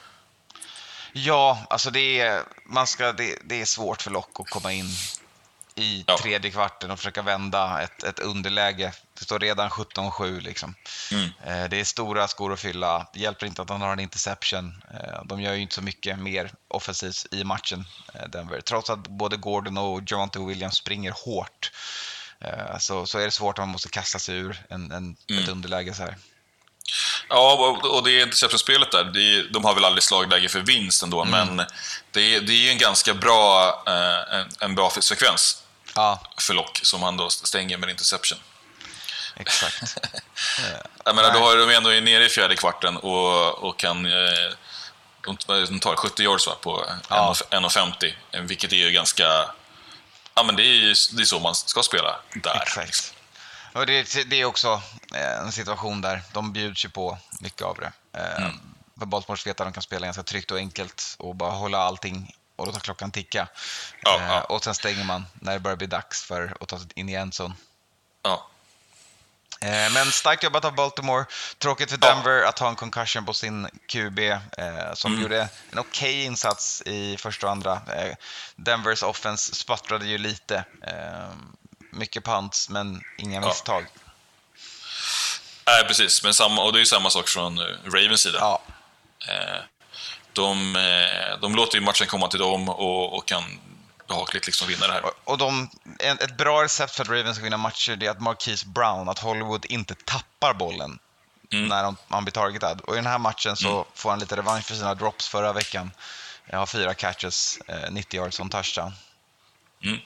Ja, 1.12 1.66
alltså 1.70 1.90
det 1.90 2.20
är, 2.20 2.42
man 2.66 2.86
ska, 2.86 3.12
det, 3.12 3.38
det 3.44 3.60
är 3.60 3.64
svårt 3.64 4.02
för 4.02 4.10
Lock 4.10 4.40
att 4.40 4.50
komma 4.50 4.72
in 4.72 4.86
i 5.74 6.04
ja. 6.06 6.18
tredje 6.18 6.50
kvarten 6.50 6.90
och 6.90 6.98
försöka 6.98 7.22
vända 7.22 7.82
ett, 7.82 8.02
ett 8.02 8.18
underläge. 8.18 8.92
Det 9.18 9.24
står 9.24 9.38
redan 9.38 9.70
17-7 9.70 10.40
liksom. 10.40 10.74
Mm. 11.12 11.24
Eh, 11.44 11.70
det 11.70 11.80
är 11.80 11.84
stora 11.84 12.28
skor 12.28 12.52
att 12.52 12.60
fylla. 12.60 13.06
Det 13.12 13.20
hjälper 13.20 13.46
inte 13.46 13.62
att 13.62 13.70
han 13.70 13.80
har 13.80 13.92
en 13.92 14.00
interception. 14.00 14.82
Eh, 14.94 15.24
de 15.24 15.40
gör 15.40 15.54
ju 15.54 15.60
inte 15.60 15.74
så 15.74 15.82
mycket 15.82 16.18
mer 16.18 16.52
offensivt 16.68 17.26
i 17.30 17.44
matchen, 17.44 17.84
eh, 18.14 18.28
Denver. 18.28 18.60
Trots 18.60 18.90
att 18.90 19.08
både 19.08 19.36
Gordon 19.36 19.78
och 19.78 20.02
Javante 20.06 20.38
Williams 20.38 20.76
springer 20.76 21.10
hårt 21.24 21.72
så, 22.78 23.06
så 23.06 23.18
är 23.18 23.24
det 23.24 23.30
svårt 23.30 23.58
att 23.58 23.62
man 23.62 23.68
måste 23.68 23.88
kasta 23.88 24.18
sig 24.18 24.36
ur 24.36 24.66
en, 24.68 24.92
en 24.92 25.16
mm. 25.30 25.42
ett 25.42 25.48
underläge 25.48 25.94
så 25.94 26.02
här. 26.02 26.16
Ja, 27.28 27.78
och 27.82 28.04
det 28.04 28.20
interception-spelet 28.20 28.90
där, 28.92 29.52
de 29.52 29.64
har 29.64 29.74
väl 29.74 29.84
aldrig 29.84 30.02
slagläge 30.02 30.48
för 30.48 30.60
vinst 30.60 31.02
ändå, 31.02 31.22
mm. 31.22 31.46
men 31.46 31.66
det, 32.10 32.40
det 32.40 32.68
är 32.68 32.72
en 32.72 32.78
ganska 32.78 33.14
bra, 33.14 33.68
eh, 33.86 34.34
en, 34.38 34.48
en, 34.60 34.74
bra 34.74 34.90
sekvens 34.90 35.62
ja. 35.94 36.22
för 36.38 36.54
Lock 36.54 36.80
som 36.82 37.02
han 37.02 37.16
då 37.16 37.30
stänger 37.30 37.78
med 37.78 37.90
interception. 37.90 38.38
Exakt. 39.36 39.96
Jag 41.04 41.16
menar, 41.16 41.32
då 41.32 41.38
har 41.38 41.56
de 41.56 41.74
ändå 41.74 41.90
nere 41.90 42.24
i 42.24 42.28
fjärde 42.28 42.56
kvarten 42.56 42.96
och, 42.96 43.58
och 43.58 43.78
kan 43.78 44.06
eh, 44.06 44.52
de 45.46 45.80
tar 45.80 45.96
70 45.96 46.22
yards 46.22 46.46
va, 46.46 46.54
på 46.60 46.86
ja. 47.08 47.34
1,50, 47.50 48.14
vilket 48.42 48.72
är 48.72 48.76
ju 48.76 48.90
ganska... 48.90 49.24
Ja, 50.34 50.42
men 50.42 50.56
det 50.56 50.62
är, 50.62 51.16
det 51.16 51.22
är 51.22 51.24
så 51.24 51.38
man 51.40 51.54
ska 51.54 51.82
spela 51.82 52.20
där. 52.34 52.62
Exakt. 52.62 53.14
Och 53.72 53.86
det, 53.86 54.30
det, 54.30 54.40
är 54.40 54.44
också 54.44 54.82
eh, 55.14 55.40
en 55.40 55.52
situation 55.52 56.00
där 56.00 56.22
de 56.32 56.52
bjuds 56.52 56.84
ju 56.84 56.88
på 56.88 57.18
mycket 57.40 57.62
av 57.62 57.78
det. 57.80 57.92
Eh, 58.18 58.42
mm. 58.42 58.60
För 58.98 59.06
Baltimores 59.06 59.46
vet 59.46 59.60
att 59.60 59.66
de 59.66 59.72
kan 59.72 59.82
spela 59.82 60.06
ganska 60.06 60.22
tryggt 60.22 60.50
och 60.50 60.58
enkelt 60.58 61.16
och 61.18 61.34
bara 61.34 61.50
hålla 61.50 61.78
allting 61.78 62.34
och 62.56 62.66
låta 62.66 62.80
klockan 62.80 63.10
ticka. 63.10 63.48
Ja, 64.02 64.20
ja. 64.28 64.40
Och 64.42 64.64
sen 64.64 64.74
stänger 64.74 65.04
man 65.04 65.26
när 65.34 65.52
det 65.52 65.58
börjar 65.58 65.76
bli 65.76 65.86
dags 65.86 66.24
för 66.24 66.56
att 66.60 66.68
ta 66.68 66.78
sig 66.78 66.88
in 66.94 67.08
i 67.08 67.14
endzone. 67.14 67.54
Ja. 68.22 68.50
Eh, 69.60 69.92
men 69.92 70.12
starkt 70.12 70.42
jobbat 70.42 70.64
av 70.64 70.74
Baltimore. 70.74 71.24
Tråkigt 71.58 71.90
för 71.90 71.98
Denver 71.98 72.42
att 72.42 72.58
ha 72.58 72.68
en 72.68 72.76
concussion 72.76 73.24
på 73.24 73.34
sin 73.34 73.68
QB 73.86 74.18
eh, 74.18 74.38
som 74.94 75.12
mm. 75.12 75.22
gjorde 75.22 75.40
en 75.70 75.78
okej 75.78 76.10
okay 76.10 76.24
insats 76.24 76.82
i 76.86 77.16
första 77.16 77.46
och 77.46 77.52
andra. 77.52 77.72
Eh, 77.72 78.14
Denvers 78.56 79.02
offense 79.02 79.54
spattrade 79.54 80.06
ju 80.06 80.18
lite. 80.18 80.64
Eh, 81.92 81.98
mycket 81.98 82.24
punts, 82.24 82.68
men 82.68 83.02
inga 83.18 83.40
misstag. 83.40 83.86
Nej, 85.66 85.84
precis. 85.84 86.24
Men 86.24 86.34
samma, 86.34 86.62
och 86.62 86.72
det 86.72 86.78
är 86.78 86.80
ju 86.80 86.86
samma 86.86 87.10
sak 87.10 87.28
från 87.28 87.58
eh, 87.58 87.64
Ravens 87.84 88.20
sida. 88.20 88.38
Ja. 88.40 88.62
Eh, 89.28 89.62
de, 90.32 90.76
de 91.40 91.54
låter 91.54 91.78
ju 91.78 91.84
matchen 91.84 92.06
komma 92.06 92.28
till 92.28 92.38
dem 92.38 92.68
och, 92.68 93.16
och 93.16 93.28
kan 93.28 93.44
behagligt 94.08 94.46
liksom 94.46 94.68
vinna 94.68 94.86
det 94.86 94.92
här. 94.92 95.02
Och 95.24 95.38
de, 95.38 95.70
ett 95.98 96.36
bra 96.36 96.64
recept 96.64 96.94
för 96.94 97.02
att 97.02 97.08
Ravens 97.08 97.36
ska 97.36 97.44
vinna 97.44 97.56
matcher 97.56 98.02
är 98.02 98.10
att 98.10 98.20
Marquise 98.20 98.66
Brown, 98.66 99.08
att 99.08 99.18
Hollywood 99.18 99.66
inte 99.66 99.94
tappar 99.94 100.54
bollen 100.54 100.98
mm. 101.52 101.68
när 101.68 101.82
de, 101.82 101.96
man 102.08 102.24
blir 102.24 102.32
targetad. 102.32 102.80
Och 102.80 102.94
i 102.94 102.96
den 102.96 103.06
här 103.06 103.18
matchen 103.18 103.56
så 103.56 103.72
mm. 103.72 103.84
får 103.94 104.10
han 104.10 104.18
lite 104.18 104.36
revansch 104.36 104.64
för 104.64 104.74
sina 104.74 104.94
drops 104.94 105.28
förra 105.28 105.52
veckan. 105.52 105.90
Jag 106.46 106.58
har 106.58 106.66
fyra 106.66 106.94
catches, 106.94 107.58
90 107.90 108.20
yards 108.20 108.36
som 108.36 108.50
touchdown. 108.50 108.92
Mm. 109.84 109.98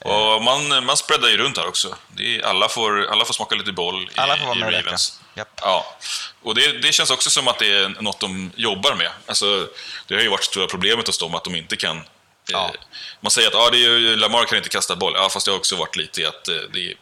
Och 0.00 0.42
man, 0.42 0.84
man 0.84 0.96
spreadar 0.96 1.28
ju 1.28 1.36
runt 1.36 1.58
här 1.58 1.66
också. 1.66 1.96
Är, 2.18 2.46
alla, 2.46 2.68
får, 2.68 3.06
alla 3.06 3.24
får 3.24 3.34
smaka 3.34 3.54
lite 3.54 3.72
boll 3.72 4.02
i, 4.02 4.20
alla 4.20 4.36
får 4.36 4.46
vara 4.46 4.54
med 4.54 4.72
i 4.72 4.76
Ravens. 4.76 5.20
Yep. 5.36 5.48
Ja. 5.60 5.96
Och 6.42 6.54
det, 6.54 6.72
det, 6.82 6.92
känns 6.92 7.10
också 7.10 7.30
som 7.30 7.48
att 7.48 7.58
det 7.58 7.72
är 7.72 7.88
något 7.88 8.20
de 8.20 8.50
jobbar 8.56 8.94
med. 8.94 9.10
Alltså, 9.26 9.68
det 10.06 10.14
har 10.14 10.22
ju 10.22 10.28
varit 10.28 10.44
stora 10.44 10.66
problemet 10.66 11.06
hos 11.06 11.18
dem 11.18 11.34
att 11.34 11.44
de 11.44 11.54
inte 11.54 11.76
kan... 11.76 12.02
Ja. 12.48 12.64
Eh, 12.64 12.80
man 13.20 13.30
säger 13.30 13.48
att 13.48 13.54
ah, 13.54 13.70
det 13.70 13.84
är, 13.84 14.16
Lamar 14.16 14.44
kan 14.44 14.58
inte 14.58 14.68
kasta 14.68 14.96
boll, 14.96 15.12
ja, 15.16 15.28
fast 15.28 15.46
det 15.46 15.52
har 15.52 15.58
också 15.58 15.76
varit 15.76 15.96
lite 15.96 16.28
att 16.28 16.48
eh, 16.48 16.54
det 16.72 16.90
är, 16.90 16.94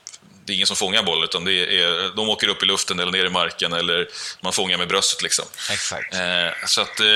det 0.45 0.53
är 0.53 0.55
ingen 0.55 0.67
som 0.67 0.77
fångar 0.77 1.03
boll, 1.03 1.25
utan 1.25 1.45
det 1.45 1.53
är, 1.53 2.17
de 2.17 2.29
åker 2.29 2.49
upp 2.49 2.63
i 2.63 2.67
luften 2.67 3.01
eller 3.01 3.13
ner 3.13 3.25
i 3.25 3.31
marken 3.31 3.73
eller 3.73 4.09
man 4.41 4.53
fångar 4.53 4.79
med 4.79 4.89
bröstet. 4.89 5.23
Liksom. 5.23 5.45
Exakt. 5.71 6.15
Eh, 6.15 6.67
så 6.67 6.81
att, 6.81 7.01
eh, 7.01 7.07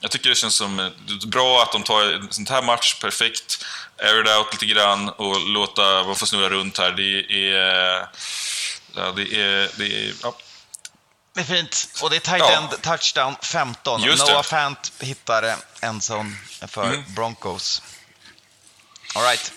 jag 0.00 0.10
tycker 0.10 0.28
det 0.28 0.34
känns 0.34 0.54
som 0.54 0.90
bra 1.26 1.62
att 1.62 1.72
de 1.72 1.82
tar 1.82 2.02
en 2.02 2.32
sån 2.32 2.46
här 2.46 2.62
match 2.62 2.94
perfekt, 3.00 3.64
air 4.02 4.20
it 4.20 4.28
out 4.28 4.52
lite 4.52 4.66
grann 4.66 5.08
och 5.08 5.40
låta 5.48 6.04
man 6.04 6.16
få 6.16 6.26
snurra 6.26 6.48
runt 6.48 6.78
här. 6.78 6.90
Det 6.90 7.52
är... 7.52 8.08
Ja, 8.94 9.12
det 9.16 9.22
är... 9.22 9.70
Det 9.78 9.84
är 9.84 10.14
ja. 10.22 10.36
Det 11.34 11.40
är 11.40 11.44
fint. 11.44 11.88
Och 12.02 12.10
det 12.10 12.16
är 12.16 12.20
tight 12.20 12.42
end 12.42 12.68
ja. 12.70 12.96
touchdown 12.96 13.36
15. 13.42 14.02
Just 14.02 14.26
Noah 14.26 14.42
det. 14.42 14.48
Fant 14.48 14.92
hittar 15.00 15.56
endzone 15.82 16.36
för 16.68 16.84
mm. 16.84 17.14
Broncos. 17.14 17.82
All 19.14 19.22
right. 19.22 19.52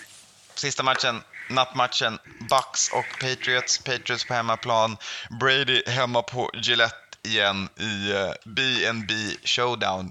Sista 0.54 0.82
matchen, 0.82 1.22
nattmatchen. 1.48 2.18
Bucks 2.50 2.90
och 2.92 3.06
Patriots. 3.20 3.78
Patriots 3.78 4.24
på 4.24 4.34
hemmaplan. 4.34 4.96
Brady 5.40 5.82
hemma 5.86 6.22
på 6.22 6.50
Gillette 6.54 6.96
igen 7.22 7.68
i 7.76 8.12
B&B 8.44 9.14
uh, 9.14 9.32
Showdown. 9.44 10.10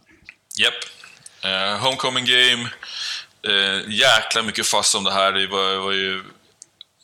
Japp. 0.56 0.74
Yep. 0.74 0.84
Uh, 1.46 1.78
homecoming 1.78 2.26
game. 2.26 2.70
Uh, 3.48 3.84
jäkla 3.88 4.42
mycket 4.42 4.68
fass 4.68 4.96
om 4.96 5.04
det 5.04 5.12
här. 5.12 5.32
Det 5.32 5.48
var, 5.48 5.76
var 5.76 5.92
ju 5.92 6.24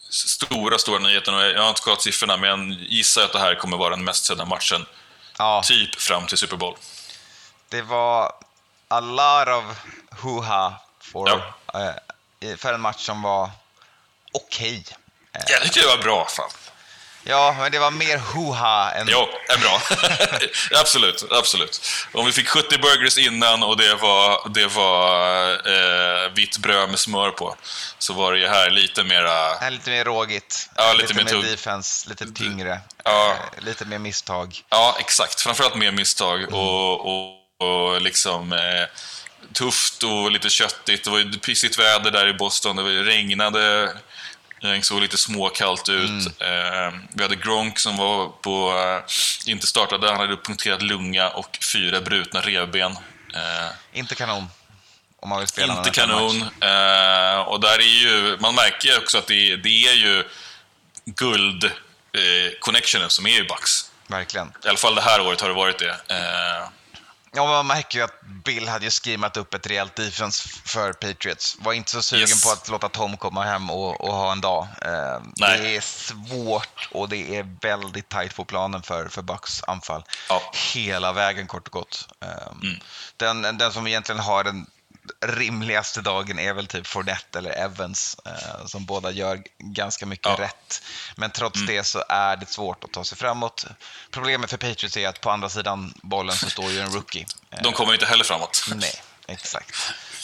stora, 0.10 0.78
stora 0.78 1.00
nyheter. 1.00 1.32
Jag 1.32 1.62
har 1.62 1.70
inte 1.70 1.82
kollat 1.82 2.02
siffrorna, 2.02 2.38
men 2.38 2.50
jag 2.50 2.82
gissar 2.82 3.24
att 3.24 3.34
det 3.34 3.40
här 3.40 3.56
kommer 3.56 3.78
vara 3.78 3.90
den 3.90 4.04
mest 4.04 4.26
sedda 4.26 4.46
matchen. 4.46 4.86
Ja. 5.38 5.62
Typ 5.66 5.96
fram 5.96 6.28
till 6.28 6.38
Super 6.38 6.58
Bowl. 6.58 6.76
Det 7.70 7.82
var 7.82 8.34
a 8.88 9.00
lot 9.00 9.48
of 9.48 9.64
hoo-ha 10.22 10.86
for, 11.02 11.30
ja. 11.30 11.94
uh, 12.46 12.56
för 12.56 12.74
en 12.74 12.82
match 12.82 13.06
som 13.06 13.22
var 13.22 13.52
okej. 14.32 14.84
Okay. 15.32 15.44
Jag 15.48 15.62
tyckte 15.62 15.80
det 15.80 15.88
var 15.88 16.04
bra. 16.04 16.28
Fan. 16.30 16.50
Ja, 17.30 17.56
men 17.60 17.72
det 17.72 17.80
var 17.80 17.92
mer 17.92 18.18
hoha 18.18 18.92
än... 18.92 19.08
Jo, 19.10 19.28
är 19.48 19.58
bra. 19.58 19.82
absolut, 20.80 21.26
absolut. 21.32 21.82
Om 22.12 22.26
vi 22.26 22.32
fick 22.32 22.48
70 22.48 22.78
burgers 22.78 23.18
innan 23.18 23.64
och 23.64 23.78
det 23.78 23.96
var, 23.96 24.50
det 24.50 24.68
var 24.68 25.52
eh, 25.52 26.32
vitt 26.34 26.58
bröd 26.58 26.90
med 26.90 27.00
smör 27.00 27.32
på, 27.32 27.56
så 27.98 28.14
var 28.14 28.34
det 28.34 28.40
ju 28.40 28.48
här 28.48 28.70
lite 28.70 29.04
mera... 29.04 29.58
Ja, 29.62 29.70
lite 29.70 29.90
mer 29.90 30.06
rågigt. 30.06 30.70
Ja, 30.76 30.94
lite, 30.94 31.14
lite 31.14 31.36
mer 31.36 31.44
defense, 31.52 32.10
lite 32.10 32.26
tyngre. 32.32 32.80
Ja. 33.04 33.32
Eh, 33.32 33.64
lite 33.64 33.86
mer 33.86 34.00
misstag. 34.00 34.62
Ja, 34.70 34.98
exakt. 35.00 35.42
Framförallt 35.42 35.76
mer 35.76 35.92
misstag 35.92 36.44
mm. 36.44 36.54
och, 36.54 37.06
och, 37.06 37.94
och 37.94 38.02
liksom... 38.02 38.54
Eh, 38.54 38.60
tufft 39.54 40.04
och 40.04 40.32
lite 40.32 40.50
köttigt. 40.50 41.04
Det 41.04 41.10
var 41.10 41.20
ju 41.20 41.32
pissigt 41.32 41.80
väder 41.80 42.12
där 42.12 42.28
i 42.28 42.34
Boston. 42.34 42.76
Det 42.76 42.84
regnade 42.84 43.94
det 44.62 44.86
såg 44.86 45.02
lite 45.02 45.18
småkallt 45.18 45.90
ut. 45.90 46.10
Mm. 46.10 46.88
Eh, 46.88 46.94
vi 47.14 47.24
hade 47.24 47.36
Gronk 47.36 47.80
som 47.80 47.98
var 47.98 48.28
på, 48.28 48.74
eh, 48.78 49.52
inte 49.52 49.68
startade, 49.68 50.08
han 50.08 50.18
hade 50.18 50.38
punkterat 50.38 50.82
lunga 50.82 51.30
och 51.30 51.58
fyra 51.74 52.02
brutna 52.02 52.42
revben. 52.42 52.92
Eh, 53.36 53.70
inte 53.94 54.16
kanon. 54.16 54.48
Om 55.22 55.30
man 55.30 55.40
vill 55.40 55.48
spela 55.48 55.78
Inte 55.78 55.90
kanon. 55.90 56.42
Eh, 56.42 57.40
och 57.40 57.60
där 57.60 57.80
är 57.80 58.04
ju, 58.04 58.38
man 58.40 58.56
märker 58.56 58.98
också 58.98 59.18
att 59.18 59.28
det, 59.28 59.56
det 59.56 59.88
är 59.88 59.94
ju 59.94 60.24
guld-connectionen 61.06 63.04
eh, 63.04 63.10
som 63.10 63.26
är 63.26 63.40
i 63.40 63.44
Bucks. 63.44 63.92
Verkligen. 64.08 64.48
I 64.66 64.68
alla 64.68 64.78
fall 64.78 64.96
det 64.96 65.02
här 65.02 65.22
året 65.22 65.42
har 65.42 65.48
det 65.48 65.56
varit 65.56 65.80
det. 65.80 65.96
Ja, 67.32 67.46
man 67.46 67.68
märker 67.68 68.00
ju 68.00 68.06
att 68.06 68.22
Bill 68.22 68.68
hade 68.68 68.86
ju 68.86 68.92
skrimat 68.92 69.38
upp 69.38 69.54
ett 69.54 69.68
rejält 69.68 69.96
defense 69.96 70.50
för 70.50 70.94
Patriots. 70.94 71.58
Var 71.60 71.74
inte 71.74 71.92
så 71.92 72.02
sugen 72.02 72.22
yes. 72.22 72.44
på 72.44 72.52
att 72.52 72.70
låta 72.70 72.90
Tom 72.90 73.18
komma 73.18 73.44
hem 73.44 73.70
och, 73.70 74.02
och 74.02 74.14
ha 74.14 74.32
en 74.32 74.42
dag. 74.42 74.68
Eh, 74.82 75.22
det 75.36 75.76
är 75.76 75.82
svårt 75.82 76.90
och 76.92 77.10
det 77.10 77.38
är 77.38 77.56
väldigt 77.62 78.10
tajt 78.10 78.36
på 78.36 78.46
planen 78.46 78.82
för, 78.82 79.08
för 79.08 79.22
Bucks 79.22 79.64
anfall. 79.64 80.04
Ja. 80.30 80.52
Hela 80.74 81.14
vägen 81.14 81.48
kort 81.48 81.68
och 81.68 81.74
gott. 81.74 82.08
Eh, 82.22 82.48
mm. 82.62 82.80
den, 83.18 83.58
den 83.58 83.72
som 83.72 83.88
egentligen 83.88 84.22
har 84.22 84.44
den 84.44 84.66
rimligaste 85.22 86.02
dagen 86.02 86.40
är 86.40 86.54
väl 86.54 86.68
typ 86.68 86.88
Fournette 86.88 87.40
eller 87.40 87.52
Evans 87.52 88.18
eh, 88.26 88.66
som 88.66 88.86
båda 88.86 89.12
gör 89.12 89.44
ganska 89.58 90.06
mycket 90.06 90.28
ja. 90.28 90.36
rätt. 90.40 90.82
Men 91.16 91.32
trots 91.32 91.56
mm. 91.56 91.68
det 91.68 91.84
så 91.84 92.04
är 92.10 92.38
det 92.38 92.46
svårt 92.46 92.84
att 92.84 92.92
ta 92.92 93.04
sig 93.04 93.18
framåt. 93.18 93.66
Problemet 94.12 94.50
för 94.50 94.58
Patriots 94.58 94.98
är 94.98 95.08
att 95.08 95.22
på 95.22 95.30
andra 95.30 95.50
sidan 95.50 95.94
bollen 96.04 96.36
så 96.36 96.50
står 96.50 96.72
ju 96.72 96.80
en 96.80 96.92
rookie. 96.92 97.26
De 97.64 97.74
kommer 97.74 97.94
inte 97.94 98.06
heller 98.06 98.24
framåt. 98.24 98.66
Nej, 98.76 99.02
exakt. 99.28 99.76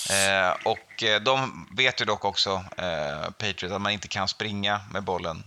Eh, 0.10 0.50
och 0.64 1.04
eh, 1.04 1.22
de 1.22 1.68
vet 1.72 2.02
ju 2.02 2.06
dock 2.06 2.26
också, 2.26 2.66
eh, 2.78 3.30
Patriots, 3.32 3.74
att 3.74 3.82
man 3.82 3.92
inte 3.92 4.08
kan 4.08 4.28
springa 4.28 4.82
med 4.92 5.04
bollen 5.04 5.44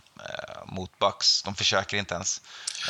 mot 0.66 0.98
Bucks. 0.98 1.42
De 1.42 1.54
försöker 1.54 1.96
inte 1.96 2.14
ens. 2.14 2.40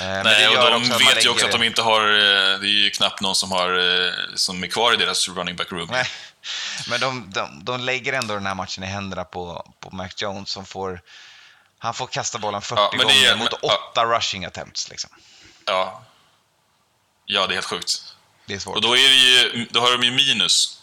Eh, 0.00 0.22
Nej, 0.24 0.48
och 0.48 0.70
de 0.70 0.82
vet 0.82 1.00
lägger... 1.00 1.22
ju 1.22 1.28
också 1.28 1.46
att 1.46 1.52
de 1.52 1.62
inte 1.62 1.82
har, 1.82 2.00
eh, 2.00 2.58
det 2.60 2.66
är 2.66 2.82
ju 2.84 2.90
knappt 2.90 3.20
någon 3.20 3.34
som, 3.34 3.52
har, 3.52 4.36
som 4.36 4.62
är 4.62 4.66
kvar 4.66 4.92
i 4.92 4.96
deras 4.96 5.28
running 5.28 5.56
back 5.56 5.72
room. 5.72 5.88
Nej. 5.90 6.06
Men 6.88 7.00
de, 7.00 7.30
de, 7.30 7.64
de 7.64 7.80
lägger 7.80 8.12
ändå 8.12 8.34
den 8.34 8.46
här 8.46 8.54
matchen 8.54 8.84
i 8.84 8.86
händerna 8.86 9.24
på, 9.24 9.72
på 9.80 9.90
Mac 9.90 10.08
Jones 10.16 10.50
som 10.50 10.64
får, 10.64 11.00
han 11.78 11.94
får 11.94 12.06
kasta 12.06 12.38
bollen 12.38 12.62
40 12.62 12.82
ja, 12.92 13.02
gånger 13.02 13.32
är, 13.32 13.36
mot 13.36 13.52
åtta 13.52 13.78
ja. 13.94 14.04
rushing 14.04 14.44
attempts. 14.44 14.90
Liksom. 14.90 15.10
Ja. 15.64 16.02
ja, 17.24 17.46
det 17.46 17.52
är 17.52 17.54
helt 17.54 17.66
sjukt. 17.66 18.14
Det 18.46 18.54
är 18.54 18.58
svårt. 18.58 18.76
Och 18.76 18.82
då, 18.82 18.96
är 18.96 18.98
ju, 18.98 19.66
då 19.70 19.80
har 19.80 19.92
de 19.92 20.02
ju 20.02 20.10
minus 20.10 20.82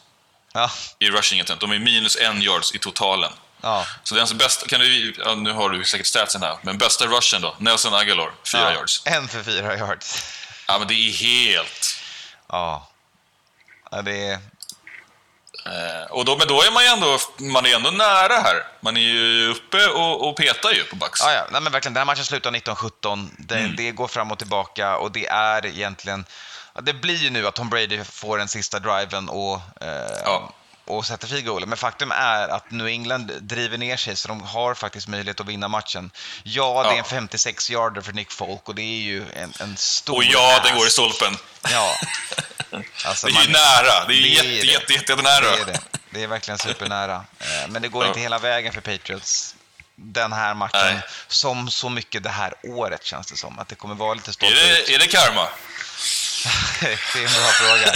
ja. 0.54 0.72
i 1.00 1.10
rushing 1.10 1.42
attempt. 1.42 1.62
De 1.62 1.72
är 1.72 1.80
minus 1.80 2.18
en 2.18 2.42
yards 2.42 2.76
i 2.76 2.80
totalen. 2.80 3.32
Ja. 3.66 3.86
Så 4.04 4.16
den 4.16 4.38
bästa, 4.38 4.68
kan 4.68 4.80
du, 4.80 5.16
ja, 5.26 5.36
nu 5.36 5.52
har 5.52 5.70
du 5.70 5.84
säkert 5.84 6.08
statsen 6.08 6.42
här, 6.42 6.58
men 6.62 6.78
bästa 6.78 7.06
rushen 7.06 7.42
då? 7.42 7.56
Nelson 7.60 7.94
Aguilar, 7.94 8.32
fyra 8.52 8.62
ja, 8.62 8.74
yards. 8.74 9.02
En 9.06 9.28
för 9.28 9.44
fyra 9.44 9.78
yards. 9.78 10.24
Ja, 10.68 10.80
men 10.80 10.88
det 10.88 10.94
är 10.94 11.12
helt... 11.12 12.00
Ja. 12.48 12.90
ja 13.92 14.02
det 14.02 14.28
är... 14.28 14.34
Eh, 15.66 16.12
och 16.12 16.26
då, 16.26 16.38
men 16.38 16.48
då 16.48 16.62
är 16.62 16.72
man 16.72 16.84
ju 16.84 16.90
ändå, 16.90 17.20
man 17.54 17.66
är 17.66 17.76
ändå 17.76 17.92
nära 17.92 18.40
här. 18.40 18.68
Man 18.82 18.98
är 18.98 19.02
ju 19.02 19.50
uppe 19.50 19.88
och, 19.88 20.30
och 20.30 20.38
petar 20.38 20.72
ju 20.72 20.84
på 20.84 20.96
Bucks. 20.96 21.22
Ja, 21.22 21.34
ja. 21.34 21.48
Nej, 21.52 21.62
men 21.62 21.72
verkligen. 21.72 21.94
Den 21.94 22.02
här 22.02 22.06
matchen 22.06 22.26
slutar 22.26 22.52
19-17. 22.52 23.30
Det, 23.38 23.60
mm. 23.60 23.76
det 23.76 23.92
går 23.92 24.08
fram 24.08 24.32
och 24.32 24.38
tillbaka 24.38 24.98
och 24.98 25.12
det 25.12 25.28
är 25.28 25.66
egentligen... 25.66 26.26
Det 26.82 26.94
blir 26.94 27.16
ju 27.16 27.30
nu 27.30 27.48
att 27.48 27.56
Tom 27.56 27.70
Brady 27.70 28.04
får 28.04 28.38
den 28.38 28.48
sista 28.48 28.80
driven 28.80 29.30
och 29.30 29.62
eh, 29.82 30.22
ja 30.24 30.54
och 30.86 31.06
sätter 31.06 31.28
fri 31.28 31.42
goal. 31.42 31.66
Men 31.66 31.78
faktum 31.78 32.12
är 32.12 32.48
att 32.48 32.72
New 32.72 32.88
England 32.88 33.32
driver 33.42 33.78
ner 33.78 33.98
sig 33.98 34.16
så 34.16 34.28
de 34.28 34.42
har 34.42 34.74
faktiskt 34.74 35.08
möjlighet 35.08 35.40
att 35.40 35.48
vinna 35.48 35.68
matchen. 35.68 36.12
Ja, 36.44 36.84
det 36.84 36.96
är 36.96 37.00
en 37.00 37.04
56 37.04 37.70
yarder 37.70 38.02
för 38.02 38.14
Nick 38.14 38.32
Folk 38.32 38.70
och 38.70 38.76
det 38.76 38.82
är 38.82 39.02
ju 39.02 39.24
en, 39.34 39.54
en 39.60 39.78
stor... 39.78 40.16
Och 40.16 40.24
ja, 40.24 40.58
ass. 40.58 40.64
den 40.68 40.78
går 40.78 40.88
i 40.88 40.90
stolpen. 40.90 41.38
Ja. 41.72 41.96
Alltså, 43.06 43.28
det 43.28 43.34
är 43.34 43.42
ju 43.42 43.52
nära. 43.52 44.08
Det 44.08 44.14
är, 44.14 44.22
det 44.22 44.28
jätte, 44.28 44.48
är 44.48 44.52
jätte, 44.52 44.94
jätte, 44.94 44.94
jätte 44.94 45.16
nära. 45.16 45.56
Det 45.56 45.62
är, 45.62 45.66
det. 45.66 45.80
det 46.10 46.24
är 46.24 46.28
verkligen 46.28 46.58
supernära. 46.58 47.26
Eh, 47.40 47.68
men 47.70 47.82
det 47.82 47.88
går 47.88 48.08
inte 48.08 48.20
hela 48.20 48.40
vägen 48.40 48.74
för 48.74 48.82
Patriots 48.82 49.56
den 49.96 50.34
här 50.34 50.54
matchen, 50.54 50.80
Nej. 50.84 51.02
som 51.28 51.70
så 51.70 51.90
mycket 51.90 52.24
det 52.24 52.30
här 52.30 52.54
året 52.64 53.04
känns 53.04 53.28
det 53.28 53.38
som. 53.38 53.60
Att 53.60 53.68
det 53.68 53.76
kommer 53.76 53.96
vara 53.96 54.14
lite 54.14 54.34
stolt 54.34 54.54
är 54.54 54.92
är 54.92 55.00
det 55.00 55.08
karma? 55.08 55.48
det 56.82 57.20
är 57.20 57.26
en 57.26 57.34
bra 57.34 57.52
fråga. 57.52 57.94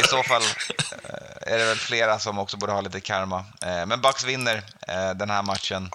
I 0.00 0.06
så 0.08 0.22
fall 0.22 0.42
eh, 0.42 1.52
är 1.52 1.58
det 1.58 1.64
väl 1.64 1.78
flera 1.78 2.18
som 2.18 2.38
också 2.38 2.56
borde 2.56 2.72
ha 2.72 2.80
lite 2.80 3.00
karma. 3.00 3.44
Eh, 3.62 3.86
men 3.86 4.00
Bucks 4.00 4.24
vinner 4.24 4.62
eh, 4.88 5.10
den 5.14 5.30
här 5.30 5.42
matchen. 5.42 5.90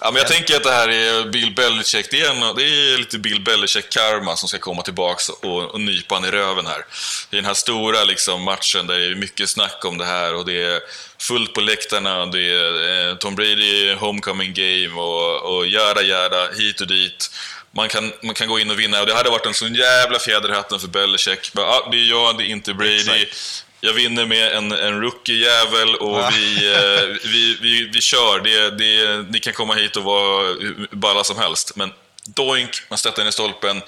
Ja, 0.00 0.10
men 0.10 0.16
jag 0.16 0.26
tänker 0.26 0.56
att 0.56 0.62
det 0.62 0.72
här 0.72 0.88
är 0.88 1.30
Bill 1.30 1.54
Belichick. 1.54 2.10
Det 2.10 2.20
är, 2.20 2.30
en, 2.30 2.56
det 2.56 2.62
är 2.62 2.98
lite 2.98 3.18
Bill 3.18 3.40
Belichick-karma 3.40 4.36
som 4.36 4.48
ska 4.48 4.58
komma 4.58 4.82
tillbaka 4.82 5.32
och, 5.42 5.62
och 5.62 5.80
nypa 5.80 6.14
han 6.14 6.24
i 6.24 6.30
röven 6.30 6.66
här. 6.66 6.84
I 7.30 7.36
den 7.36 7.44
här 7.44 7.54
stora 7.54 8.04
liksom, 8.04 8.42
matchen 8.42 8.86
där 8.86 8.98
det 8.98 9.04
är 9.04 9.14
mycket 9.14 9.50
snack 9.50 9.84
om 9.84 9.98
det 9.98 10.04
här 10.04 10.34
och 10.34 10.46
det 10.46 10.62
är 10.62 10.80
fullt 11.18 11.54
på 11.54 11.60
läktarna. 11.60 12.26
Det 12.26 12.50
är 12.50 13.08
eh, 13.08 13.14
Tom 13.14 13.34
Brady 13.34 13.94
homecoming 13.94 14.54
game 14.54 15.00
och, 15.00 15.56
och 15.56 15.66
jära 15.66 16.02
jära 16.02 16.52
hit 16.58 16.80
och 16.80 16.86
dit. 16.86 17.30
Man 17.70 17.88
kan, 17.88 18.12
man 18.22 18.34
kan 18.34 18.48
gå 18.48 18.58
in 18.58 18.70
och 18.70 18.78
vinna 18.78 19.00
och 19.00 19.06
det 19.06 19.14
hade 19.14 19.30
varit 19.30 19.46
en 19.46 19.54
sån 19.54 19.74
jävla 19.74 20.18
fjäder 20.18 20.50
i 20.50 20.54
hatten 20.54 20.80
för 20.80 20.88
Belichick. 20.88 21.52
Bara, 21.52 21.66
ah, 21.66 21.88
det 21.90 21.96
är 21.96 22.04
jag, 22.04 22.38
det 22.38 22.44
är 22.44 22.46
inte 22.46 22.74
Brady. 22.74 22.96
Exakt. 22.96 23.64
Jag 23.80 23.92
vinner 23.92 24.26
med 24.26 24.52
en, 24.52 24.72
en 24.72 25.00
rookie-jävel 25.00 25.94
och 25.94 26.18
ja. 26.18 26.30
vi, 26.32 26.74
eh, 26.74 27.16
vi, 27.24 27.58
vi, 27.62 27.90
vi 27.92 28.00
kör. 28.00 28.40
Det, 28.40 28.70
det, 28.70 29.22
ni 29.30 29.40
kan 29.40 29.52
komma 29.52 29.74
hit 29.74 29.96
och 29.96 30.04
vara 30.04 30.56
balla 30.90 31.24
som 31.24 31.38
helst. 31.38 31.76
Men 31.76 31.92
doink, 32.26 32.70
man 32.88 32.98
stöter 32.98 33.22
in 33.22 33.28
i 33.28 33.32
stolpen. 33.32 33.82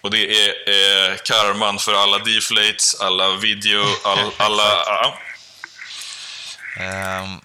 Och 0.00 0.10
det 0.10 0.46
är 0.46 0.48
eh, 0.48 1.16
karman 1.16 1.78
för 1.78 1.94
alla 1.94 2.18
deflates, 2.18 3.00
alla 3.00 3.36
video, 3.36 3.84
all, 4.04 4.18
alla... 4.36 4.62
ja. 4.86 5.18
um, 7.22 7.40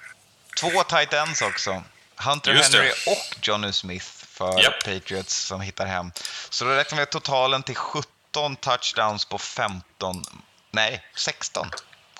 två 0.59 0.83
tight 0.83 1.13
ends 1.13 1.41
också. 1.41 1.83
Hunter 2.15 2.53
Henry 2.53 2.91
och 3.05 3.37
Johnny 3.41 3.73
Smith 3.73 4.20
för 4.41 4.61
yep. 4.61 4.83
Patriots 4.83 5.35
som 5.35 5.61
hittar 5.61 5.85
hem. 5.85 6.11
Så 6.49 6.65
då 6.65 6.71
räknar 6.71 6.99
vi 6.99 7.05
totalen 7.05 7.63
till 7.63 7.75
17 7.75 8.55
touchdowns 8.55 9.25
på 9.25 9.37
15, 9.37 10.23
nej 10.71 11.05
16 11.15 11.67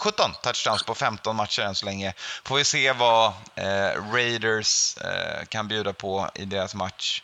17 0.02 0.32
touchdowns 0.44 0.84
på 0.84 0.96
15 0.96 1.36
matcher 1.36 1.62
än 1.62 1.76
så 1.76 1.86
länge. 1.86 2.14
Får 2.46 2.56
vi 2.58 2.64
se 2.64 2.92
vad 2.92 3.34
eh, 3.56 4.14
Raiders 4.14 4.98
eh, 4.98 5.46
kan 5.50 5.68
bjuda 5.68 5.94
på 5.94 6.30
i 6.36 6.46
deras 6.46 6.76
match. 6.76 7.22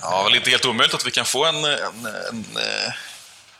Ja, 0.00 0.22
väl 0.22 0.34
inte 0.34 0.50
helt 0.50 0.64
omöjligt 0.64 0.94
att 0.94 1.06
vi 1.06 1.10
kan 1.10 1.24
få 1.24 1.44
en... 1.44 1.64
en, 1.64 2.06
en 2.30 2.44
eh... 2.56 2.92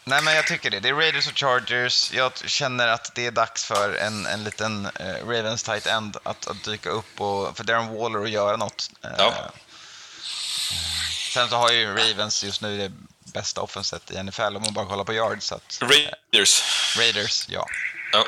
Nej, 0.04 0.22
men 0.22 0.34
jag 0.34 0.46
tycker 0.46 0.70
det. 0.70 0.80
Det 0.80 0.88
är 0.88 0.94
Raiders 0.94 1.28
och 1.28 1.38
Chargers. 1.38 2.12
Jag 2.12 2.32
känner 2.38 2.88
att 2.88 3.14
det 3.14 3.26
är 3.26 3.30
dags 3.30 3.64
för 3.64 3.94
en, 3.94 4.26
en 4.26 4.44
liten 4.44 4.86
eh, 4.86 5.26
Ravens 5.26 5.62
tight 5.62 5.86
end 5.86 6.16
att, 6.22 6.46
att, 6.46 6.64
dyka 6.64 6.90
upp 6.90 7.20
och 7.20 7.56
för 7.56 7.64
Darren 7.64 7.94
Waller 7.94 8.22
att 8.22 8.30
göra 8.30 8.56
något. 8.56 8.90
Eh, 9.04 9.10
ja. 9.18 9.32
Sen 11.32 11.48
så 11.48 11.56
har 11.56 11.70
ju 11.70 11.94
Ravens 11.96 12.44
just 12.44 12.60
nu 12.60 12.78
det 12.78 12.92
bästa 13.32 13.60
offenset 13.60 14.10
i 14.10 14.22
NFL 14.22 14.42
om 14.42 14.62
man 14.62 14.74
bara 14.74 14.86
kollar 14.86 15.04
på 15.04 15.12
yards. 15.12 15.52
Att, 15.52 15.78
Raiders. 15.80 16.62
Raiders, 16.96 17.48
ja. 17.48 17.66
ja. 18.12 18.26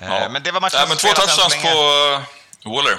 Eh, 0.00 0.08
ja. 0.08 0.28
Men 0.28 0.42
det 0.42 0.50
var 0.50 0.60
matchen 0.60 0.80
ja, 0.80 0.86
men 0.86 0.96
Två 0.96 1.08
touchdowns 1.08 1.54
på 1.62 1.68
uh, 1.68 2.74
Waller. 2.74 2.98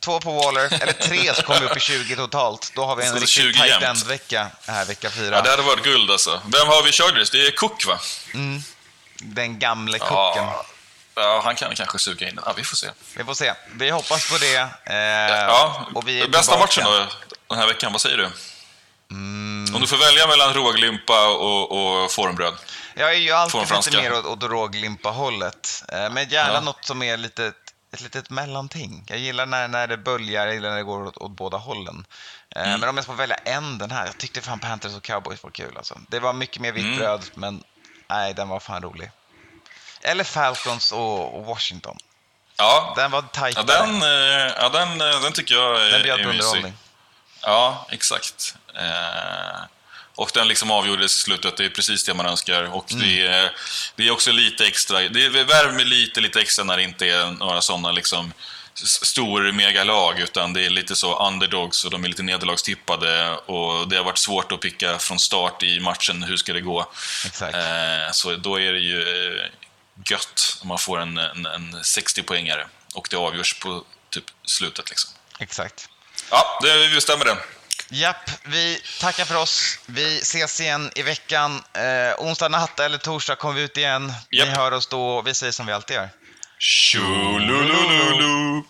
Två 0.00 0.20
på 0.20 0.32
Waller, 0.32 0.82
eller 0.82 0.92
tre 0.92 1.34
så 1.34 1.42
kommer 1.42 1.60
vi 1.60 1.66
upp 1.66 1.76
i 1.76 1.80
20 1.80 2.16
totalt. 2.16 2.72
Då 2.74 2.84
har 2.84 2.96
vi 2.96 3.06
en 3.06 3.14
riktig 3.14 3.54
tight 3.54 3.82
end-vecka 3.82 4.50
här, 4.66 4.84
vecka 4.84 5.10
fyra. 5.10 5.36
Ja, 5.36 5.42
det 5.42 5.50
hade 5.50 5.62
varit 5.62 5.84
guld 5.84 6.10
alltså. 6.10 6.42
Vem 6.44 6.66
har 6.66 6.82
vi 6.82 6.92
Chargers? 6.92 7.30
Det 7.30 7.46
är 7.46 7.50
Cook, 7.50 7.86
va? 7.86 7.98
Mm. 8.34 8.62
Den 9.18 9.58
gamle 9.58 9.98
Cooken. 9.98 10.44
Ja. 10.44 10.66
Ja, 11.14 11.40
han 11.44 11.56
kan 11.56 11.74
kanske 11.74 11.98
suga 11.98 12.28
in 12.28 12.34
den. 12.34 12.44
Ja, 12.46 12.52
vi 12.56 12.64
får 12.64 12.76
se. 12.76 12.90
Vi 13.16 13.24
får 13.24 13.34
se. 13.34 13.54
Vi 13.72 13.90
hoppas 13.90 14.30
på 14.30 14.38
det. 14.38 14.56
Eh, 14.84 14.96
ja, 15.46 15.86
och 15.94 16.08
vi 16.08 16.28
bästa 16.28 16.52
tillbaka. 16.52 16.58
matchen 16.58 16.84
då, 16.84 17.06
den 17.48 17.58
här 17.58 17.66
veckan, 17.66 17.92
vad 17.92 18.00
säger 18.00 18.16
du? 18.16 18.30
Mm. 19.10 19.74
Om 19.74 19.80
du 19.80 19.86
får 19.86 19.96
välja 19.96 20.26
mellan 20.26 20.54
råglimpa 20.54 21.28
och, 21.28 22.02
och 22.02 22.12
formbröd? 22.12 22.54
Jag 22.94 23.14
är 23.14 23.18
ju 23.18 23.32
alltid 23.32 23.60
lite 23.60 23.96
mer 23.96 24.12
åt, 24.12 24.24
åt 24.24 24.42
råglimpa-hållet. 24.42 25.84
Eh, 25.92 26.10
men 26.10 26.28
gärna 26.28 26.54
ja. 26.54 26.60
något 26.60 26.84
som 26.84 27.02
är 27.02 27.16
lite 27.16 27.52
ett 27.92 28.00
litet 28.00 28.30
mellanting. 28.30 29.04
Jag 29.06 29.18
gillar 29.18 29.46
när, 29.46 29.68
när 29.68 29.86
det 29.86 29.96
böljar, 29.96 30.46
jag 30.46 30.54
gillar 30.54 30.70
när 30.70 30.76
det 30.76 30.82
går 30.82 31.04
åt, 31.04 31.16
åt 31.16 31.30
båda 31.30 31.56
hållen. 31.56 32.06
Eh, 32.56 32.68
mm. 32.68 32.80
Men 32.80 32.88
om 32.88 32.96
jag 32.96 33.04
ska 33.04 33.12
välja 33.12 33.36
en 33.36 33.78
den 33.78 33.90
här, 33.90 34.06
jag 34.06 34.18
tyckte 34.18 34.40
fan 34.40 34.58
Panthers 34.58 34.96
och 34.96 35.02
Cowboys 35.02 35.42
var 35.42 35.50
kul 35.50 35.76
alltså. 35.76 36.00
Det 36.08 36.20
var 36.20 36.32
mycket 36.32 36.62
mer 36.62 36.72
vitt 36.72 36.84
mm. 36.84 36.98
bröd, 36.98 37.24
men 37.34 37.62
nej, 38.08 38.34
den 38.34 38.48
var 38.48 38.60
fan 38.60 38.82
rolig. 38.82 39.10
Eller 40.02 40.24
Falcons 40.24 40.92
och, 40.92 41.46
Washington. 41.46 41.98
Ja, 42.56 42.92
den 42.96 43.10
var 43.10 43.22
tajt. 43.22 43.56
Ja, 43.56 43.62
den, 43.62 44.02
eh, 44.02 44.52
ja, 44.56 44.68
den, 44.68 44.98
den 44.98 45.32
tycker 45.32 45.54
jag 45.54 45.88
är, 45.88 46.04
den 46.04 46.24
på 46.24 46.30
underhållning. 46.30 46.74
Ja, 47.42 47.86
exakt. 47.90 48.54
Eh, 48.74 49.60
och 50.14 50.30
den 50.34 50.48
liksom 50.48 50.70
avgjordes 50.70 51.16
i 51.16 51.18
slutet, 51.18 51.56
det 51.56 51.64
är 51.64 51.68
precis 51.70 52.04
det 52.04 52.14
man 52.14 52.26
önskar. 52.26 52.62
Och 52.62 52.92
mm. 52.92 53.04
det, 53.04 53.26
är, 53.26 53.52
det 53.96 54.08
är 54.08 54.10
också 54.10 54.32
lite 54.32 54.66
extra, 54.66 55.00
det 55.00 55.28
värmer 55.28 55.84
lite, 55.84 56.20
lite 56.20 56.40
extra 56.40 56.64
när 56.64 56.76
det 56.76 56.82
inte 56.82 57.06
är 57.06 57.30
några 57.30 57.60
sådana 57.60 57.92
liksom 57.92 58.32
stor 58.84 59.52
megalag, 59.52 60.20
utan 60.20 60.52
det 60.52 60.66
är 60.66 60.70
lite 60.70 60.96
så 60.96 61.28
underdogs 61.28 61.84
och 61.84 61.90
de 61.90 62.04
är 62.04 62.08
lite 62.08 62.22
nederlagstippade 62.22 63.36
och 63.36 63.88
det 63.88 63.96
har 63.96 64.04
varit 64.04 64.18
svårt 64.18 64.52
att 64.52 64.60
picka 64.60 64.98
från 64.98 65.18
start 65.18 65.62
i 65.62 65.80
matchen, 65.80 66.22
hur 66.22 66.36
ska 66.36 66.52
det 66.52 66.60
gå? 66.60 66.80
Eh, 67.42 68.12
så 68.12 68.36
då 68.36 68.60
är 68.60 68.72
det 68.72 68.80
ju 68.80 69.00
eh, 69.00 69.44
gött 70.10 70.58
om 70.62 70.68
man 70.68 70.78
får 70.78 71.00
en, 71.00 71.18
en, 71.18 71.46
en 71.46 71.74
60-poängare 71.74 72.64
och 72.94 73.08
det 73.10 73.16
avgörs 73.16 73.58
på 73.58 73.84
typ 74.10 74.24
slutet. 74.44 74.90
Liksom. 74.90 75.10
Exakt. 75.38 75.88
Ja, 76.30 76.58
det 76.62 76.94
bestämmer 76.94 77.24
det. 77.24 77.36
Japp, 77.90 78.30
vi 78.44 78.80
tackar 79.00 79.24
för 79.24 79.36
oss. 79.36 79.78
Vi 79.86 80.18
ses 80.18 80.60
igen 80.60 80.90
i 80.94 81.02
veckan. 81.02 81.62
Eh, 81.72 82.24
onsdag 82.24 82.48
natt 82.48 82.80
eller 82.80 82.98
torsdag 82.98 83.36
kommer 83.36 83.54
vi 83.54 83.62
ut 83.62 83.76
igen. 83.76 84.12
Japp. 84.30 84.48
Ni 84.48 84.54
hör 84.54 84.72
oss 84.72 84.86
då. 84.86 85.22
Vi 85.22 85.34
säger 85.34 85.52
som 85.52 85.66
vi 85.66 85.72
alltid 85.72 85.96
gör. 85.96 86.08
Tjolulu! 86.58 88.62